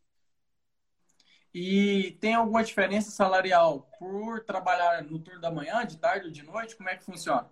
E 1.54 2.18
tem 2.22 2.36
alguma 2.36 2.64
diferença 2.64 3.10
salarial 3.10 3.90
por 3.98 4.44
trabalhar 4.44 5.04
no 5.04 5.18
turno 5.18 5.42
da 5.42 5.50
manhã, 5.50 5.84
de 5.86 5.98
tarde 5.98 6.28
ou 6.28 6.32
de 6.32 6.44
noite? 6.44 6.76
Como 6.76 6.90
é 6.90 6.96
que 6.96 7.04
funciona? 7.04 7.48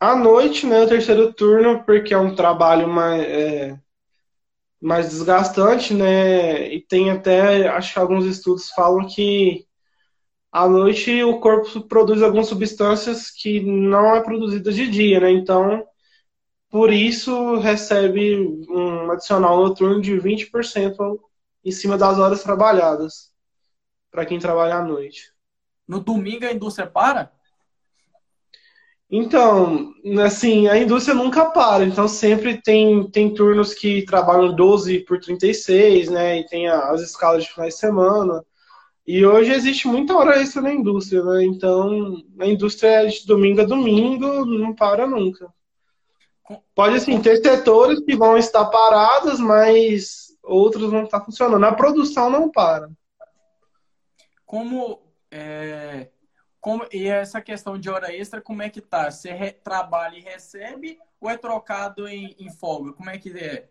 À 0.00 0.16
noite, 0.16 0.66
né? 0.66 0.82
O 0.82 0.88
terceiro 0.88 1.32
turno, 1.32 1.84
porque 1.84 2.12
é 2.12 2.18
um 2.18 2.34
trabalho 2.34 2.88
mais, 2.88 3.22
é, 3.22 3.78
mais 4.80 5.08
desgastante, 5.08 5.94
né? 5.94 6.72
E 6.72 6.80
tem 6.80 7.10
até, 7.12 7.68
acho 7.68 7.92
que 7.92 7.98
alguns 7.98 8.24
estudos 8.26 8.70
falam 8.70 9.06
que 9.06 9.66
à 10.54 10.68
noite 10.68 11.20
o 11.24 11.40
corpo 11.40 11.80
produz 11.88 12.22
algumas 12.22 12.46
substâncias 12.46 13.28
que 13.28 13.58
não 13.60 14.14
é 14.14 14.22
produzida 14.22 14.70
de 14.70 14.88
dia, 14.88 15.18
né? 15.18 15.32
Então, 15.32 15.84
por 16.70 16.92
isso 16.92 17.56
recebe 17.56 18.36
um 18.68 19.10
adicional 19.10 19.56
noturno 19.56 20.00
de 20.00 20.12
20% 20.12 21.18
em 21.64 21.72
cima 21.72 21.98
das 21.98 22.20
horas 22.20 22.44
trabalhadas 22.44 23.32
para 24.12 24.24
quem 24.24 24.38
trabalha 24.38 24.76
à 24.76 24.82
noite. 24.84 25.32
No 25.88 25.98
domingo 25.98 26.46
a 26.46 26.52
indústria 26.52 26.86
para? 26.86 27.32
Então, 29.10 29.92
assim, 30.24 30.68
a 30.68 30.78
indústria 30.78 31.16
nunca 31.16 31.46
para, 31.46 31.84
então 31.84 32.06
sempre 32.06 32.62
tem, 32.62 33.10
tem 33.10 33.34
turnos 33.34 33.74
que 33.74 34.04
trabalham 34.04 34.54
12 34.54 35.00
por 35.00 35.18
36, 35.18 36.10
né? 36.10 36.38
E 36.38 36.46
tem 36.46 36.68
as 36.68 37.00
escalas 37.00 37.42
de 37.42 37.52
finais 37.52 37.74
de 37.74 37.80
semana. 37.80 38.44
E 39.06 39.24
hoje 39.24 39.52
existe 39.52 39.86
muita 39.86 40.16
hora 40.16 40.40
extra 40.40 40.62
na 40.62 40.72
indústria, 40.72 41.22
né? 41.22 41.44
Então, 41.44 42.22
a 42.38 42.46
indústria 42.46 43.02
é 43.02 43.06
de 43.06 43.26
domingo 43.26 43.60
a 43.60 43.64
domingo, 43.64 44.46
não 44.46 44.74
para 44.74 45.06
nunca. 45.06 45.52
Pode, 46.74 46.96
assim, 46.96 47.20
ter 47.20 47.36
setores 47.36 48.00
que 48.00 48.16
vão 48.16 48.36
estar 48.38 48.64
parados, 48.66 49.38
mas 49.38 50.28
outros 50.42 50.90
vão 50.90 51.04
estar 51.04 51.20
funcionando. 51.20 51.64
A 51.64 51.72
produção 51.72 52.30
não 52.30 52.50
para. 52.50 52.90
Como, 54.46 55.02
é, 55.30 56.08
como 56.60 56.86
e 56.90 57.06
essa 57.06 57.42
questão 57.42 57.78
de 57.78 57.90
hora 57.90 58.14
extra, 58.14 58.40
como 58.40 58.62
é 58.62 58.70
que 58.70 58.80
tá? 58.80 59.10
Você 59.10 59.32
re, 59.32 59.52
trabalha 59.52 60.16
e 60.16 60.22
recebe 60.22 60.98
ou 61.20 61.28
é 61.28 61.36
trocado 61.36 62.08
em, 62.08 62.34
em 62.38 62.50
folga? 62.50 62.92
Como 62.92 63.10
é 63.10 63.18
que 63.18 63.30
é? 63.30 63.68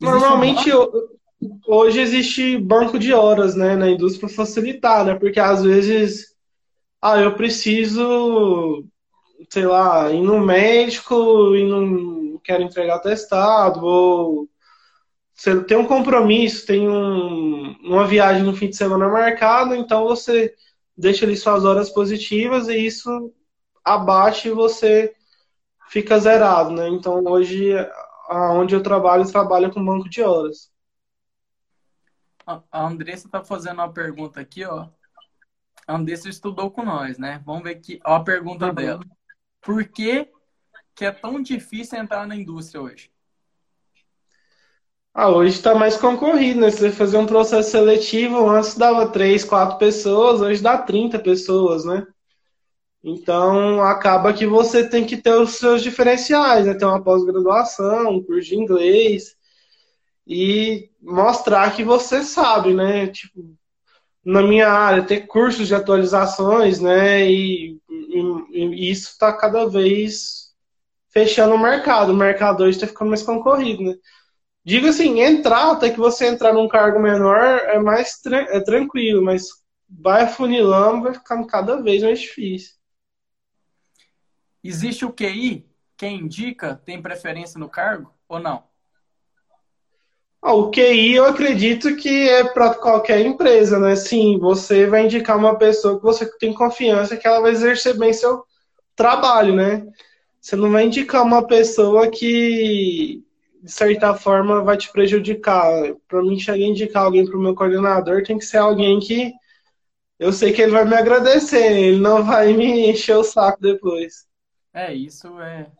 Existe 0.00 0.18
Normalmente, 0.18 0.72
um 0.72 1.19
hoje 1.66 2.00
existe 2.00 2.58
banco 2.58 2.98
de 2.98 3.12
horas, 3.12 3.54
né, 3.54 3.76
na 3.76 3.90
indústria 3.90 4.26
para 4.26 4.36
facilitar, 4.36 5.04
né? 5.04 5.14
Porque 5.14 5.40
às 5.40 5.62
vezes, 5.62 6.34
ah, 7.02 7.18
eu 7.20 7.34
preciso, 7.34 8.84
sei 9.50 9.66
lá, 9.66 10.10
ir 10.12 10.22
no 10.22 10.40
médico 10.40 11.54
e 11.56 11.68
não 11.68 12.38
quero 12.44 12.62
entregar 12.62 13.00
testado, 13.00 13.84
ou 13.84 14.48
você 15.34 15.62
tem 15.64 15.76
um 15.76 15.86
compromisso, 15.86 16.66
tem 16.66 16.88
um, 16.88 17.74
uma 17.82 18.06
viagem 18.06 18.42
no 18.42 18.54
fim 18.54 18.68
de 18.68 18.76
semana 18.76 19.08
marcada, 19.08 19.76
então 19.76 20.04
você 20.06 20.54
deixa 20.96 21.24
ali 21.24 21.36
suas 21.36 21.64
horas 21.64 21.90
positivas 21.90 22.68
e 22.68 22.76
isso 22.76 23.32
abate 23.84 24.48
e 24.48 24.52
você 24.52 25.14
fica 25.88 26.18
zerado, 26.18 26.72
né? 26.72 26.88
Então 26.88 27.24
hoje, 27.24 27.72
aonde 28.28 28.74
eu 28.74 28.82
trabalho, 28.82 29.24
eu 29.24 29.32
trabalho 29.32 29.72
com 29.72 29.84
banco 29.84 30.08
de 30.10 30.22
horas. 30.22 30.69
A 32.46 32.86
Andressa 32.86 33.28
tá 33.28 33.44
fazendo 33.44 33.74
uma 33.74 33.92
pergunta 33.92 34.40
aqui, 34.40 34.64
ó. 34.64 34.88
A 35.86 35.96
Andressa 35.96 36.28
estudou 36.28 36.70
com 36.70 36.84
nós, 36.84 37.18
né? 37.18 37.42
Vamos 37.44 37.64
ver 37.64 37.76
aqui, 37.76 38.00
ó 38.04 38.16
a 38.16 38.24
pergunta 38.24 38.66
uhum. 38.66 38.74
dela. 38.74 39.04
Por 39.60 39.84
que, 39.84 40.28
que 40.94 41.04
é 41.04 41.10
tão 41.10 41.42
difícil 41.42 41.98
entrar 41.98 42.26
na 42.26 42.36
indústria 42.36 42.80
hoje? 42.80 43.10
Ah, 45.12 45.28
hoje 45.28 45.56
está 45.56 45.74
mais 45.74 45.96
concorrido, 45.96 46.60
né? 46.60 46.70
Se 46.70 46.78
você 46.78 46.92
fazer 46.92 47.18
um 47.18 47.26
processo 47.26 47.70
seletivo, 47.70 48.48
antes 48.48 48.76
dava 48.76 49.08
3, 49.08 49.44
4 49.44 49.76
pessoas, 49.76 50.40
hoje 50.40 50.62
dá 50.62 50.78
30 50.78 51.18
pessoas, 51.18 51.84
né? 51.84 52.06
Então, 53.02 53.82
acaba 53.82 54.32
que 54.32 54.46
você 54.46 54.88
tem 54.88 55.04
que 55.06 55.16
ter 55.16 55.34
os 55.34 55.52
seus 55.54 55.82
diferenciais, 55.82 56.66
né? 56.66 56.74
Ter 56.74 56.84
uma 56.84 57.02
pós-graduação, 57.02 58.10
um 58.10 58.22
curso 58.22 58.50
de 58.50 58.56
inglês, 58.56 59.36
e 60.26 60.89
mostrar 61.00 61.74
que 61.74 61.84
você 61.84 62.22
sabe, 62.22 62.74
né? 62.74 63.06
Tipo, 63.08 63.56
na 64.24 64.42
minha 64.42 64.68
área, 64.68 65.02
ter 65.04 65.26
cursos 65.26 65.68
de 65.68 65.74
atualizações, 65.74 66.80
né? 66.80 67.30
E, 67.30 67.78
e, 67.88 68.64
e 68.64 68.90
isso 68.90 69.10
está 69.10 69.32
cada 69.32 69.68
vez 69.68 70.54
fechando 71.10 71.54
o 71.54 71.58
mercado. 71.58 72.12
O 72.12 72.16
mercado 72.16 72.62
hoje 72.62 72.76
está 72.76 72.86
ficando 72.86 73.08
mais 73.08 73.22
concorrido, 73.22 73.82
né? 73.82 73.94
Digo 74.64 74.88
assim, 74.88 75.20
entrar, 75.20 75.72
até 75.72 75.90
que 75.90 75.98
você 75.98 76.26
entrar 76.26 76.52
num 76.52 76.68
cargo 76.68 77.00
menor 77.00 77.38
é 77.40 77.78
mais 77.78 78.18
tra 78.20 78.42
é 78.54 78.60
tranquilo, 78.60 79.22
mas 79.22 79.48
vai 79.88 80.24
afunilando, 80.24 81.04
vai 81.04 81.14
ficando 81.14 81.46
cada 81.46 81.82
vez 81.82 82.02
mais 82.02 82.20
difícil. 82.20 82.74
Existe 84.62 85.04
o 85.04 85.12
QI? 85.12 85.66
Quem 85.96 86.20
indica 86.20 86.76
tem 86.76 87.00
preferência 87.00 87.58
no 87.58 87.68
cargo 87.68 88.14
ou 88.28 88.38
não? 88.38 88.69
Ah, 90.42 90.54
o 90.54 90.70
QI 90.70 91.14
eu 91.14 91.26
acredito 91.26 91.94
que 91.96 92.28
é 92.28 92.44
para 92.44 92.74
qualquer 92.74 93.20
empresa, 93.20 93.78
né? 93.78 93.94
Sim, 93.94 94.38
você 94.38 94.86
vai 94.86 95.04
indicar 95.04 95.36
uma 95.36 95.56
pessoa 95.58 95.98
que 95.98 96.02
você 96.02 96.26
tem 96.38 96.54
confiança 96.54 97.16
que 97.16 97.26
ela 97.26 97.40
vai 97.40 97.52
exercer 97.52 97.98
bem 97.98 98.12
seu 98.12 98.44
trabalho, 98.96 99.54
né? 99.54 99.86
Você 100.40 100.56
não 100.56 100.70
vai 100.70 100.86
indicar 100.86 101.22
uma 101.22 101.46
pessoa 101.46 102.10
que 102.10 103.22
de 103.62 103.70
certa 103.70 104.14
forma, 104.14 104.62
vai 104.62 104.76
te 104.76 104.90
prejudicar. 104.90 105.70
Para 106.08 106.22
mim, 106.22 106.38
chegar 106.38 106.64
a 106.64 106.68
indicar 106.68 107.04
alguém 107.04 107.26
para 107.26 107.36
o 107.36 107.40
meu 107.40 107.54
coordenador, 107.54 108.22
tem 108.22 108.38
que 108.38 108.44
ser 108.44 108.58
alguém 108.58 108.98
que 108.98 109.32
eu 110.18 110.32
sei 110.32 110.52
que 110.52 110.60
ele 110.62 110.72
vai 110.72 110.84
me 110.84 110.94
agradecer, 110.94 111.72
ele 111.72 111.98
não 111.98 112.24
vai 112.24 112.52
me 112.52 112.90
encher 112.90 113.16
o 113.16 113.24
saco 113.24 113.60
depois. 113.60 114.26
É, 114.72 114.92
isso 114.92 115.40
é, 115.40 115.70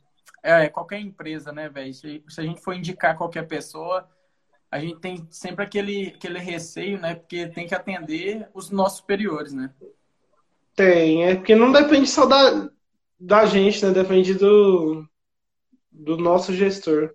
é, 0.43 0.65
é 0.65 0.69
qualquer 0.69 0.99
empresa, 0.99 1.53
né, 1.53 1.69
velho? 1.69 1.93
Se, 1.93 2.23
se 2.29 2.41
a 2.41 2.45
gente 2.45 2.61
for 2.61 2.75
indicar 2.75 3.17
qualquer 3.17 3.47
pessoa, 3.47 4.09
a 4.71 4.79
gente 4.79 5.01
tem 5.01 5.27
sempre 5.31 5.65
aquele, 5.65 6.09
aquele 6.09 6.39
receio, 6.39 7.01
né? 7.01 7.17
Porque 7.17 7.49
tem 7.49 7.67
que 7.67 7.75
atender 7.75 8.49
os 8.55 8.71
nossos 8.71 8.99
superiores, 8.99 9.53
né? 9.53 9.75
Tem, 10.77 11.25
é 11.25 11.35
porque 11.35 11.57
não 11.57 11.73
depende 11.73 12.09
só 12.09 12.25
da, 12.25 12.71
da 13.19 13.47
gente, 13.47 13.85
né? 13.85 13.91
Depende 13.91 14.35
do, 14.35 15.05
do 15.91 16.17
nosso 16.17 16.55
gestor. 16.55 17.13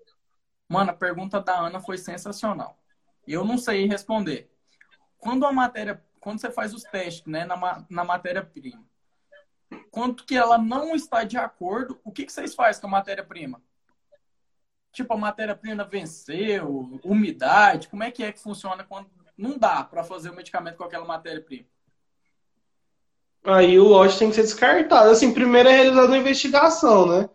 Mano, 0.67 0.91
a 0.91 0.95
pergunta 0.95 1.39
da 1.39 1.57
Ana 1.57 1.79
foi 1.79 1.97
sensacional. 1.97 2.77
Eu 3.25 3.45
não 3.45 3.57
sei 3.57 3.87
responder. 3.87 4.51
Quando 5.17 5.45
a 5.45 5.53
matéria, 5.53 6.03
quando 6.19 6.41
você 6.41 6.51
faz 6.51 6.73
os 6.73 6.83
testes, 6.83 7.25
né, 7.25 7.45
na, 7.45 7.85
na 7.89 8.03
matéria-prima, 8.03 8.83
quanto 9.89 10.25
que 10.25 10.35
ela 10.35 10.57
não 10.57 10.93
está 10.93 11.23
de 11.23 11.37
acordo, 11.37 11.99
o 12.03 12.11
que, 12.11 12.25
que 12.25 12.33
vocês 12.33 12.53
fazem 12.53 12.81
com 12.81 12.87
a 12.87 12.91
matéria-prima? 12.91 13.61
Tipo, 14.95 15.13
a 15.13 15.17
matéria-prima 15.17 15.83
venceu, 15.83 17.01
umidade, 17.03 17.89
como 17.89 18.01
é 18.01 18.09
que 18.09 18.23
é 18.23 18.31
que 18.31 18.41
funciona 18.41 18.81
quando 18.81 19.07
não 19.37 19.57
dá 19.57 19.83
para 19.83 20.05
fazer 20.05 20.29
o 20.29 20.35
medicamento 20.35 20.77
com 20.77 20.85
aquela 20.85 21.03
matéria-prima? 21.03 21.65
Aí 23.43 23.77
o 23.77 23.89
lote 23.89 24.17
tem 24.17 24.29
que 24.29 24.35
ser 24.35 24.43
descartado. 24.43 25.09
Assim, 25.09 25.33
primeiro 25.33 25.67
é 25.67 25.73
realizada 25.73 26.07
uma 26.07 26.17
investigação, 26.17 27.05
né? 27.05 27.29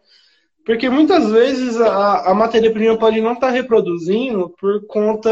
Porque 0.65 0.89
muitas 0.89 1.31
vezes 1.31 1.79
a, 1.79 2.31
a 2.31 2.35
matéria-prima 2.35 2.97
pode 2.99 3.21
não 3.21 3.35
estar 3.35 3.49
tá 3.49 3.53
reproduzindo 3.53 4.49
por 4.59 4.87
conta 4.87 5.31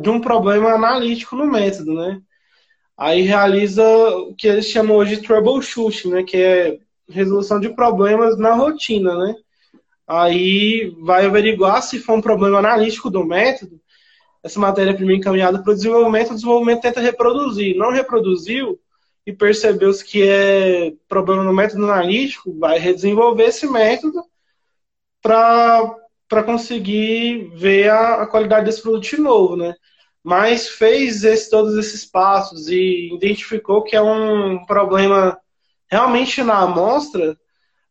de 0.00 0.08
um 0.08 0.18
problema 0.18 0.70
analítico 0.70 1.36
no 1.36 1.46
método, 1.46 1.92
né? 1.92 2.22
Aí 2.96 3.20
realiza 3.20 3.84
o 3.84 4.34
que 4.34 4.48
eles 4.48 4.64
chamam 4.64 4.96
hoje 4.96 5.16
de 5.16 5.26
troubleshooting, 5.26 6.08
né? 6.08 6.22
Que 6.22 6.38
é 6.38 6.78
resolução 7.06 7.60
de 7.60 7.68
problemas 7.68 8.38
na 8.38 8.54
rotina, 8.54 9.14
né? 9.18 9.34
Aí 10.10 10.92
vai 10.98 11.24
averiguar 11.24 11.80
se 11.84 12.00
for 12.00 12.18
um 12.18 12.20
problema 12.20 12.58
analítico 12.58 13.08
do 13.08 13.24
método, 13.24 13.80
essa 14.42 14.58
matéria-prima 14.58 15.12
encaminhada 15.12 15.62
para 15.62 15.70
o 15.70 15.74
desenvolvimento, 15.74 16.32
o 16.32 16.34
desenvolvimento 16.34 16.80
tenta 16.80 17.00
reproduzir. 17.00 17.76
Não 17.76 17.92
reproduziu 17.92 18.80
e 19.24 19.32
percebeu-se 19.32 20.04
que 20.04 20.28
é 20.28 20.92
problema 21.06 21.44
no 21.44 21.52
método 21.52 21.84
analítico, 21.84 22.58
vai 22.58 22.76
redesenvolver 22.76 23.50
esse 23.50 23.68
método 23.68 24.20
para 25.22 26.42
conseguir 26.44 27.48
ver 27.54 27.88
a, 27.90 28.22
a, 28.22 28.26
qualidade 28.26 28.64
desse 28.64 28.82
produto 28.82 29.04
de 29.04 29.20
novo, 29.20 29.54
né? 29.54 29.76
Mas 30.24 30.68
fez 30.68 31.22
esse, 31.22 31.48
todos 31.48 31.76
esses 31.76 32.04
passos 32.04 32.66
e 32.66 33.14
identificou 33.14 33.84
que 33.84 33.94
é 33.94 34.02
um 34.02 34.64
problema 34.66 35.38
realmente 35.88 36.42
na 36.42 36.58
amostra, 36.62 37.38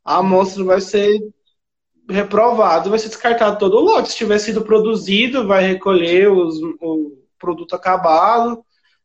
a 0.04 0.18
amostra 0.18 0.66
vai 0.66 0.82
ser 0.82 1.18
reprovada, 2.10 2.90
vai 2.90 3.00
ser 3.00 3.10
descartado 3.10 3.58
todo 3.58 3.78
o 3.78 3.82
lote. 3.82 4.10
Se 4.10 4.18
tiver 4.18 4.40
sido 4.40 4.64
produzido, 4.64 5.48
vai 5.48 5.64
recolher 5.64 6.32
os, 6.32 6.60
o 6.82 7.18
produto 7.38 7.76
acabado, 7.76 8.64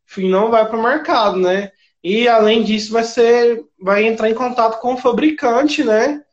enfim, 0.08 0.28
não 0.28 0.50
vai 0.50 0.66
para 0.66 0.78
o 0.78 0.82
mercado, 0.82 1.38
né? 1.38 1.70
E 2.02 2.28
além 2.28 2.62
disso, 2.62 2.92
vai 2.92 3.04
ser, 3.04 3.64
vai 3.80 4.06
entrar 4.06 4.30
em 4.30 4.34
contato 4.34 4.80
com 4.80 4.94
o 4.94 4.98
fabricante, 4.98 5.82
né? 5.84 6.24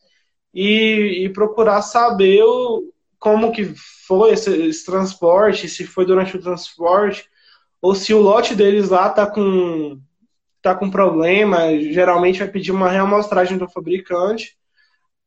e, 0.53 1.25
e 1.25 1.29
procurar 1.29 1.81
saber 1.81 2.43
o, 2.43 2.91
como 3.19 3.51
que 3.51 3.73
foi 4.07 4.31
esse, 4.31 4.49
esse, 4.67 4.85
transporte, 4.85 5.69
se 5.69 5.85
foi 5.85 6.05
durante 6.05 6.35
o 6.35 6.41
transporte, 6.41 7.29
ou 7.81 7.95
se 7.95 8.13
o 8.13 8.21
lote 8.21 8.55
deles 8.55 8.89
lá 8.89 9.09
tá 9.09 9.25
com 9.25 9.99
tá 10.61 10.75
com 10.75 10.91
problema, 10.91 11.75
geralmente 11.79 12.37
vai 12.37 12.47
pedir 12.47 12.71
uma 12.71 12.87
reamostragem 12.87 13.57
do 13.57 13.67
fabricante 13.67 14.55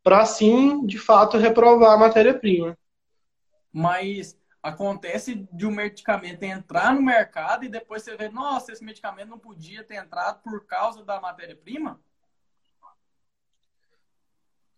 para 0.04 0.26
sim, 0.26 0.86
de 0.86 0.98
fato, 0.98 1.38
reprovar 1.38 1.94
a 1.94 1.96
matéria-prima. 1.96 2.76
Mas 3.72 4.38
acontece 4.62 5.48
de 5.50 5.66
um 5.66 5.70
medicamento 5.70 6.42
entrar 6.42 6.94
no 6.94 7.02
mercado 7.02 7.64
e 7.64 7.68
depois 7.68 8.02
você 8.02 8.14
vê, 8.14 8.28
nossa, 8.28 8.70
esse 8.70 8.84
medicamento 8.84 9.30
não 9.30 9.38
podia 9.38 9.82
ter 9.82 9.96
entrado 9.96 10.42
por 10.42 10.66
causa 10.66 11.02
da 11.02 11.18
matéria-prima? 11.20 11.98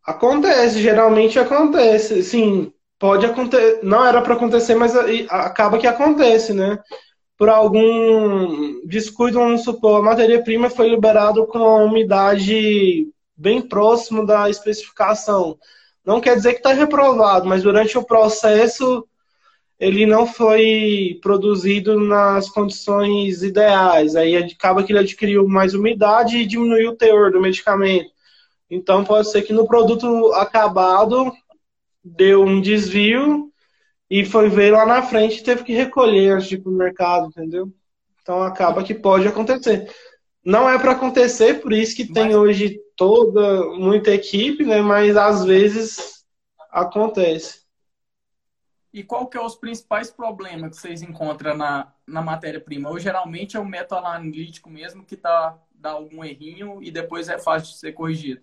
Acontece, 0.05 0.81
geralmente 0.81 1.39
acontece. 1.41 2.22
Sim, 2.22 2.72
pode 2.97 3.27
acontecer. 3.27 3.81
Não 3.83 4.07
era 4.07 4.22
para 4.22 4.35
acontecer, 4.35 4.77
mas 4.77 4.95
acaba 5.29 5.79
que 5.79 5.89
acontece, 5.89 6.53
né? 6.53 6.79
Por 7.37 7.49
algum 7.49 8.87
descuido, 8.87 9.41
vamos 9.41 9.64
supor, 9.64 9.99
a 9.99 10.05
matéria-prima 10.05 10.70
foi 10.70 10.89
liberada 10.89 11.45
com 11.47 11.59
uma 11.59 11.85
umidade 11.85 13.09
bem 13.37 13.61
próximo 13.61 14.24
da 14.24 14.49
especificação. 14.49 15.59
Não 16.05 16.20
quer 16.20 16.37
dizer 16.37 16.53
que 16.53 16.59
está 16.59 16.72
reprovado, 16.72 17.47
mas 17.47 17.62
durante 17.62 17.99
o 17.99 18.05
processo 18.05 19.07
ele 19.78 20.07
não 20.07 20.26
foi 20.26 21.18
produzido 21.20 22.01
nas 22.01 22.49
condições 22.49 23.43
ideais. 23.43 24.16
Aí 24.16 24.37
acaba 24.37 24.82
que 24.82 24.93
ele 24.93 25.01
adquiriu 25.01 25.47
mais 25.47 25.74
umidade 25.74 26.39
e 26.39 26.47
diminuiu 26.47 26.91
o 26.91 26.97
teor 26.97 27.30
do 27.30 27.41
medicamento. 27.41 28.11
Então 28.70 29.05
pode 29.05 29.30
ser 29.30 29.43
que 29.43 29.53
no 29.53 29.66
produto 29.66 30.32
acabado 30.34 31.30
deu 32.03 32.43
um 32.43 32.61
desvio 32.61 33.53
e 34.09 34.24
foi 34.24 34.49
ver 34.49 34.72
lá 34.72 34.87
na 34.87 35.03
frente 35.03 35.39
e 35.41 35.43
teve 35.43 35.64
que 35.64 35.72
recolher 35.72 36.34
antes 36.34 36.49
de 36.49 36.55
ir 36.55 36.62
pro 36.62 36.72
mercado, 36.72 37.26
entendeu? 37.26 37.70
Então 38.22 38.43
acaba 38.43 38.82
que 38.82 38.95
pode 38.95 39.26
acontecer. 39.28 39.91
Não 40.45 40.68
é 40.68 40.78
para 40.78 40.93
acontecer, 40.93 41.61
por 41.61 41.72
isso 41.72 41.95
que 41.95 42.12
tem 42.12 42.26
Mas... 42.26 42.37
hoje 42.37 42.80
toda 42.97 43.66
muita 43.74 44.11
equipe, 44.11 44.64
né? 44.64 44.80
Mas 44.80 45.16
às 45.16 45.44
vezes 45.44 46.24
acontece. 46.70 47.66
E 48.92 49.03
qual 49.03 49.26
que 49.26 49.36
é 49.36 49.40
os 49.40 49.55
principais 49.55 50.11
problemas 50.11 50.70
que 50.70 50.76
vocês 50.80 51.03
encontram 51.03 51.55
na, 51.55 51.92
na 52.07 52.22
matéria-prima? 52.22 52.88
Ou 52.88 52.99
geralmente 52.99 53.57
é 53.57 53.61
o 53.61 53.64
método 53.64 54.07
analítico 54.07 54.70
mesmo 54.70 55.05
que 55.05 55.16
tá, 55.16 55.59
dá 55.70 55.90
algum 55.90 56.24
errinho 56.24 56.82
e 56.82 56.90
depois 56.90 57.28
é 57.28 57.38
fácil 57.38 57.72
de 57.72 57.78
ser 57.78 57.92
corrigido? 57.92 58.40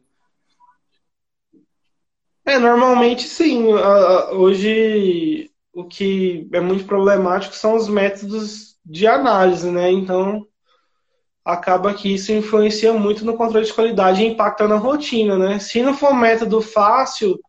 É, 2.45 2.59
normalmente 2.59 3.23
sim. 3.23 3.73
Hoje 4.33 5.49
o 5.73 5.85
que 5.85 6.47
é 6.53 6.59
muito 6.59 6.85
problemático 6.85 7.55
são 7.55 7.75
os 7.75 7.87
métodos 7.87 8.77
de 8.85 9.07
análise, 9.07 9.71
né? 9.71 9.91
Então 9.91 10.47
acaba 11.45 11.93
que 11.93 12.13
isso 12.13 12.31
influencia 12.31 12.93
muito 12.93 13.25
no 13.25 13.35
controle 13.35 13.65
de 13.65 13.73
qualidade 13.73 14.21
e 14.21 14.27
impacta 14.27 14.67
na 14.67 14.75
rotina, 14.77 15.37
né? 15.37 15.59
Se 15.59 15.81
não 15.81 15.93
for 15.93 16.11
um 16.11 16.15
método 16.15 16.61
fácil 16.61 17.39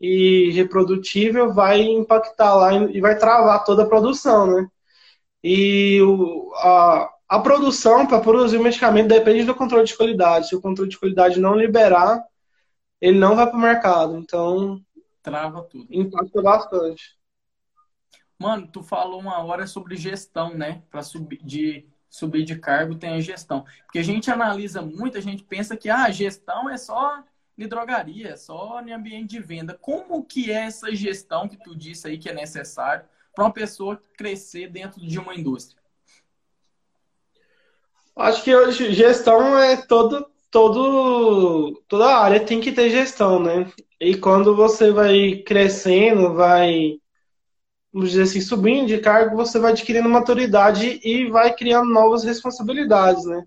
e 0.00 0.50
reprodutível, 0.52 1.52
vai 1.52 1.82
impactar 1.82 2.54
lá 2.54 2.74
e 2.74 3.00
vai 3.00 3.16
travar 3.16 3.64
toda 3.64 3.84
a 3.84 3.88
produção, 3.88 4.46
né? 4.46 4.68
E 5.42 6.00
o, 6.02 6.52
a, 6.56 7.10
a 7.28 7.38
produção, 7.38 8.06
para 8.06 8.20
produzir 8.20 8.56
o 8.56 8.62
medicamento, 8.62 9.08
depende 9.08 9.44
do 9.44 9.54
controle 9.54 9.84
de 9.84 9.96
qualidade. 9.96 10.48
Se 10.48 10.56
o 10.56 10.60
controle 10.60 10.90
de 10.90 10.98
qualidade 10.98 11.38
não 11.38 11.54
liberar, 11.54 12.24
ele 13.00 13.18
não 13.18 13.36
vai 13.36 13.46
para 13.46 13.56
o 13.56 13.60
mercado. 13.60 14.16
Então. 14.16 14.80
Trava 15.22 15.62
tudo. 15.62 15.86
Impacta 15.90 16.42
bastante. 16.42 17.18
Mano, 18.38 18.66
tu 18.66 18.82
falou 18.82 19.20
uma 19.20 19.42
hora 19.44 19.66
sobre 19.66 19.96
gestão, 19.96 20.54
né? 20.54 20.82
Para 20.90 21.02
subir 21.02 21.38
de 21.42 21.86
subir 22.14 22.44
de 22.44 22.56
cargo 22.56 22.94
tem 22.94 23.10
a 23.10 23.20
gestão. 23.20 23.64
Porque 23.84 23.98
a 23.98 24.04
gente 24.04 24.30
analisa 24.30 24.80
muito, 24.80 25.18
a 25.18 25.20
gente 25.20 25.42
pensa 25.42 25.76
que 25.76 25.90
ah, 25.90 26.04
a 26.04 26.12
gestão 26.12 26.70
é 26.70 26.76
só 26.76 27.24
de 27.58 27.66
drogaria, 27.66 28.28
é 28.28 28.36
só 28.36 28.80
em 28.80 28.92
ambiente 28.92 29.30
de 29.30 29.40
venda. 29.40 29.76
Como 29.80 30.24
que 30.24 30.48
é 30.52 30.66
essa 30.66 30.94
gestão 30.94 31.48
que 31.48 31.56
tu 31.56 31.74
disse 31.74 32.06
aí 32.06 32.16
que 32.16 32.28
é 32.28 32.32
necessário 32.32 33.04
para 33.34 33.44
uma 33.44 33.52
pessoa 33.52 34.00
crescer 34.16 34.70
dentro 34.70 35.04
de 35.04 35.18
uma 35.18 35.34
indústria? 35.34 35.82
Acho 38.14 38.44
que 38.44 38.54
hoje 38.54 38.92
gestão 38.92 39.58
é 39.58 39.76
todo 39.76 40.24
todo, 40.52 41.82
toda 41.88 42.16
área 42.16 42.38
tem 42.38 42.60
que 42.60 42.70
ter 42.70 42.90
gestão, 42.90 43.42
né? 43.42 43.68
E 44.00 44.16
quando 44.16 44.54
você 44.54 44.92
vai 44.92 45.42
crescendo, 45.44 46.32
vai, 46.32 47.00
vamos 47.94 48.10
dizer 48.10 48.24
assim, 48.24 48.40
subindo 48.40 48.88
de 48.88 48.98
cargo, 48.98 49.36
você 49.36 49.56
vai 49.56 49.70
adquirindo 49.70 50.08
maturidade 50.08 50.98
e 51.04 51.30
vai 51.30 51.54
criando 51.54 51.88
novas 51.88 52.24
responsabilidades, 52.24 53.24
né? 53.24 53.44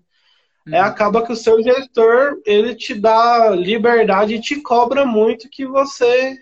É, 0.66 0.70
uhum. 0.70 0.74
É, 0.76 0.80
acaba 0.80 1.22
que 1.22 1.30
o 1.30 1.36
seu 1.36 1.62
gestor, 1.62 2.40
ele 2.46 2.74
te 2.74 2.94
dá 2.94 3.50
liberdade 3.50 4.34
e 4.34 4.40
te 4.40 4.62
cobra 4.62 5.04
muito 5.04 5.50
que 5.50 5.66
você 5.66 6.34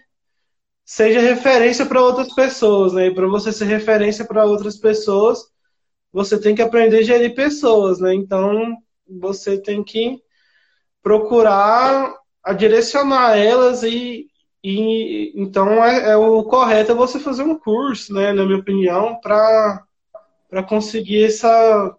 seja 0.85 1.19
referência 1.21 1.85
para 1.85 2.01
outras 2.01 2.33
pessoas, 2.33 2.93
né? 2.93 3.09
E 3.09 3.15
para 3.15 3.27
você 3.27 3.51
ser 3.51 3.65
referência 3.65 4.25
para 4.25 4.45
outras 4.45 4.77
pessoas, 4.77 5.41
você 6.13 6.41
tem 6.41 6.55
que 6.55 6.63
aprender 6.63 6.99
a 7.01 7.03
gerir 7.03 7.35
pessoas, 7.35 7.99
né? 7.99 8.15
Então, 8.15 8.77
você 9.05 9.61
tem 9.61 9.83
que 9.83 10.21
procurar 11.03 12.15
a 12.41 12.53
direcionar 12.53 13.37
elas 13.37 13.83
e, 13.83 14.29
E 14.69 15.31
então 15.37 15.85
é, 15.85 16.11
é, 16.11 16.17
o 16.17 16.43
correto 16.43 16.91
é 16.91 16.95
você 16.95 17.21
fazer 17.21 17.45
um 17.45 17.57
curso, 17.57 18.13
né, 18.13 18.33
na 18.33 18.45
minha 18.45 18.59
opinião, 18.59 19.15
para 19.21 19.87
conseguir 20.69 21.23
essa, 21.23 21.97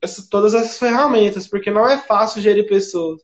essa 0.00 0.24
todas 0.30 0.54
essas 0.54 0.78
ferramentas, 0.78 1.48
porque 1.48 1.68
não 1.68 1.84
é 1.88 1.98
fácil 1.98 2.40
gerir 2.40 2.68
pessoas. 2.68 3.20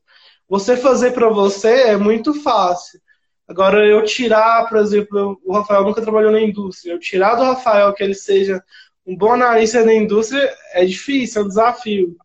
Você 0.49 0.75
fazer 0.75 1.11
para 1.11 1.29
você 1.29 1.69
é 1.91 1.97
muito 1.97 2.33
fácil. 2.43 2.99
Agora, 3.47 3.87
eu 3.87 4.03
tirar, 4.03 4.67
por 4.67 4.77
exemplo, 4.79 5.39
o 5.45 5.53
Rafael 5.53 5.85
nunca 5.85 6.01
trabalhou 6.01 6.33
na 6.33 6.41
indústria, 6.41 6.91
eu 6.91 6.99
tirar 6.99 7.35
do 7.35 7.43
Rafael 7.43 7.93
que 7.93 8.03
ele 8.03 8.13
seja 8.13 8.61
um 9.07 9.15
bom 9.15 9.31
analista 9.31 9.81
da 9.81 9.93
indústria 9.93 10.53
é 10.73 10.83
difícil, 10.83 11.41
é 11.41 11.45
um 11.45 11.47
desafio. 11.47 12.17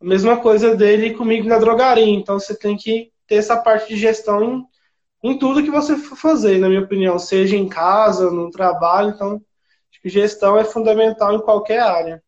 A 0.00 0.06
mesma 0.06 0.38
coisa 0.38 0.74
dele 0.74 1.12
comigo 1.12 1.46
na 1.46 1.58
drogaria. 1.58 2.06
Então, 2.06 2.40
você 2.40 2.56
tem 2.56 2.78
que 2.78 3.12
ter 3.26 3.34
essa 3.34 3.58
parte 3.58 3.88
de 3.88 4.00
gestão 4.00 4.66
em, 5.22 5.38
tudo 5.38 5.62
que 5.62 5.70
você 5.70 5.96
for 5.96 6.16
fazer, 6.16 6.58
na 6.58 6.68
minha 6.68 6.82
opinião, 6.82 7.18
seja 7.18 7.56
em 7.56 7.68
casa, 7.68 8.30
no 8.30 8.50
trabalho. 8.50 9.10
Então, 9.10 9.44
acho 9.90 10.00
que 10.00 10.08
gestão 10.08 10.56
é 10.56 10.64
fundamental 10.64 11.34
em 11.34 11.42
qualquer 11.42 11.80
área. 11.80 12.22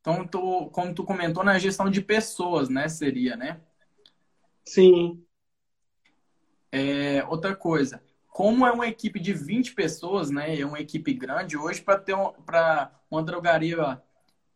Então, 0.00 0.26
tu, 0.26 0.70
como 0.70 0.94
tu 0.94 1.04
comentou, 1.04 1.42
na 1.42 1.58
gestão 1.58 1.90
de 1.90 2.00
pessoas, 2.00 2.68
né? 2.68 2.88
Seria, 2.88 3.36
né? 3.36 3.60
Sim. 4.64 5.22
É, 6.70 7.24
outra 7.28 7.56
coisa, 7.56 8.02
como 8.28 8.66
é 8.66 8.70
uma 8.70 8.86
equipe 8.86 9.18
de 9.18 9.32
20 9.32 9.74
pessoas, 9.74 10.30
né? 10.30 10.60
É 10.60 10.64
uma 10.64 10.78
equipe 10.78 11.12
grande, 11.12 11.56
hoje 11.56 11.80
para 11.80 11.98
ter 11.98 12.14
um, 12.14 12.32
para 12.32 12.92
uma 13.10 13.22
drogaria 13.22 14.00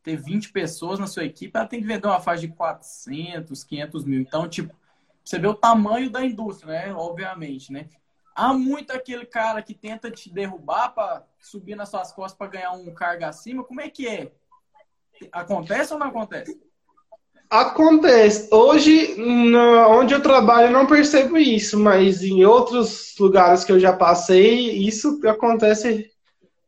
ter 0.02 0.16
20 0.16 0.52
pessoas 0.52 0.98
na 0.98 1.06
sua 1.06 1.24
equipe, 1.24 1.56
ela 1.56 1.66
tem 1.66 1.80
que 1.80 1.86
vender 1.86 2.06
uma 2.06 2.20
faixa 2.20 2.42
de 2.42 2.48
400, 2.48 3.64
500 3.64 4.04
mil. 4.04 4.20
Então, 4.20 4.48
tipo, 4.48 4.74
você 5.24 5.38
vê 5.38 5.46
o 5.46 5.54
tamanho 5.54 6.10
da 6.10 6.24
indústria, 6.24 6.72
né? 6.72 6.94
Obviamente, 6.94 7.72
né? 7.72 7.88
Há 8.34 8.52
muito 8.52 8.92
aquele 8.92 9.26
cara 9.26 9.62
que 9.62 9.74
tenta 9.74 10.10
te 10.10 10.32
derrubar 10.32 10.90
para 10.94 11.24
subir 11.38 11.74
nas 11.74 11.88
suas 11.88 12.12
costas 12.12 12.38
para 12.38 12.46
ganhar 12.46 12.72
um 12.72 12.92
cargo 12.94 13.24
acima. 13.24 13.64
Como 13.64 13.80
é 13.80 13.90
que 13.90 14.08
é? 14.08 14.32
Acontece 15.32 15.92
ou 15.92 15.98
não 15.98 16.06
acontece? 16.06 16.58
Acontece. 17.50 18.48
Hoje, 18.52 19.16
no, 19.16 19.98
onde 19.98 20.14
eu 20.14 20.22
trabalho, 20.22 20.68
eu 20.68 20.72
não 20.72 20.86
percebo 20.86 21.36
isso, 21.36 21.78
mas 21.78 22.22
em 22.22 22.44
outros 22.44 23.14
lugares 23.18 23.64
que 23.64 23.72
eu 23.72 23.80
já 23.80 23.92
passei, 23.92 24.70
isso 24.78 25.20
acontece 25.26 26.10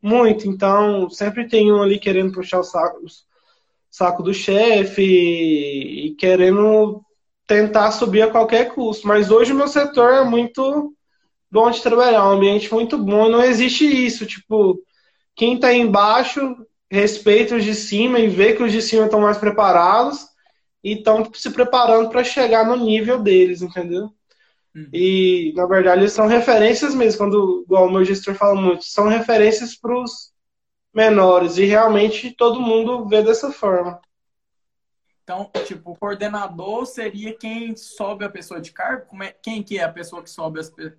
muito. 0.02 0.48
Então, 0.48 1.08
sempre 1.08 1.48
tem 1.48 1.72
um 1.72 1.80
ali 1.80 2.00
querendo 2.00 2.32
puxar 2.32 2.58
o 2.58 2.64
saco, 2.64 2.98
o 2.98 3.08
saco 3.88 4.24
do 4.24 4.34
chefe 4.34 5.02
e 5.02 6.16
querendo 6.16 7.00
tentar 7.46 7.90
subir 7.92 8.22
a 8.22 8.30
qualquer 8.30 8.74
custo. 8.74 9.06
Mas 9.06 9.30
hoje 9.30 9.52
o 9.52 9.56
meu 9.56 9.68
setor 9.68 10.12
é 10.12 10.24
muito 10.24 10.94
bom 11.50 11.70
de 11.70 11.82
trabalhar, 11.82 12.28
um 12.28 12.32
ambiente 12.32 12.72
muito 12.72 12.96
bom. 12.96 13.28
Não 13.28 13.42
existe 13.42 13.84
isso, 13.84 14.26
tipo, 14.26 14.80
quem 15.34 15.54
está 15.54 15.72
embaixo 15.72 16.56
respeita 16.90 17.56
os 17.56 17.64
de 17.64 17.74
cima 17.74 18.18
e 18.18 18.28
vê 18.28 18.52
que 18.52 18.62
os 18.62 18.72
de 18.72 18.82
cima 18.82 19.06
estão 19.06 19.20
mais 19.20 19.38
preparados 19.38 20.26
e 20.84 20.92
estão 20.92 21.26
se 21.32 21.50
preparando 21.50 22.10
para 22.10 22.24
chegar 22.24 22.66
no 22.66 22.76
nível 22.76 23.18
deles, 23.18 23.62
entendeu? 23.62 24.10
Uhum. 24.74 24.88
E, 24.92 25.52
na 25.54 25.66
verdade, 25.66 26.02
eles 26.02 26.12
são 26.12 26.26
referências 26.26 26.94
mesmo, 26.94 27.18
quando, 27.18 27.62
igual 27.64 27.86
o 27.86 27.90
meu 27.90 28.04
gestor 28.04 28.34
fala 28.34 28.54
muito, 28.60 28.84
são 28.84 29.08
referências 29.08 29.76
para 29.76 29.94
os 29.98 30.32
menores, 30.94 31.56
e 31.56 31.64
realmente 31.64 32.34
todo 32.36 32.60
mundo 32.60 33.06
vê 33.06 33.22
dessa 33.22 33.50
forma. 33.50 34.00
Então, 35.22 35.50
tipo, 35.64 35.92
o 35.92 35.96
coordenador 35.96 36.84
seria 36.84 37.32
quem 37.32 37.76
sobe 37.76 38.24
a 38.24 38.30
pessoa 38.30 38.60
de 38.60 38.72
cargo? 38.72 39.06
Como 39.06 39.22
é, 39.22 39.34
quem 39.42 39.62
que 39.62 39.78
é 39.78 39.84
a 39.84 39.92
pessoa 39.92 40.22
que 40.22 40.30
sobe 40.30 40.58
as 40.60 40.68
pessoas? 40.68 40.98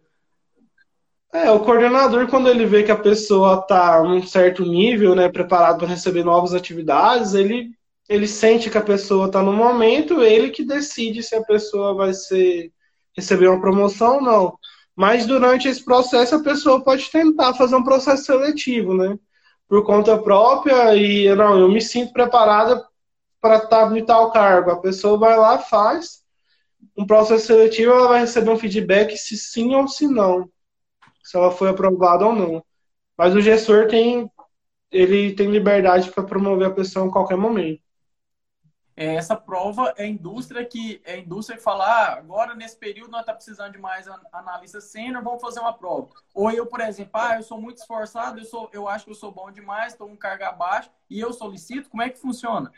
É, 1.33 1.49
o 1.49 1.59
coordenador, 1.59 2.27
quando 2.27 2.47
ele 2.47 2.65
vê 2.65 2.83
que 2.83 2.91
a 2.91 2.97
pessoa 2.97 3.59
está 3.59 4.01
num 4.03 4.25
certo 4.25 4.63
nível, 4.63 5.15
né, 5.15 5.29
preparado 5.29 5.79
para 5.79 5.87
receber 5.87 6.23
novas 6.23 6.53
atividades, 6.53 7.33
ele 7.33 7.71
ele 8.07 8.27
sente 8.27 8.69
que 8.69 8.77
a 8.77 8.81
pessoa 8.81 9.27
está 9.27 9.41
no 9.41 9.53
momento, 9.53 10.21
ele 10.21 10.49
que 10.49 10.65
decide 10.65 11.23
se 11.23 11.35
a 11.35 11.41
pessoa 11.41 11.93
vai 11.93 12.13
ser 12.13 12.71
receber 13.15 13.47
uma 13.47 13.61
promoção 13.61 14.15
ou 14.15 14.21
não. 14.21 14.59
Mas 14.95 15.25
durante 15.25 15.67
esse 15.67 15.83
processo 15.83 16.35
a 16.35 16.43
pessoa 16.43 16.83
pode 16.83 17.09
tentar 17.09 17.53
fazer 17.53 17.75
um 17.75 17.83
processo 17.83 18.25
seletivo, 18.25 18.93
né? 18.93 19.17
Por 19.67 19.85
conta 19.85 20.17
própria 20.17 20.95
e 20.95 21.33
não, 21.35 21.57
eu 21.57 21.69
me 21.69 21.81
sinto 21.81 22.13
preparada 22.13 22.85
para 23.43 23.57
estar 23.57 23.89
tá 23.89 23.97
em 23.99 24.05
tal 24.05 24.31
cargo. 24.31 24.71
A 24.71 24.79
pessoa 24.79 25.17
vai 25.17 25.35
lá, 25.35 25.59
faz 25.59 26.23
um 26.97 27.05
processo 27.05 27.47
seletivo, 27.47 27.91
ela 27.91 28.07
vai 28.07 28.21
receber 28.21 28.49
um 28.49 28.57
feedback 28.57 29.17
se 29.17 29.37
sim 29.37 29.75
ou 29.75 29.85
se 29.85 30.07
não, 30.07 30.49
se 31.21 31.35
ela 31.35 31.51
foi 31.51 31.67
aprovada 31.69 32.25
ou 32.25 32.33
não. 32.33 32.63
Mas 33.17 33.35
o 33.35 33.41
gestor 33.41 33.87
tem 33.87 34.31
ele 34.89 35.33
tem 35.33 35.49
liberdade 35.49 36.09
para 36.11 36.23
promover 36.23 36.67
a 36.67 36.73
pessoa 36.73 37.05
em 37.05 37.11
qualquer 37.11 37.35
momento. 37.35 37.81
É, 38.95 39.15
essa 39.15 39.35
prova 39.35 39.91
é 39.97 40.03
a 40.03 40.07
indústria 40.07 40.63
que 40.63 41.01
é 41.03 41.15
a 41.15 41.17
indústria 41.17 41.57
que 41.57 41.63
fala, 41.63 41.83
ah, 41.83 42.13
agora 42.13 42.53
nesse 42.53 42.77
período 42.77 43.09
nós 43.09 43.21
está 43.21 43.33
precisando 43.33 43.71
de 43.73 43.79
mais 43.79 44.07
analista 44.31 44.79
sênior, 44.79 45.23
vamos 45.23 45.41
fazer 45.41 45.59
uma 45.59 45.73
prova. 45.73 46.09
Ou 46.33 46.51
eu, 46.51 46.67
por 46.67 46.79
exemplo, 46.79 47.11
ah, 47.15 47.35
eu 47.35 47.43
sou 47.43 47.59
muito 47.59 47.79
esforçado, 47.79 48.39
eu, 48.39 48.45
sou, 48.45 48.69
eu 48.71 48.87
acho 48.87 49.05
que 49.05 49.11
eu 49.11 49.15
sou 49.15 49.31
bom 49.31 49.51
demais, 49.51 49.93
estou 49.93 50.07
com 50.07 50.15
carga 50.15 50.51
baixa 50.51 50.91
e 51.09 51.19
eu 51.19 51.33
solicito, 51.33 51.89
como 51.89 52.03
é 52.03 52.09
que 52.09 52.19
funciona? 52.19 52.71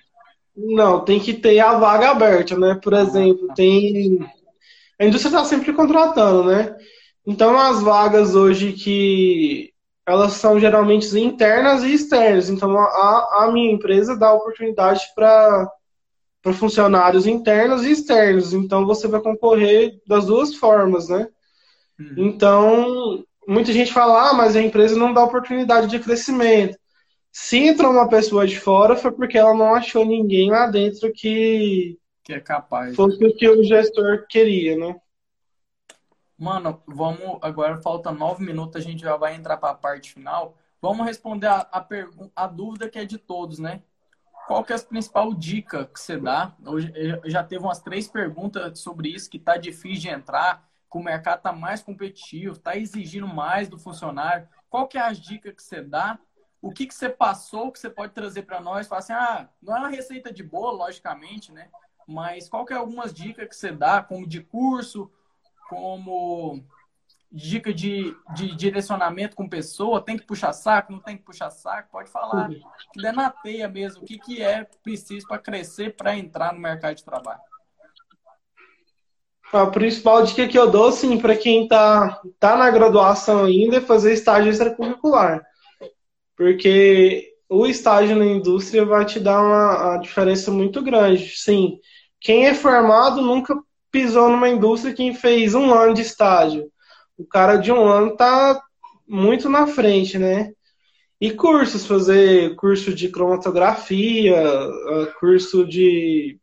Não, 0.56 1.03
tem 1.03 1.20
que 1.20 1.34
ter 1.34 1.60
a 1.60 1.78
vaga 1.78 2.12
aberta, 2.12 2.58
né? 2.58 2.80
Por 2.82 2.93
exemplo, 2.93 3.53
tem. 3.56 4.20
A 4.99 5.06
indústria 5.06 5.30
está 5.30 5.43
sempre 5.43 5.74
contratando, 5.74 6.45
né? 6.45 6.76
Então 7.26 7.60
as 7.60 7.82
vagas 7.82 8.36
hoje 8.36 8.74
que 8.74 9.74
elas 10.08 10.34
são 10.34 10.60
geralmente 10.60 11.08
internas 11.20 11.84
e 11.84 11.93
externas. 11.93 12.49
Então 12.49 12.78
a, 12.78 13.43
a 13.43 13.51
minha 13.51 13.72
empresa 13.72 14.16
dá 14.18 14.32
oportunidade 14.34 15.03
para 15.16 15.70
para 16.41 16.53
funcionários 16.53 17.26
internos 17.26 17.84
e 17.84 17.91
externos. 17.91 18.53
Então 18.53 18.86
você 18.86 19.08
vai 19.08 19.20
concorrer 19.20 19.99
das 20.08 20.28
duas 20.28 20.53
formas, 20.53 21.10
né? 21.10 21.28
Uhum. 21.99 22.14
Então, 22.18 23.24
muita 23.47 23.74
gente 23.74 23.91
fala, 23.91 24.30
ah, 24.30 24.34
mas 24.36 24.56
a 24.56 24.62
empresa 24.62 24.95
não 24.95 25.12
dá 25.12 25.24
oportunidade 25.24 25.88
de 25.88 25.97
crescimento. 25.97 26.78
Se 27.38 27.58
entrou 27.58 27.92
uma 27.92 28.08
pessoa 28.08 28.48
de 28.48 28.58
fora, 28.58 28.96
foi 28.96 29.12
porque 29.12 29.38
ela 29.38 29.54
não 29.54 29.76
achou 29.76 30.06
ninguém 30.06 30.50
lá 30.50 30.68
dentro 30.68 31.12
que. 31.12 32.00
Que 32.24 32.32
é 32.32 32.40
capaz. 32.40 32.96
Fosse 32.96 33.20
né? 33.20 33.28
o 33.28 33.36
que 33.36 33.50
o 33.50 33.62
gestor 33.62 34.26
queria, 34.30 34.78
né? 34.78 34.96
Mano, 36.40 36.82
vamos. 36.88 37.38
Agora 37.42 37.82
falta 37.82 38.10
nove 38.10 38.42
minutos, 38.42 38.78
a 38.78 38.80
gente 38.80 39.02
já 39.02 39.18
vai 39.18 39.36
entrar 39.36 39.58
para 39.58 39.72
a 39.72 39.76
parte 39.76 40.14
final. 40.14 40.58
Vamos 40.82 41.06
responder 41.06 41.48
a, 41.48 41.68
a, 41.74 41.86
a 42.38 42.48
dúvida 42.48 42.88
que 42.88 42.98
é 42.98 43.04
de 43.04 43.18
todos, 43.18 43.60
né? 43.60 43.84
qual 44.48 44.64
que 44.64 44.72
é 44.72 44.78
a 44.78 44.80
principal 44.80 45.34
dica 45.34 45.86
que 45.86 46.00
você 46.00 46.18
dá? 46.18 46.56
Eu 46.64 47.30
já 47.30 47.44
teve 47.44 47.66
umas 47.66 47.82
três 47.82 48.08
perguntas 48.08 48.80
sobre 48.80 49.10
isso, 49.10 49.30
que 49.30 49.40
tá 49.40 49.58
difícil 49.58 50.04
de 50.04 50.10
entrar, 50.10 50.70
que 50.90 50.98
o 50.98 51.04
mercado 51.04 51.42
tá 51.42 51.52
mais 51.52 51.82
competitivo, 51.82 52.58
tá 52.58 52.78
exigindo 52.78 53.28
mais 53.28 53.68
do 53.68 53.78
funcionário. 53.78 54.48
Qual 54.70 54.88
que 54.88 54.98
é 54.98 55.02
as 55.02 55.20
dicas 55.20 55.54
que 55.54 55.64
você 55.64 55.82
dá? 55.82 56.18
O 56.66 56.72
que, 56.72 56.88
que 56.88 56.95
você 56.95 57.07
passou 57.07 57.72
que 57.72 57.78
você 57.78 57.91
pode 57.91 58.13
trazer 58.13 58.41
para 58.41 58.59
nós? 58.59 58.88
Falar 58.88 58.99
assim, 58.99 59.13
ah, 59.13 59.47
não 59.61 59.76
é 59.76 59.80
uma 59.82 59.89
receita 59.89 60.34
de 60.34 60.41
bolo, 60.41 60.78
logicamente, 60.78 61.51
né? 61.51 61.70
Mas 62.07 62.49
qual 62.49 62.66
que 62.66 62.74
é 62.74 62.76
algumas 62.76 63.13
dicas 63.13 63.47
que 63.47 63.55
você 63.55 63.72
dá, 63.72 64.01
como 64.01 64.28
de 64.28 64.41
curso, 64.41 65.11
como 65.70 66.63
dica 67.32 67.72
de, 67.72 68.18
de 68.34 68.55
direcionamento 68.55 69.36
com 69.36 69.47
pessoa, 69.47 70.01
tem 70.01 70.18
que 70.18 70.26
puxar 70.26 70.53
saco, 70.53 70.91
não 70.91 70.99
tem 70.99 71.16
que 71.16 71.24
puxar 71.24 71.51
saco, 71.51 71.91
pode 71.91 72.09
falar. 72.09 72.49
Que 72.49 72.99
der 72.99 73.13
na 73.13 73.30
teia 73.30 73.68
mesmo, 73.68 74.01
o 74.01 74.05
que, 74.05 74.18
que 74.18 74.41
é 74.41 74.63
preciso 74.82 75.28
para 75.28 75.38
crescer, 75.38 75.95
para 75.95 76.18
entrar 76.18 76.51
no 76.51 76.59
mercado 76.59 76.95
de 76.95 77.03
trabalho. 77.03 77.41
A 79.53 79.68
principal 79.68 80.24
dica 80.24 80.47
que 80.47 80.57
eu 80.57 80.72
dou, 80.72 80.91
sim, 80.91 81.20
para 81.20 81.38
quem 81.38 81.66
está 81.66 82.20
tá 82.39 82.57
na 82.57 82.72
graduação 82.72 83.45
ainda 83.45 83.78
é 83.78 83.82
fazer 83.82 84.13
estágio 84.13 84.49
extracurricular. 84.49 85.45
Porque 86.38 87.34
o 87.50 87.66
estágio 87.66 88.16
na 88.16 88.26
indústria 88.26 88.86
vai 88.86 89.06
te 89.06 89.20
dar 89.20 89.42
uma, 89.42 89.90
uma 89.92 89.98
diferença 89.98 90.52
muito 90.52 90.82
grande. 90.82 91.34
Sim, 91.38 91.78
quem 92.20 92.48
é 92.48 92.54
formado 92.54 93.22
nunca 93.22 93.56
pisou 93.92 94.30
numa 94.30 94.50
indústria, 94.50 94.94
quem 94.94 95.14
fez 95.14 95.56
um 95.56 95.74
ano 95.74 95.94
de 95.94 96.02
estágio 96.02 96.70
o 97.18 97.26
cara 97.26 97.58
de 97.58 97.72
um 97.72 97.88
ano 97.88 98.16
tá 98.16 98.62
muito 99.08 99.50
na 99.50 99.68
frente, 99.68 100.18
né? 100.18 100.52
E 101.20 101.32
cursos, 101.32 101.86
fazer 101.86 102.56
curso 102.56 102.94
de 102.94 103.10
cromatografia, 103.10 104.38
ah, 104.38 105.14
curso 105.20 105.66
de 105.66 106.40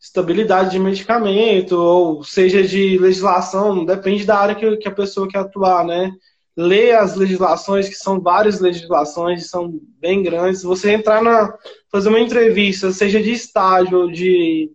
estabilidade 0.00 0.70
de 0.70 0.78
medicamento, 0.78 1.72
ou 1.72 2.22
seja, 2.24 2.62
de 2.62 2.98
legislação, 2.98 3.84
depende 3.84 4.24
da 4.24 4.38
área 4.38 4.54
que, 4.54 4.76
que 4.76 4.88
a 4.88 4.94
pessoa 4.94 5.28
quer 5.28 5.38
atuar, 5.38 5.84
né? 5.84 6.10
Ler 6.56 6.96
as 6.96 7.16
legislações, 7.16 7.88
que 7.88 7.96
são 7.96 8.20
várias 8.20 8.60
legislações, 8.60 9.48
são 9.48 9.80
bem 9.98 10.22
grandes. 10.22 10.62
Você 10.62 10.92
entrar 10.92 11.22
na. 11.22 11.56
fazer 11.90 12.08
uma 12.08 12.20
entrevista, 12.20 12.92
seja 12.92 13.20
de 13.20 13.32
estágio 13.32 13.98
ou 13.98 14.10
de 14.10 14.70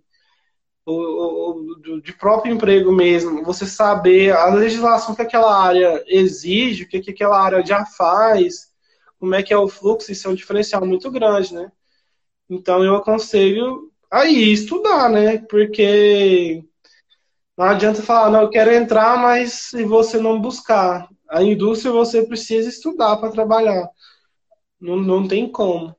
de 2.03 2.13
próprio 2.13 2.53
emprego 2.53 2.91
mesmo, 2.91 3.43
você 3.43 3.65
saber 3.65 4.31
a 4.31 4.53
legislação 4.53 5.13
que 5.13 5.21
aquela 5.21 5.55
área 5.55 6.03
exige, 6.07 6.83
o 6.83 6.87
que, 6.87 6.99
que 6.99 7.11
aquela 7.11 7.39
área 7.39 7.65
já 7.65 7.85
faz, 7.85 8.69
como 9.19 9.35
é 9.35 9.43
que 9.43 9.53
é 9.53 9.57
o 9.57 9.67
fluxo, 9.67 10.11
isso 10.11 10.27
é 10.27 10.31
um 10.31 10.35
diferencial 10.35 10.85
muito 10.85 11.11
grande, 11.11 11.53
né? 11.53 11.71
Então 12.49 12.83
eu 12.83 12.95
aconselho 12.95 13.91
a 14.09 14.25
ir 14.25 14.51
estudar, 14.51 15.09
né? 15.09 15.37
Porque 15.49 16.63
não 17.57 17.65
adianta 17.65 18.01
falar, 18.01 18.31
não, 18.31 18.41
eu 18.43 18.49
quero 18.49 18.71
entrar, 18.71 19.17
mas 19.21 19.53
se 19.53 19.83
você 19.83 20.17
não 20.17 20.39
buscar. 20.39 21.07
A 21.29 21.43
indústria 21.43 21.91
você 21.91 22.25
precisa 22.25 22.69
estudar 22.69 23.17
para 23.17 23.31
trabalhar. 23.31 23.87
Não, 24.79 24.95
não 24.95 25.27
tem 25.27 25.51
como. 25.51 25.95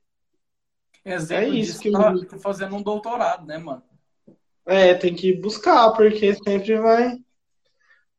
Exemplo 1.04 1.44
é 1.44 1.48
isso 1.48 1.80
que 1.80 1.90
tá 1.90 2.12
eu... 2.12 2.40
fazendo 2.40 2.76
um 2.76 2.82
doutorado, 2.82 3.46
né, 3.46 3.58
mano? 3.58 3.82
É, 4.66 4.94
tem 4.94 5.14
que 5.14 5.32
buscar, 5.34 5.90
porque 5.92 6.34
sempre 6.34 6.78
vai. 6.78 7.14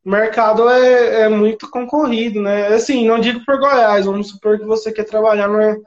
O 0.04 0.10
mercado 0.10 0.68
é, 0.68 1.22
é 1.22 1.30
muito 1.30 1.70
concorrido, 1.70 2.42
né? 2.42 2.68
Assim, 2.68 3.08
não 3.08 3.20
digo 3.20 3.46
por 3.46 3.60
Goiás, 3.60 4.06
vamos 4.06 4.30
supor 4.30 4.58
que 4.58 4.66
você 4.66 4.92
quer 4.92 5.04
trabalhar 5.04 5.48
no, 5.48 5.82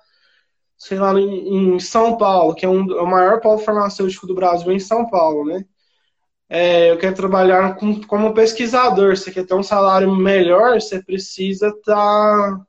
sei 0.77 0.99
lá, 0.99 1.13
em, 1.19 1.79
São 1.81 2.17
Paulo, 2.17 2.55
que 2.55 2.65
é 2.65 2.69
um, 2.69 2.91
é 2.93 3.03
o 3.03 3.07
maior 3.07 3.41
polo 3.41 3.59
farmacêutico 3.59 4.27
do 4.27 4.35
Brasil 4.35 4.71
em 4.71 4.79
São 4.79 5.09
Paulo, 5.09 5.45
né? 5.45 5.65
É, 6.49 6.91
eu 6.91 6.99
quero 6.99 7.15
trabalhar 7.15 7.77
com, 7.77 8.01
como 8.03 8.35
pesquisador, 8.35 9.17
você 9.17 9.31
quer 9.31 9.47
ter 9.47 9.55
um 9.55 9.63
salário 9.63 10.15
melhor, 10.15 10.81
você 10.81 11.03
precisa 11.03 11.75
tá, 11.83 12.61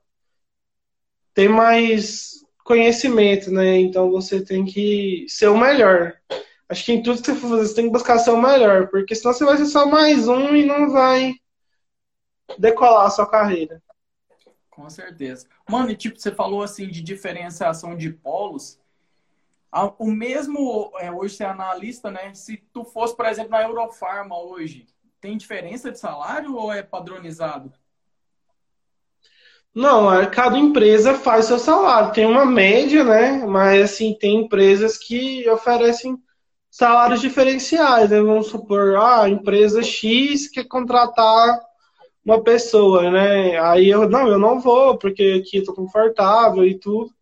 ter 1.34 1.48
mais 1.48 2.44
conhecimento, 2.64 3.50
né? 3.50 3.78
Então 3.78 4.10
você 4.10 4.44
tem 4.44 4.64
que 4.64 5.26
ser 5.28 5.48
o 5.48 5.58
melhor. 5.58 6.14
Acho 6.68 6.84
que 6.84 6.92
em 6.92 7.02
tudo 7.02 7.20
que 7.20 7.26
você 7.26 7.34
for 7.34 7.50
fazer, 7.50 7.66
você 7.68 7.74
tem 7.74 7.84
que 7.84 7.92
buscar 7.92 8.18
ser 8.18 8.30
o 8.30 8.42
melhor, 8.42 8.88
porque 8.88 9.14
senão 9.14 9.32
você 9.32 9.44
vai 9.44 9.56
ser 9.56 9.66
só 9.66 9.86
mais 9.86 10.26
um 10.26 10.56
e 10.56 10.64
não 10.64 10.90
vai 10.90 11.34
decolar 12.58 13.06
a 13.06 13.10
sua 13.10 13.28
carreira. 13.28 13.80
Com 14.70 14.90
certeza. 14.90 15.46
Mano, 15.68 15.90
e 15.90 15.96
tipo, 15.96 16.18
você 16.18 16.32
falou 16.32 16.62
assim 16.62 16.88
de 16.88 17.00
diferenciação 17.00 17.96
de 17.96 18.10
polos. 18.10 18.78
O 19.98 20.06
mesmo, 20.06 20.92
é, 20.98 21.10
hoje 21.10 21.36
você 21.36 21.44
é 21.44 21.48
analista, 21.48 22.10
né? 22.10 22.32
Se 22.34 22.56
tu 22.72 22.84
fosse, 22.84 23.16
por 23.16 23.26
exemplo, 23.26 23.50
na 23.50 23.62
Eurofarma 23.62 24.38
hoje, 24.38 24.86
tem 25.20 25.36
diferença 25.36 25.90
de 25.90 25.98
salário 25.98 26.54
ou 26.54 26.72
é 26.72 26.82
padronizado? 26.82 27.72
Não, 29.74 30.10
é, 30.10 30.24
cada 30.26 30.56
empresa 30.56 31.14
faz 31.14 31.44
seu 31.46 31.58
salário. 31.58 32.12
Tem 32.12 32.24
uma 32.24 32.46
média, 32.46 33.04
né? 33.04 33.44
Mas 33.46 33.82
assim, 33.82 34.16
tem 34.18 34.42
empresas 34.42 34.96
que 34.96 35.48
oferecem 35.50 36.16
salários 36.70 37.20
diferenciais. 37.20 38.10
Né? 38.10 38.20
Vamos 38.20 38.48
supor, 38.48 38.96
ah, 38.96 39.24
a 39.24 39.28
empresa 39.28 39.82
X 39.82 40.48
quer 40.48 40.64
contratar 40.64 41.60
uma 42.24 42.42
pessoa, 42.42 43.10
né? 43.10 43.58
Aí 43.60 43.88
eu, 43.88 44.08
não, 44.08 44.26
eu 44.28 44.38
não 44.38 44.60
vou, 44.60 44.96
porque 44.98 45.42
aqui 45.42 45.58
estou 45.58 45.74
confortável 45.74 46.64
e 46.64 46.78
tudo. 46.78 47.15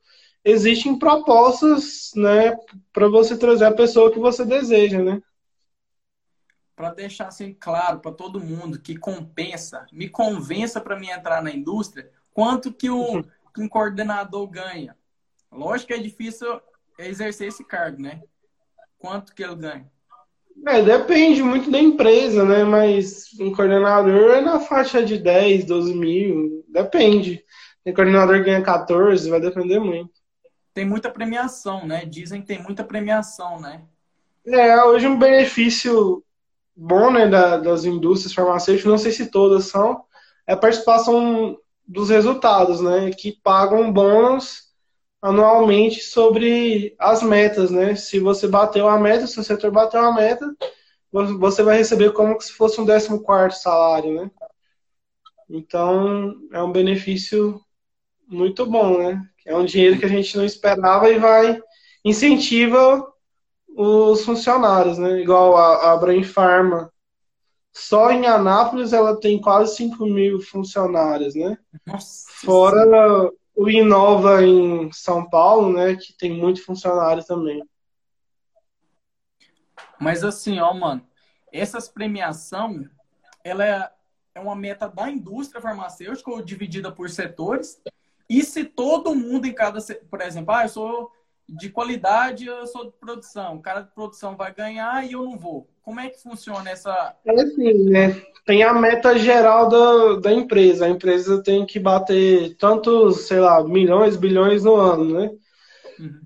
Existem 0.45 0.99
propostas, 0.99 2.11
né, 2.15 2.55
para 2.93 3.09
você 3.09 3.37
trazer 3.37 3.65
a 3.65 3.75
pessoa 3.75 4.13
que 4.13 4.19
você 4.19 4.45
deseja, 4.45 5.03
né? 5.03 5.23
Para 6.77 6.93
deixar 6.93 7.29
assim 7.29 7.55
claro 7.55 8.01
para 8.01 8.13
todo 8.13 8.41
mundo 8.41 8.81
que 8.81 8.97
compensa, 8.97 9.87
me 9.91 10.09
convença 10.09 10.81
para 10.81 10.99
mim 10.99 11.09
entrar 11.09 11.43
na 11.43 11.51
indústria, 11.51 12.11
quanto 12.33 12.73
que, 12.73 12.91
o, 12.91 13.23
que 13.55 13.63
um 13.63 13.69
coordenador 13.69 14.47
ganha. 14.49 14.97
Lógico 15.51 15.89
que 15.89 15.95
é 15.95 15.99
difícil 15.99 16.61
exercer 16.99 17.49
esse 17.49 17.65
cargo, 17.65 18.03
né? 18.03 18.21
Quanto 18.99 19.35
que 19.35 19.43
ele 19.43 19.55
ganha? 19.55 19.91
É, 20.67 20.83
depende 20.83 21.43
muito 21.43 21.71
da 21.71 21.79
empresa, 21.79 22.45
né? 22.45 22.65
Mas 22.65 23.29
um 23.41 23.53
coordenador 23.55 24.31
é 24.33 24.41
na 24.41 24.61
faixa 24.61 25.05
de 25.05 25.19
10, 25.19 25.65
12 25.65 25.95
mil. 25.95 26.65
Depende. 26.69 27.45
Tem 27.83 27.93
coordenador 27.93 28.39
que 28.39 28.45
ganha 28.45 28.63
14, 28.63 29.29
vai 29.29 29.41
depender 29.41 29.79
muito. 29.79 30.24
Tem 30.75 30.85
muita 30.85 31.09
premiação, 31.09 31.87
né? 31.87 32.05
Dizem 32.05 32.41
que 32.41 32.49
tem 32.49 32.61
muita 32.61 32.83
premiação, 32.83 33.61
né? 33.61 33.83
É, 34.45 34.83
hoje 34.83 35.07
um 35.07 35.18
benefício 35.18 36.22
bom 36.77 37.11
né, 37.12 37.29
da, 37.29 37.57
das 37.57 37.85
indústrias 37.85 38.35
farmacêuticas, 38.35 38.91
não 38.91 38.99
sei 38.99 39.12
se 39.12 39.31
todas 39.31 39.66
são, 39.66 40.05
é 40.47 40.53
a 40.53 40.57
participação 40.57 41.57
dos 41.87 42.11
resultados, 42.11 42.81
né? 42.81 43.11
Que 43.12 43.39
pagam 43.43 43.93
bônus 43.93 44.64
anualmente 45.22 46.03
sobre 46.03 46.95
as 46.99 47.22
metas, 47.22 47.70
né? 47.70 47.95
Se 47.95 48.18
você 48.18 48.49
bateu 48.49 48.89
a 48.89 48.99
meta, 48.99 49.27
se 49.27 49.39
o 49.39 49.45
setor 49.45 49.70
bateu 49.70 50.01
a 50.01 50.12
meta, 50.12 50.55
você 51.39 51.62
vai 51.62 51.79
receber 51.79 52.12
como 52.12 52.39
se 52.41 52.53
fosse 52.53 52.81
um 52.81 52.87
14 52.87 53.62
salário, 53.62 54.14
né? 54.14 54.31
Então, 55.49 56.35
é 56.53 56.62
um 56.62 56.72
benefício 56.72 57.61
muito 58.27 58.66
bom, 58.66 58.99
né? 58.99 59.22
É 59.45 59.57
um 59.57 59.65
dinheiro 59.65 59.99
que 59.99 60.05
a 60.05 60.09
gente 60.09 60.37
não 60.37 60.45
esperava 60.45 61.11
e 61.11 61.19
vai 61.19 61.61
incentiva 62.05 63.07
os 63.69 64.25
funcionários, 64.25 64.99
né? 64.99 65.21
Igual 65.21 65.57
a, 65.57 65.93
a 65.93 65.97
Brain 65.97 66.23
Pharma 66.23 66.93
só 67.75 68.13
em 68.13 68.25
Anápolis 68.27 68.93
ela 68.93 69.19
tem 69.19 69.41
quase 69.41 69.77
5 69.77 70.07
mil 70.07 70.41
funcionários, 70.41 71.35
né? 71.35 71.59
Nossa. 71.85 72.31
Fora 72.31 73.31
o 73.57 73.69
Inova 73.69 74.45
em 74.45 74.93
São 74.93 75.29
Paulo, 75.29 75.73
né? 75.73 75.97
Que 75.97 76.17
tem 76.17 76.33
muito 76.33 76.65
funcionário 76.65 77.25
também. 77.25 77.63
Mas 80.01 80.23
assim, 80.23 80.61
ó, 80.61 80.73
mano, 80.73 81.05
essas 81.53 81.89
premiação, 81.89 82.89
ela 83.43 83.65
é, 83.65 83.91
é 84.37 84.41
uma 84.41 84.55
meta 84.55 84.89
da 84.89 85.11
indústria 85.11 85.61
farmacêutica 85.61 86.31
ou 86.31 86.43
dividida 86.43 86.93
por 86.93 87.11
setores. 87.11 87.81
E 88.29 88.43
se 88.43 88.64
todo 88.64 89.14
mundo 89.14 89.47
em 89.47 89.53
cada, 89.53 89.81
por 90.11 90.20
exemplo, 90.20 90.55
ah, 90.55 90.64
eu 90.64 90.68
sou 90.68 91.11
de 91.49 91.68
qualidade, 91.68 92.47
eu 92.47 92.66
sou 92.66 92.87
de 92.87 92.93
produção, 92.93 93.57
o 93.57 93.62
cara 93.62 93.83
de 93.83 93.91
produção 93.91 94.37
vai 94.37 94.53
ganhar 94.53 95.05
e 95.05 95.12
eu 95.12 95.22
não 95.25 95.39
vou. 95.39 95.68
Como 95.83 96.01
é 96.01 96.09
que 96.09 96.22
funciona 96.22 96.70
essa. 96.70 97.14
É 97.27 97.33
assim, 97.33 97.91
né? 97.91 98.22
Tem 98.47 98.62
a 98.62 98.72
meta 98.72 99.18
geral 99.18 99.68
da, 99.68 100.20
da 100.20 100.33
empresa. 100.33 100.87
A 100.87 100.89
empresa 100.89 101.43
tem 101.43 101.66
que 101.66 101.79
bater 101.79 102.57
tantos, 102.57 103.27
sei 103.27 103.41
lá, 103.41 103.62
milhões, 103.62 104.16
bilhões 104.16 104.64
no 104.64 104.77
ano, 104.77 105.20
né? 105.20 105.31
Uhum. 105.99 106.20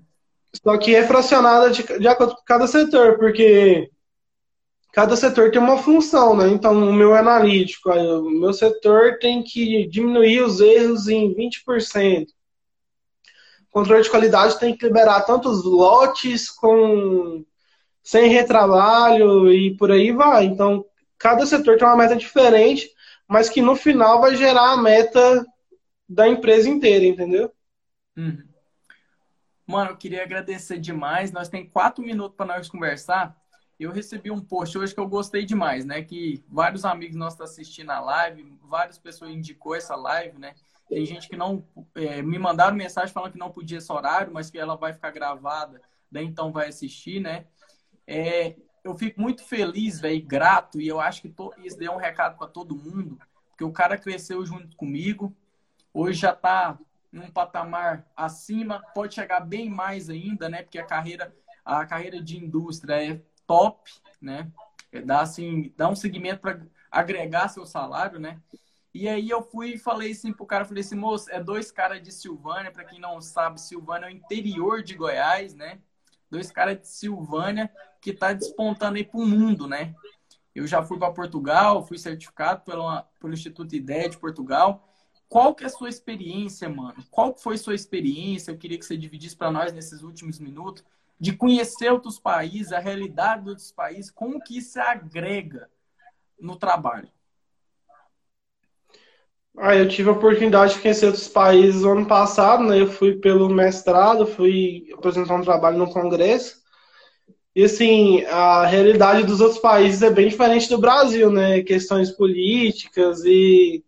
Só 0.63 0.77
que 0.77 0.95
é 0.95 1.05
fracionada 1.05 1.69
de, 1.71 1.83
de 1.83 2.07
acordo 2.07 2.35
com 2.35 2.43
cada 2.45 2.67
setor, 2.67 3.17
porque 3.17 3.89
cada 4.91 5.15
setor 5.15 5.51
tem 5.51 5.61
uma 5.61 5.77
função, 5.77 6.35
né? 6.35 6.47
Então, 6.47 6.73
o 6.73 6.93
meu 6.93 7.15
analítico, 7.15 7.89
o 7.91 8.29
meu 8.29 8.53
setor 8.53 9.17
tem 9.19 9.43
que 9.43 9.87
diminuir 9.87 10.41
os 10.41 10.59
erros 10.59 11.07
em 11.07 11.33
20%. 11.33 12.27
O 13.69 13.71
controle 13.71 14.03
de 14.03 14.09
qualidade 14.09 14.59
tem 14.59 14.75
que 14.75 14.85
liberar 14.85 15.21
tantos 15.21 15.63
lotes 15.63 16.49
com 16.49 17.45
sem 18.01 18.29
retrabalho 18.29 19.51
e 19.51 19.77
por 19.77 19.91
aí 19.91 20.11
vai. 20.11 20.45
Então, 20.45 20.83
cada 21.17 21.45
setor 21.45 21.77
tem 21.77 21.87
uma 21.87 21.95
meta 21.95 22.15
diferente, 22.15 22.89
mas 23.27 23.49
que 23.49 23.61
no 23.61 23.75
final 23.75 24.19
vai 24.19 24.35
gerar 24.35 24.71
a 24.71 24.77
meta 24.77 25.45
da 26.07 26.27
empresa 26.27 26.67
inteira, 26.67 27.05
entendeu? 27.05 27.51
Uhum. 28.17 28.43
Mano, 29.67 29.91
eu 29.91 29.97
queria 29.97 30.23
agradecer 30.23 30.79
demais. 30.79 31.31
Nós 31.31 31.47
tem 31.47 31.69
quatro 31.69 32.03
minutos 32.03 32.35
para 32.35 32.47
nós 32.47 32.67
conversar. 32.67 33.37
Eu 33.79 33.91
recebi 33.91 34.29
um 34.29 34.41
post 34.41 34.77
hoje 34.77 34.93
que 34.93 34.99
eu 34.99 35.07
gostei 35.07 35.45
demais, 35.45 35.85
né? 35.85 36.01
Que 36.01 36.43
vários 36.49 36.83
amigos 36.83 37.15
nossos 37.15 37.35
estão 37.35 37.45
assistindo 37.45 37.91
a 37.91 37.99
live, 38.01 38.57
várias 38.61 38.97
pessoas 38.97 39.31
indicou 39.31 39.73
essa 39.73 39.95
live, 39.95 40.37
né? 40.37 40.53
Tem 40.89 41.05
gente 41.05 41.29
que 41.29 41.37
não 41.37 41.63
é, 41.95 42.21
me 42.21 42.37
mandaram 42.37 42.75
mensagem 42.75 43.13
falando 43.13 43.31
que 43.31 43.37
não 43.37 43.51
podia 43.51 43.77
esse 43.77 43.91
horário, 43.91 44.33
mas 44.33 44.49
que 44.49 44.59
ela 44.59 44.75
vai 44.75 44.91
ficar 44.91 45.11
gravada, 45.11 45.81
daí 46.11 46.25
então 46.25 46.51
vai 46.51 46.67
assistir, 46.67 47.21
né? 47.21 47.45
É, 48.05 48.55
eu 48.83 48.97
fico 48.97 49.21
muito 49.21 49.43
feliz, 49.43 50.01
velho, 50.01 50.25
grato, 50.25 50.81
e 50.81 50.87
eu 50.87 50.99
acho 50.99 51.21
que 51.21 51.33
isso 51.63 51.77
deu 51.77 51.93
um 51.93 51.97
recado 51.97 52.37
para 52.37 52.47
todo 52.47 52.75
mundo, 52.75 53.17
porque 53.49 53.63
o 53.63 53.71
cara 53.71 53.97
cresceu 53.97 54.45
junto 54.45 54.75
comigo, 54.75 55.33
hoje 55.93 56.19
já 56.19 56.31
está 56.31 56.77
num 57.11 57.31
patamar 57.31 58.05
acima, 58.15 58.83
pode 58.93 59.15
chegar 59.15 59.39
bem 59.39 59.69
mais 59.69 60.09
ainda, 60.09 60.49
né? 60.49 60.63
Porque 60.63 60.79
a 60.79 60.85
carreira, 60.85 61.33
a 61.63 61.85
carreira 61.85 62.21
de 62.21 62.37
indústria 62.37 63.03
é 63.03 63.21
top, 63.49 63.91
né? 64.21 64.51
É, 64.91 65.01
dá 65.01 65.21
assim, 65.21 65.73
dá 65.75 65.89
um 65.89 65.95
segmento 65.95 66.39
para 66.39 66.61
agregar 66.91 67.47
seu 67.47 67.65
salário, 67.65 68.19
né? 68.19 68.39
E 68.93 69.09
aí 69.09 69.27
eu 69.27 69.41
fui 69.41 69.73
e 69.73 69.77
falei 69.77 70.11
assim 70.11 70.31
pro 70.31 70.45
cara, 70.45 70.65
falei 70.65 70.81
assim, 70.81 70.95
moço, 70.95 71.31
é 71.31 71.43
dois 71.43 71.71
caras 71.71 71.99
de 71.99 72.11
Silvânia, 72.11 72.71
para 72.71 72.83
quem 72.83 72.99
não 72.99 73.19
sabe, 73.19 73.59
Silvânia 73.59 74.05
é 74.05 74.09
o 74.09 74.11
interior 74.11 74.83
de 74.83 74.93
Goiás, 74.93 75.55
né? 75.55 75.79
Dois 76.29 76.51
caras 76.51 76.79
de 76.79 76.87
Silvânia 76.87 77.71
que 77.99 78.13
tá 78.13 78.33
despontando 78.33 78.97
aí 78.97 79.03
pro 79.03 79.25
mundo, 79.25 79.67
né? 79.67 79.95
Eu 80.53 80.67
já 80.67 80.83
fui 80.83 80.99
para 80.99 81.11
Portugal, 81.11 81.85
fui 81.87 81.97
certificado 81.97 82.61
pelo, 82.61 83.33
Instituto 83.33 83.75
Ideia 83.75 84.09
de 84.09 84.17
Portugal. 84.17 84.87
Qual 85.27 85.55
que 85.55 85.63
é 85.63 85.67
a 85.67 85.71
sua 85.71 85.89
experiência, 85.89 86.69
mano? 86.69 87.03
Qual 87.09 87.35
foi 87.35 87.57
sua 87.57 87.73
experiência? 87.73 88.51
Eu 88.51 88.57
queria 88.57 88.77
que 88.77 88.85
você 88.85 88.97
dividisse 88.97 89.35
para 89.35 89.51
nós 89.51 89.73
nesses 89.73 90.03
últimos 90.03 90.39
minutos 90.39 90.83
de 91.19 91.33
conhecer 91.33 91.91
outros 91.91 92.19
países, 92.19 92.71
a 92.71 92.79
realidade 92.79 93.43
de 93.43 93.49
outros 93.49 93.71
países, 93.71 94.09
como 94.09 94.41
que 94.41 94.57
isso 94.57 94.79
agrega 94.79 95.69
no 96.39 96.55
trabalho? 96.55 97.09
Ah, 99.57 99.75
eu 99.75 99.89
tive 99.89 100.09
a 100.09 100.13
oportunidade 100.13 100.75
de 100.75 100.79
conhecer 100.79 101.07
outros 101.07 101.27
países 101.27 101.81
no 101.81 101.91
ano 101.91 102.05
passado, 102.05 102.63
né? 102.63 102.79
Eu 102.79 102.87
fui 102.87 103.17
pelo 103.17 103.49
mestrado, 103.49 104.25
fui 104.25 104.87
apresentar 104.93 105.35
um 105.35 105.43
trabalho 105.43 105.77
no 105.77 105.91
congresso. 105.91 106.59
E 107.53 107.65
assim, 107.65 108.23
a 108.25 108.65
realidade 108.65 109.25
dos 109.25 109.41
outros 109.41 109.59
países 109.59 110.01
é 110.01 110.09
bem 110.09 110.29
diferente 110.29 110.69
do 110.69 110.77
Brasil, 110.77 111.29
né? 111.29 111.61
Questões 111.61 112.09
políticas 112.11 113.25
e 113.25 113.83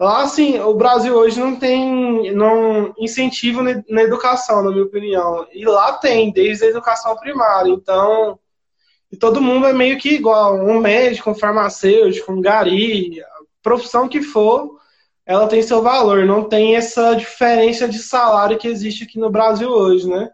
lá 0.00 0.22
assim, 0.22 0.58
o 0.58 0.74
Brasil 0.74 1.14
hoje 1.14 1.38
não 1.38 1.56
tem 1.56 2.32
não 2.34 2.94
incentivo 2.98 3.62
na 3.62 4.02
educação, 4.02 4.62
na 4.62 4.70
minha 4.70 4.84
opinião. 4.84 5.46
E 5.52 5.64
lá 5.64 5.92
tem, 5.92 6.32
desde 6.32 6.64
a 6.64 6.68
educação 6.68 7.14
primária. 7.16 7.70
Então, 7.70 8.38
e 9.12 9.16
todo 9.16 9.42
mundo 9.42 9.66
é 9.66 9.72
meio 9.72 9.98
que 9.98 10.10
igual, 10.14 10.56
um 10.56 10.80
médico, 10.80 11.30
um 11.30 11.34
farmacêutico, 11.34 12.32
um 12.32 12.40
gari, 12.40 13.20
profissão 13.62 14.08
que 14.08 14.22
for, 14.22 14.78
ela 15.26 15.46
tem 15.46 15.62
seu 15.62 15.82
valor, 15.82 16.24
não 16.24 16.44
tem 16.44 16.76
essa 16.76 17.14
diferença 17.14 17.88
de 17.88 17.98
salário 17.98 18.58
que 18.58 18.68
existe 18.68 19.04
aqui 19.04 19.18
no 19.18 19.30
Brasil 19.30 19.68
hoje, 19.68 20.08
né? 20.08 20.30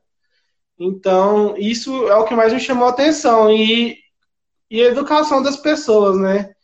Então, 0.78 1.56
isso 1.56 2.06
é 2.08 2.14
o 2.16 2.24
que 2.24 2.34
mais 2.34 2.52
me 2.52 2.60
chamou 2.60 2.86
a 2.86 2.90
atenção. 2.90 3.50
E, 3.50 3.98
e 4.70 4.82
a 4.82 4.86
educação 4.86 5.42
das 5.42 5.56
pessoas, 5.56 6.18
né? 6.18 6.55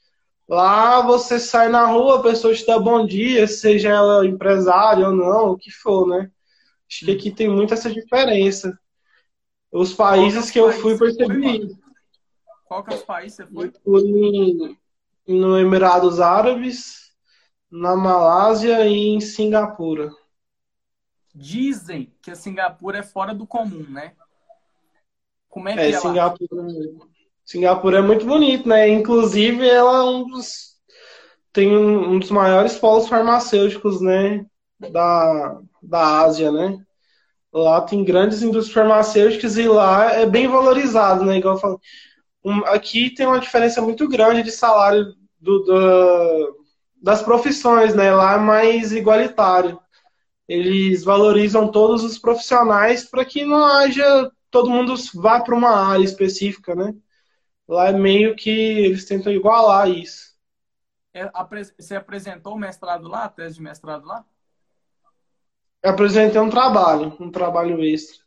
Lá 0.49 1.01
você 1.01 1.39
sai 1.39 1.69
na 1.69 1.87
rua, 1.87 2.19
a 2.19 2.23
pessoa 2.23 2.55
te 2.55 2.67
dá 2.67 2.79
bom 2.79 3.07
dia, 3.07 3.47
seja 3.47 3.89
ela 3.89 4.27
empresária 4.27 5.07
ou 5.09 5.15
não, 5.15 5.53
o 5.53 5.57
que 5.57 5.71
for, 5.71 6.07
né? 6.07 6.31
Acho 6.89 7.07
que 7.07 7.13
aqui 7.13 7.31
tem 7.31 7.49
muito 7.49 7.73
essa 7.73 7.91
diferença. 7.91 8.79
Os 9.71 9.95
países 9.95 10.51
que 10.51 10.61
eu 10.61 10.71
fui 10.73 10.99
percebi. 10.99 11.75
Qual 12.67 12.85
que 12.85 12.93
é 12.93 12.97
os 12.97 13.03
países 13.03 13.37
você 13.37 13.47
foi? 13.47 13.67
Eu 13.69 13.73
fui 13.83 14.79
no 15.27 15.59
Emirados 15.59 16.21
Árabes, 16.21 17.13
na 17.71 17.97
Malásia 17.97 18.87
e 18.87 19.09
em 19.09 19.21
Singapura. 19.21 20.11
Dizem 21.35 22.13
que 22.21 22.31
a 22.31 22.35
Singapura 22.35 22.99
é 22.99 23.03
fora 23.03 23.35
do 23.35 23.47
comum, 23.47 23.89
né? 23.89 24.15
Como 25.49 25.69
é 25.69 25.75
que 25.75 25.81
é, 25.81 25.91
é 25.91 25.99
Singapura, 25.99 26.63
Singapura 27.53 27.99
é 27.99 28.03
muito 28.03 28.25
bonito, 28.27 28.69
né? 28.69 28.89
Inclusive, 28.89 29.69
ela 29.69 29.99
é 29.99 30.03
um 30.03 30.27
dos 30.27 30.73
tem 31.53 31.77
um, 31.77 32.19
dos 32.19 32.31
maiores 32.31 32.77
polos 32.77 33.09
farmacêuticos, 33.09 34.01
né, 34.01 34.47
da, 34.91 35.61
da 35.83 36.21
Ásia, 36.23 36.51
né? 36.51 36.79
Lá 37.53 37.83
tem 37.83 38.03
grandes 38.03 38.43
indústrias 38.43 38.73
farmacêuticas 38.73 39.59
e 39.59 39.69
lá 39.69 40.15
é 40.15 40.25
bem 40.25 40.49
valorizado, 40.49 41.25
né? 41.27 41.37
Igual 41.37 41.57
eu 41.57 41.61
falei. 41.61 41.79
Um, 42.45 42.65
aqui 42.65 43.11
tem 43.11 43.27
uma 43.27 43.39
diferença 43.39 43.83
muito 43.83 44.09
grande 44.09 44.43
de 44.43 44.51
salário 44.51 45.15
do, 45.39 45.59
do, 45.61 46.65
das 47.03 47.23
profissões, 47.23 47.95
né? 47.95 48.13
Lá 48.13 48.35
é 48.35 48.39
mais 48.39 48.93
igualitário 48.93 49.79
eles 50.49 51.05
valorizam 51.05 51.71
todos 51.71 52.03
os 52.03 52.19
profissionais 52.19 53.05
para 53.05 53.25
que 53.25 53.45
não 53.45 53.65
haja 53.65 54.31
todo 54.51 54.71
mundo 54.71 54.95
vá 55.15 55.41
para 55.41 55.55
uma 55.55 55.71
área 55.71 56.05
específica, 56.05 56.75
né? 56.75 56.95
Lá 57.73 57.89
é 57.89 57.93
meio 57.93 58.37
que 58.37 58.51
eles 58.51 59.07
tentam 59.07 59.33
igualar 59.33 59.89
isso. 59.89 60.37
É, 61.15 61.31
você 61.79 61.97
apresentou 61.97 62.53
o 62.53 62.59
mestrado 62.59 63.09
lá, 63.09 63.25
a 63.25 63.29
tese 63.31 63.55
de 63.55 63.63
mestrado 63.63 64.05
lá? 64.05 64.27
Eu 65.83 65.91
apresentei 65.91 66.39
um 66.39 66.51
trabalho, 66.51 67.17
um 67.19 67.31
trabalho 67.31 67.83
extra. 67.83 68.23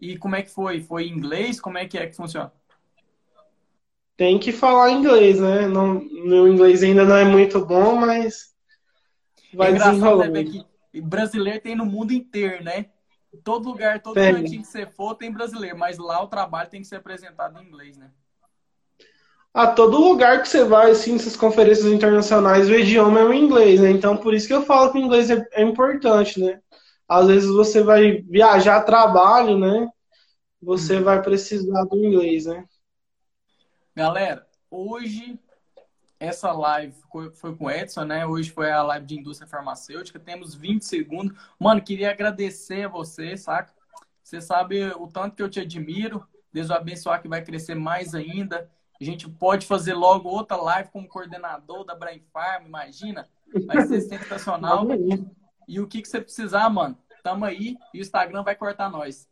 E 0.00 0.16
como 0.16 0.36
é 0.36 0.44
que 0.44 0.50
foi? 0.50 0.80
Foi 0.80 1.08
em 1.08 1.12
inglês? 1.12 1.60
Como 1.60 1.76
é 1.76 1.88
que 1.88 1.98
é 1.98 2.06
que 2.06 2.14
funciona? 2.14 2.52
Tem 4.16 4.38
que 4.38 4.52
falar 4.52 4.92
inglês, 4.92 5.40
né? 5.40 5.66
Não, 5.66 5.94
meu 5.94 6.46
inglês 6.46 6.84
ainda 6.84 7.04
não 7.04 7.16
é 7.16 7.24
muito 7.24 7.66
bom, 7.66 7.96
mas 7.96 8.54
vai 9.54 9.70
é 9.70 9.72
desenrolando. 9.72 10.34
Né, 10.34 10.44
que 10.44 11.00
brasileiro 11.00 11.60
tem 11.60 11.74
no 11.74 11.84
mundo 11.84 12.12
inteiro, 12.12 12.62
né? 12.62 12.90
Todo 13.42 13.70
lugar, 13.70 14.00
todo 14.00 14.14
cantinho 14.14 14.62
que 14.62 14.68
você 14.68 14.86
for 14.86 15.16
tem 15.16 15.32
brasileiro, 15.32 15.76
mas 15.76 15.98
lá 15.98 16.22
o 16.22 16.28
trabalho 16.28 16.70
tem 16.70 16.80
que 16.80 16.86
ser 16.86 16.96
apresentado 16.96 17.60
em 17.60 17.66
inglês, 17.66 17.96
né? 17.96 18.12
A 19.52 19.66
todo 19.66 19.98
lugar 19.98 20.42
que 20.42 20.48
você 20.48 20.64
vai, 20.64 20.90
assim, 20.90 21.12
nessas 21.12 21.36
conferências 21.36 21.86
internacionais, 21.86 22.68
o 22.68 22.74
idioma 22.74 23.20
é 23.20 23.24
o 23.24 23.32
inglês, 23.32 23.80
né? 23.80 23.90
Então, 23.90 24.16
por 24.16 24.34
isso 24.34 24.46
que 24.46 24.54
eu 24.54 24.62
falo 24.62 24.92
que 24.92 24.98
o 24.98 25.00
inglês 25.00 25.30
é, 25.30 25.44
é 25.52 25.62
importante, 25.62 26.38
né? 26.40 26.60
Às 27.08 27.26
vezes 27.26 27.48
você 27.48 27.82
vai 27.82 28.22
viajar 28.22 28.76
a 28.76 28.82
trabalho, 28.82 29.58
né? 29.58 29.88
Você 30.60 30.98
hum. 30.98 31.04
vai 31.04 31.22
precisar 31.22 31.84
do 31.84 31.96
inglês, 31.96 32.46
né? 32.46 32.64
Galera, 33.96 34.46
hoje 34.70 35.38
essa 36.20 36.52
live 36.52 36.94
foi 37.34 37.56
com 37.56 37.66
o 37.66 37.70
Edson, 37.70 38.04
né? 38.04 38.26
Hoje 38.26 38.50
foi 38.50 38.70
a 38.70 38.82
live 38.82 39.06
de 39.06 39.18
indústria 39.18 39.48
farmacêutica. 39.48 40.18
Temos 40.18 40.54
20 40.54 40.84
segundos. 40.84 41.36
Mano, 41.58 41.82
queria 41.82 42.10
agradecer 42.10 42.84
a 42.84 42.88
você, 42.88 43.36
saca? 43.36 43.72
Você 44.22 44.40
sabe 44.40 44.84
o 44.96 45.06
tanto 45.06 45.36
que 45.36 45.42
eu 45.42 45.48
te 45.48 45.60
admiro. 45.60 46.26
Deus 46.52 46.70
o 46.70 46.74
abençoar 46.74 47.22
que 47.22 47.28
vai 47.28 47.42
crescer 47.42 47.74
mais 47.74 48.14
ainda. 48.14 48.70
A 49.00 49.04
gente 49.04 49.28
pode 49.28 49.66
fazer 49.66 49.94
logo 49.94 50.28
outra 50.28 50.56
live 50.56 50.90
como 50.90 51.08
coordenador 51.08 51.84
da 51.84 51.94
Brain 51.94 52.20
Farm, 52.32 52.66
imagina? 52.66 53.28
Vai 53.66 53.86
ser 53.86 54.00
sensacional. 54.00 54.86
e 55.68 55.80
o 55.80 55.86
que, 55.86 56.02
que 56.02 56.08
você 56.08 56.20
precisar, 56.20 56.68
mano, 56.68 56.98
tamo 57.22 57.44
aí 57.44 57.76
e 57.94 57.98
o 57.98 58.02
Instagram 58.02 58.42
vai 58.42 58.56
cortar 58.56 58.90
nós. 58.90 59.27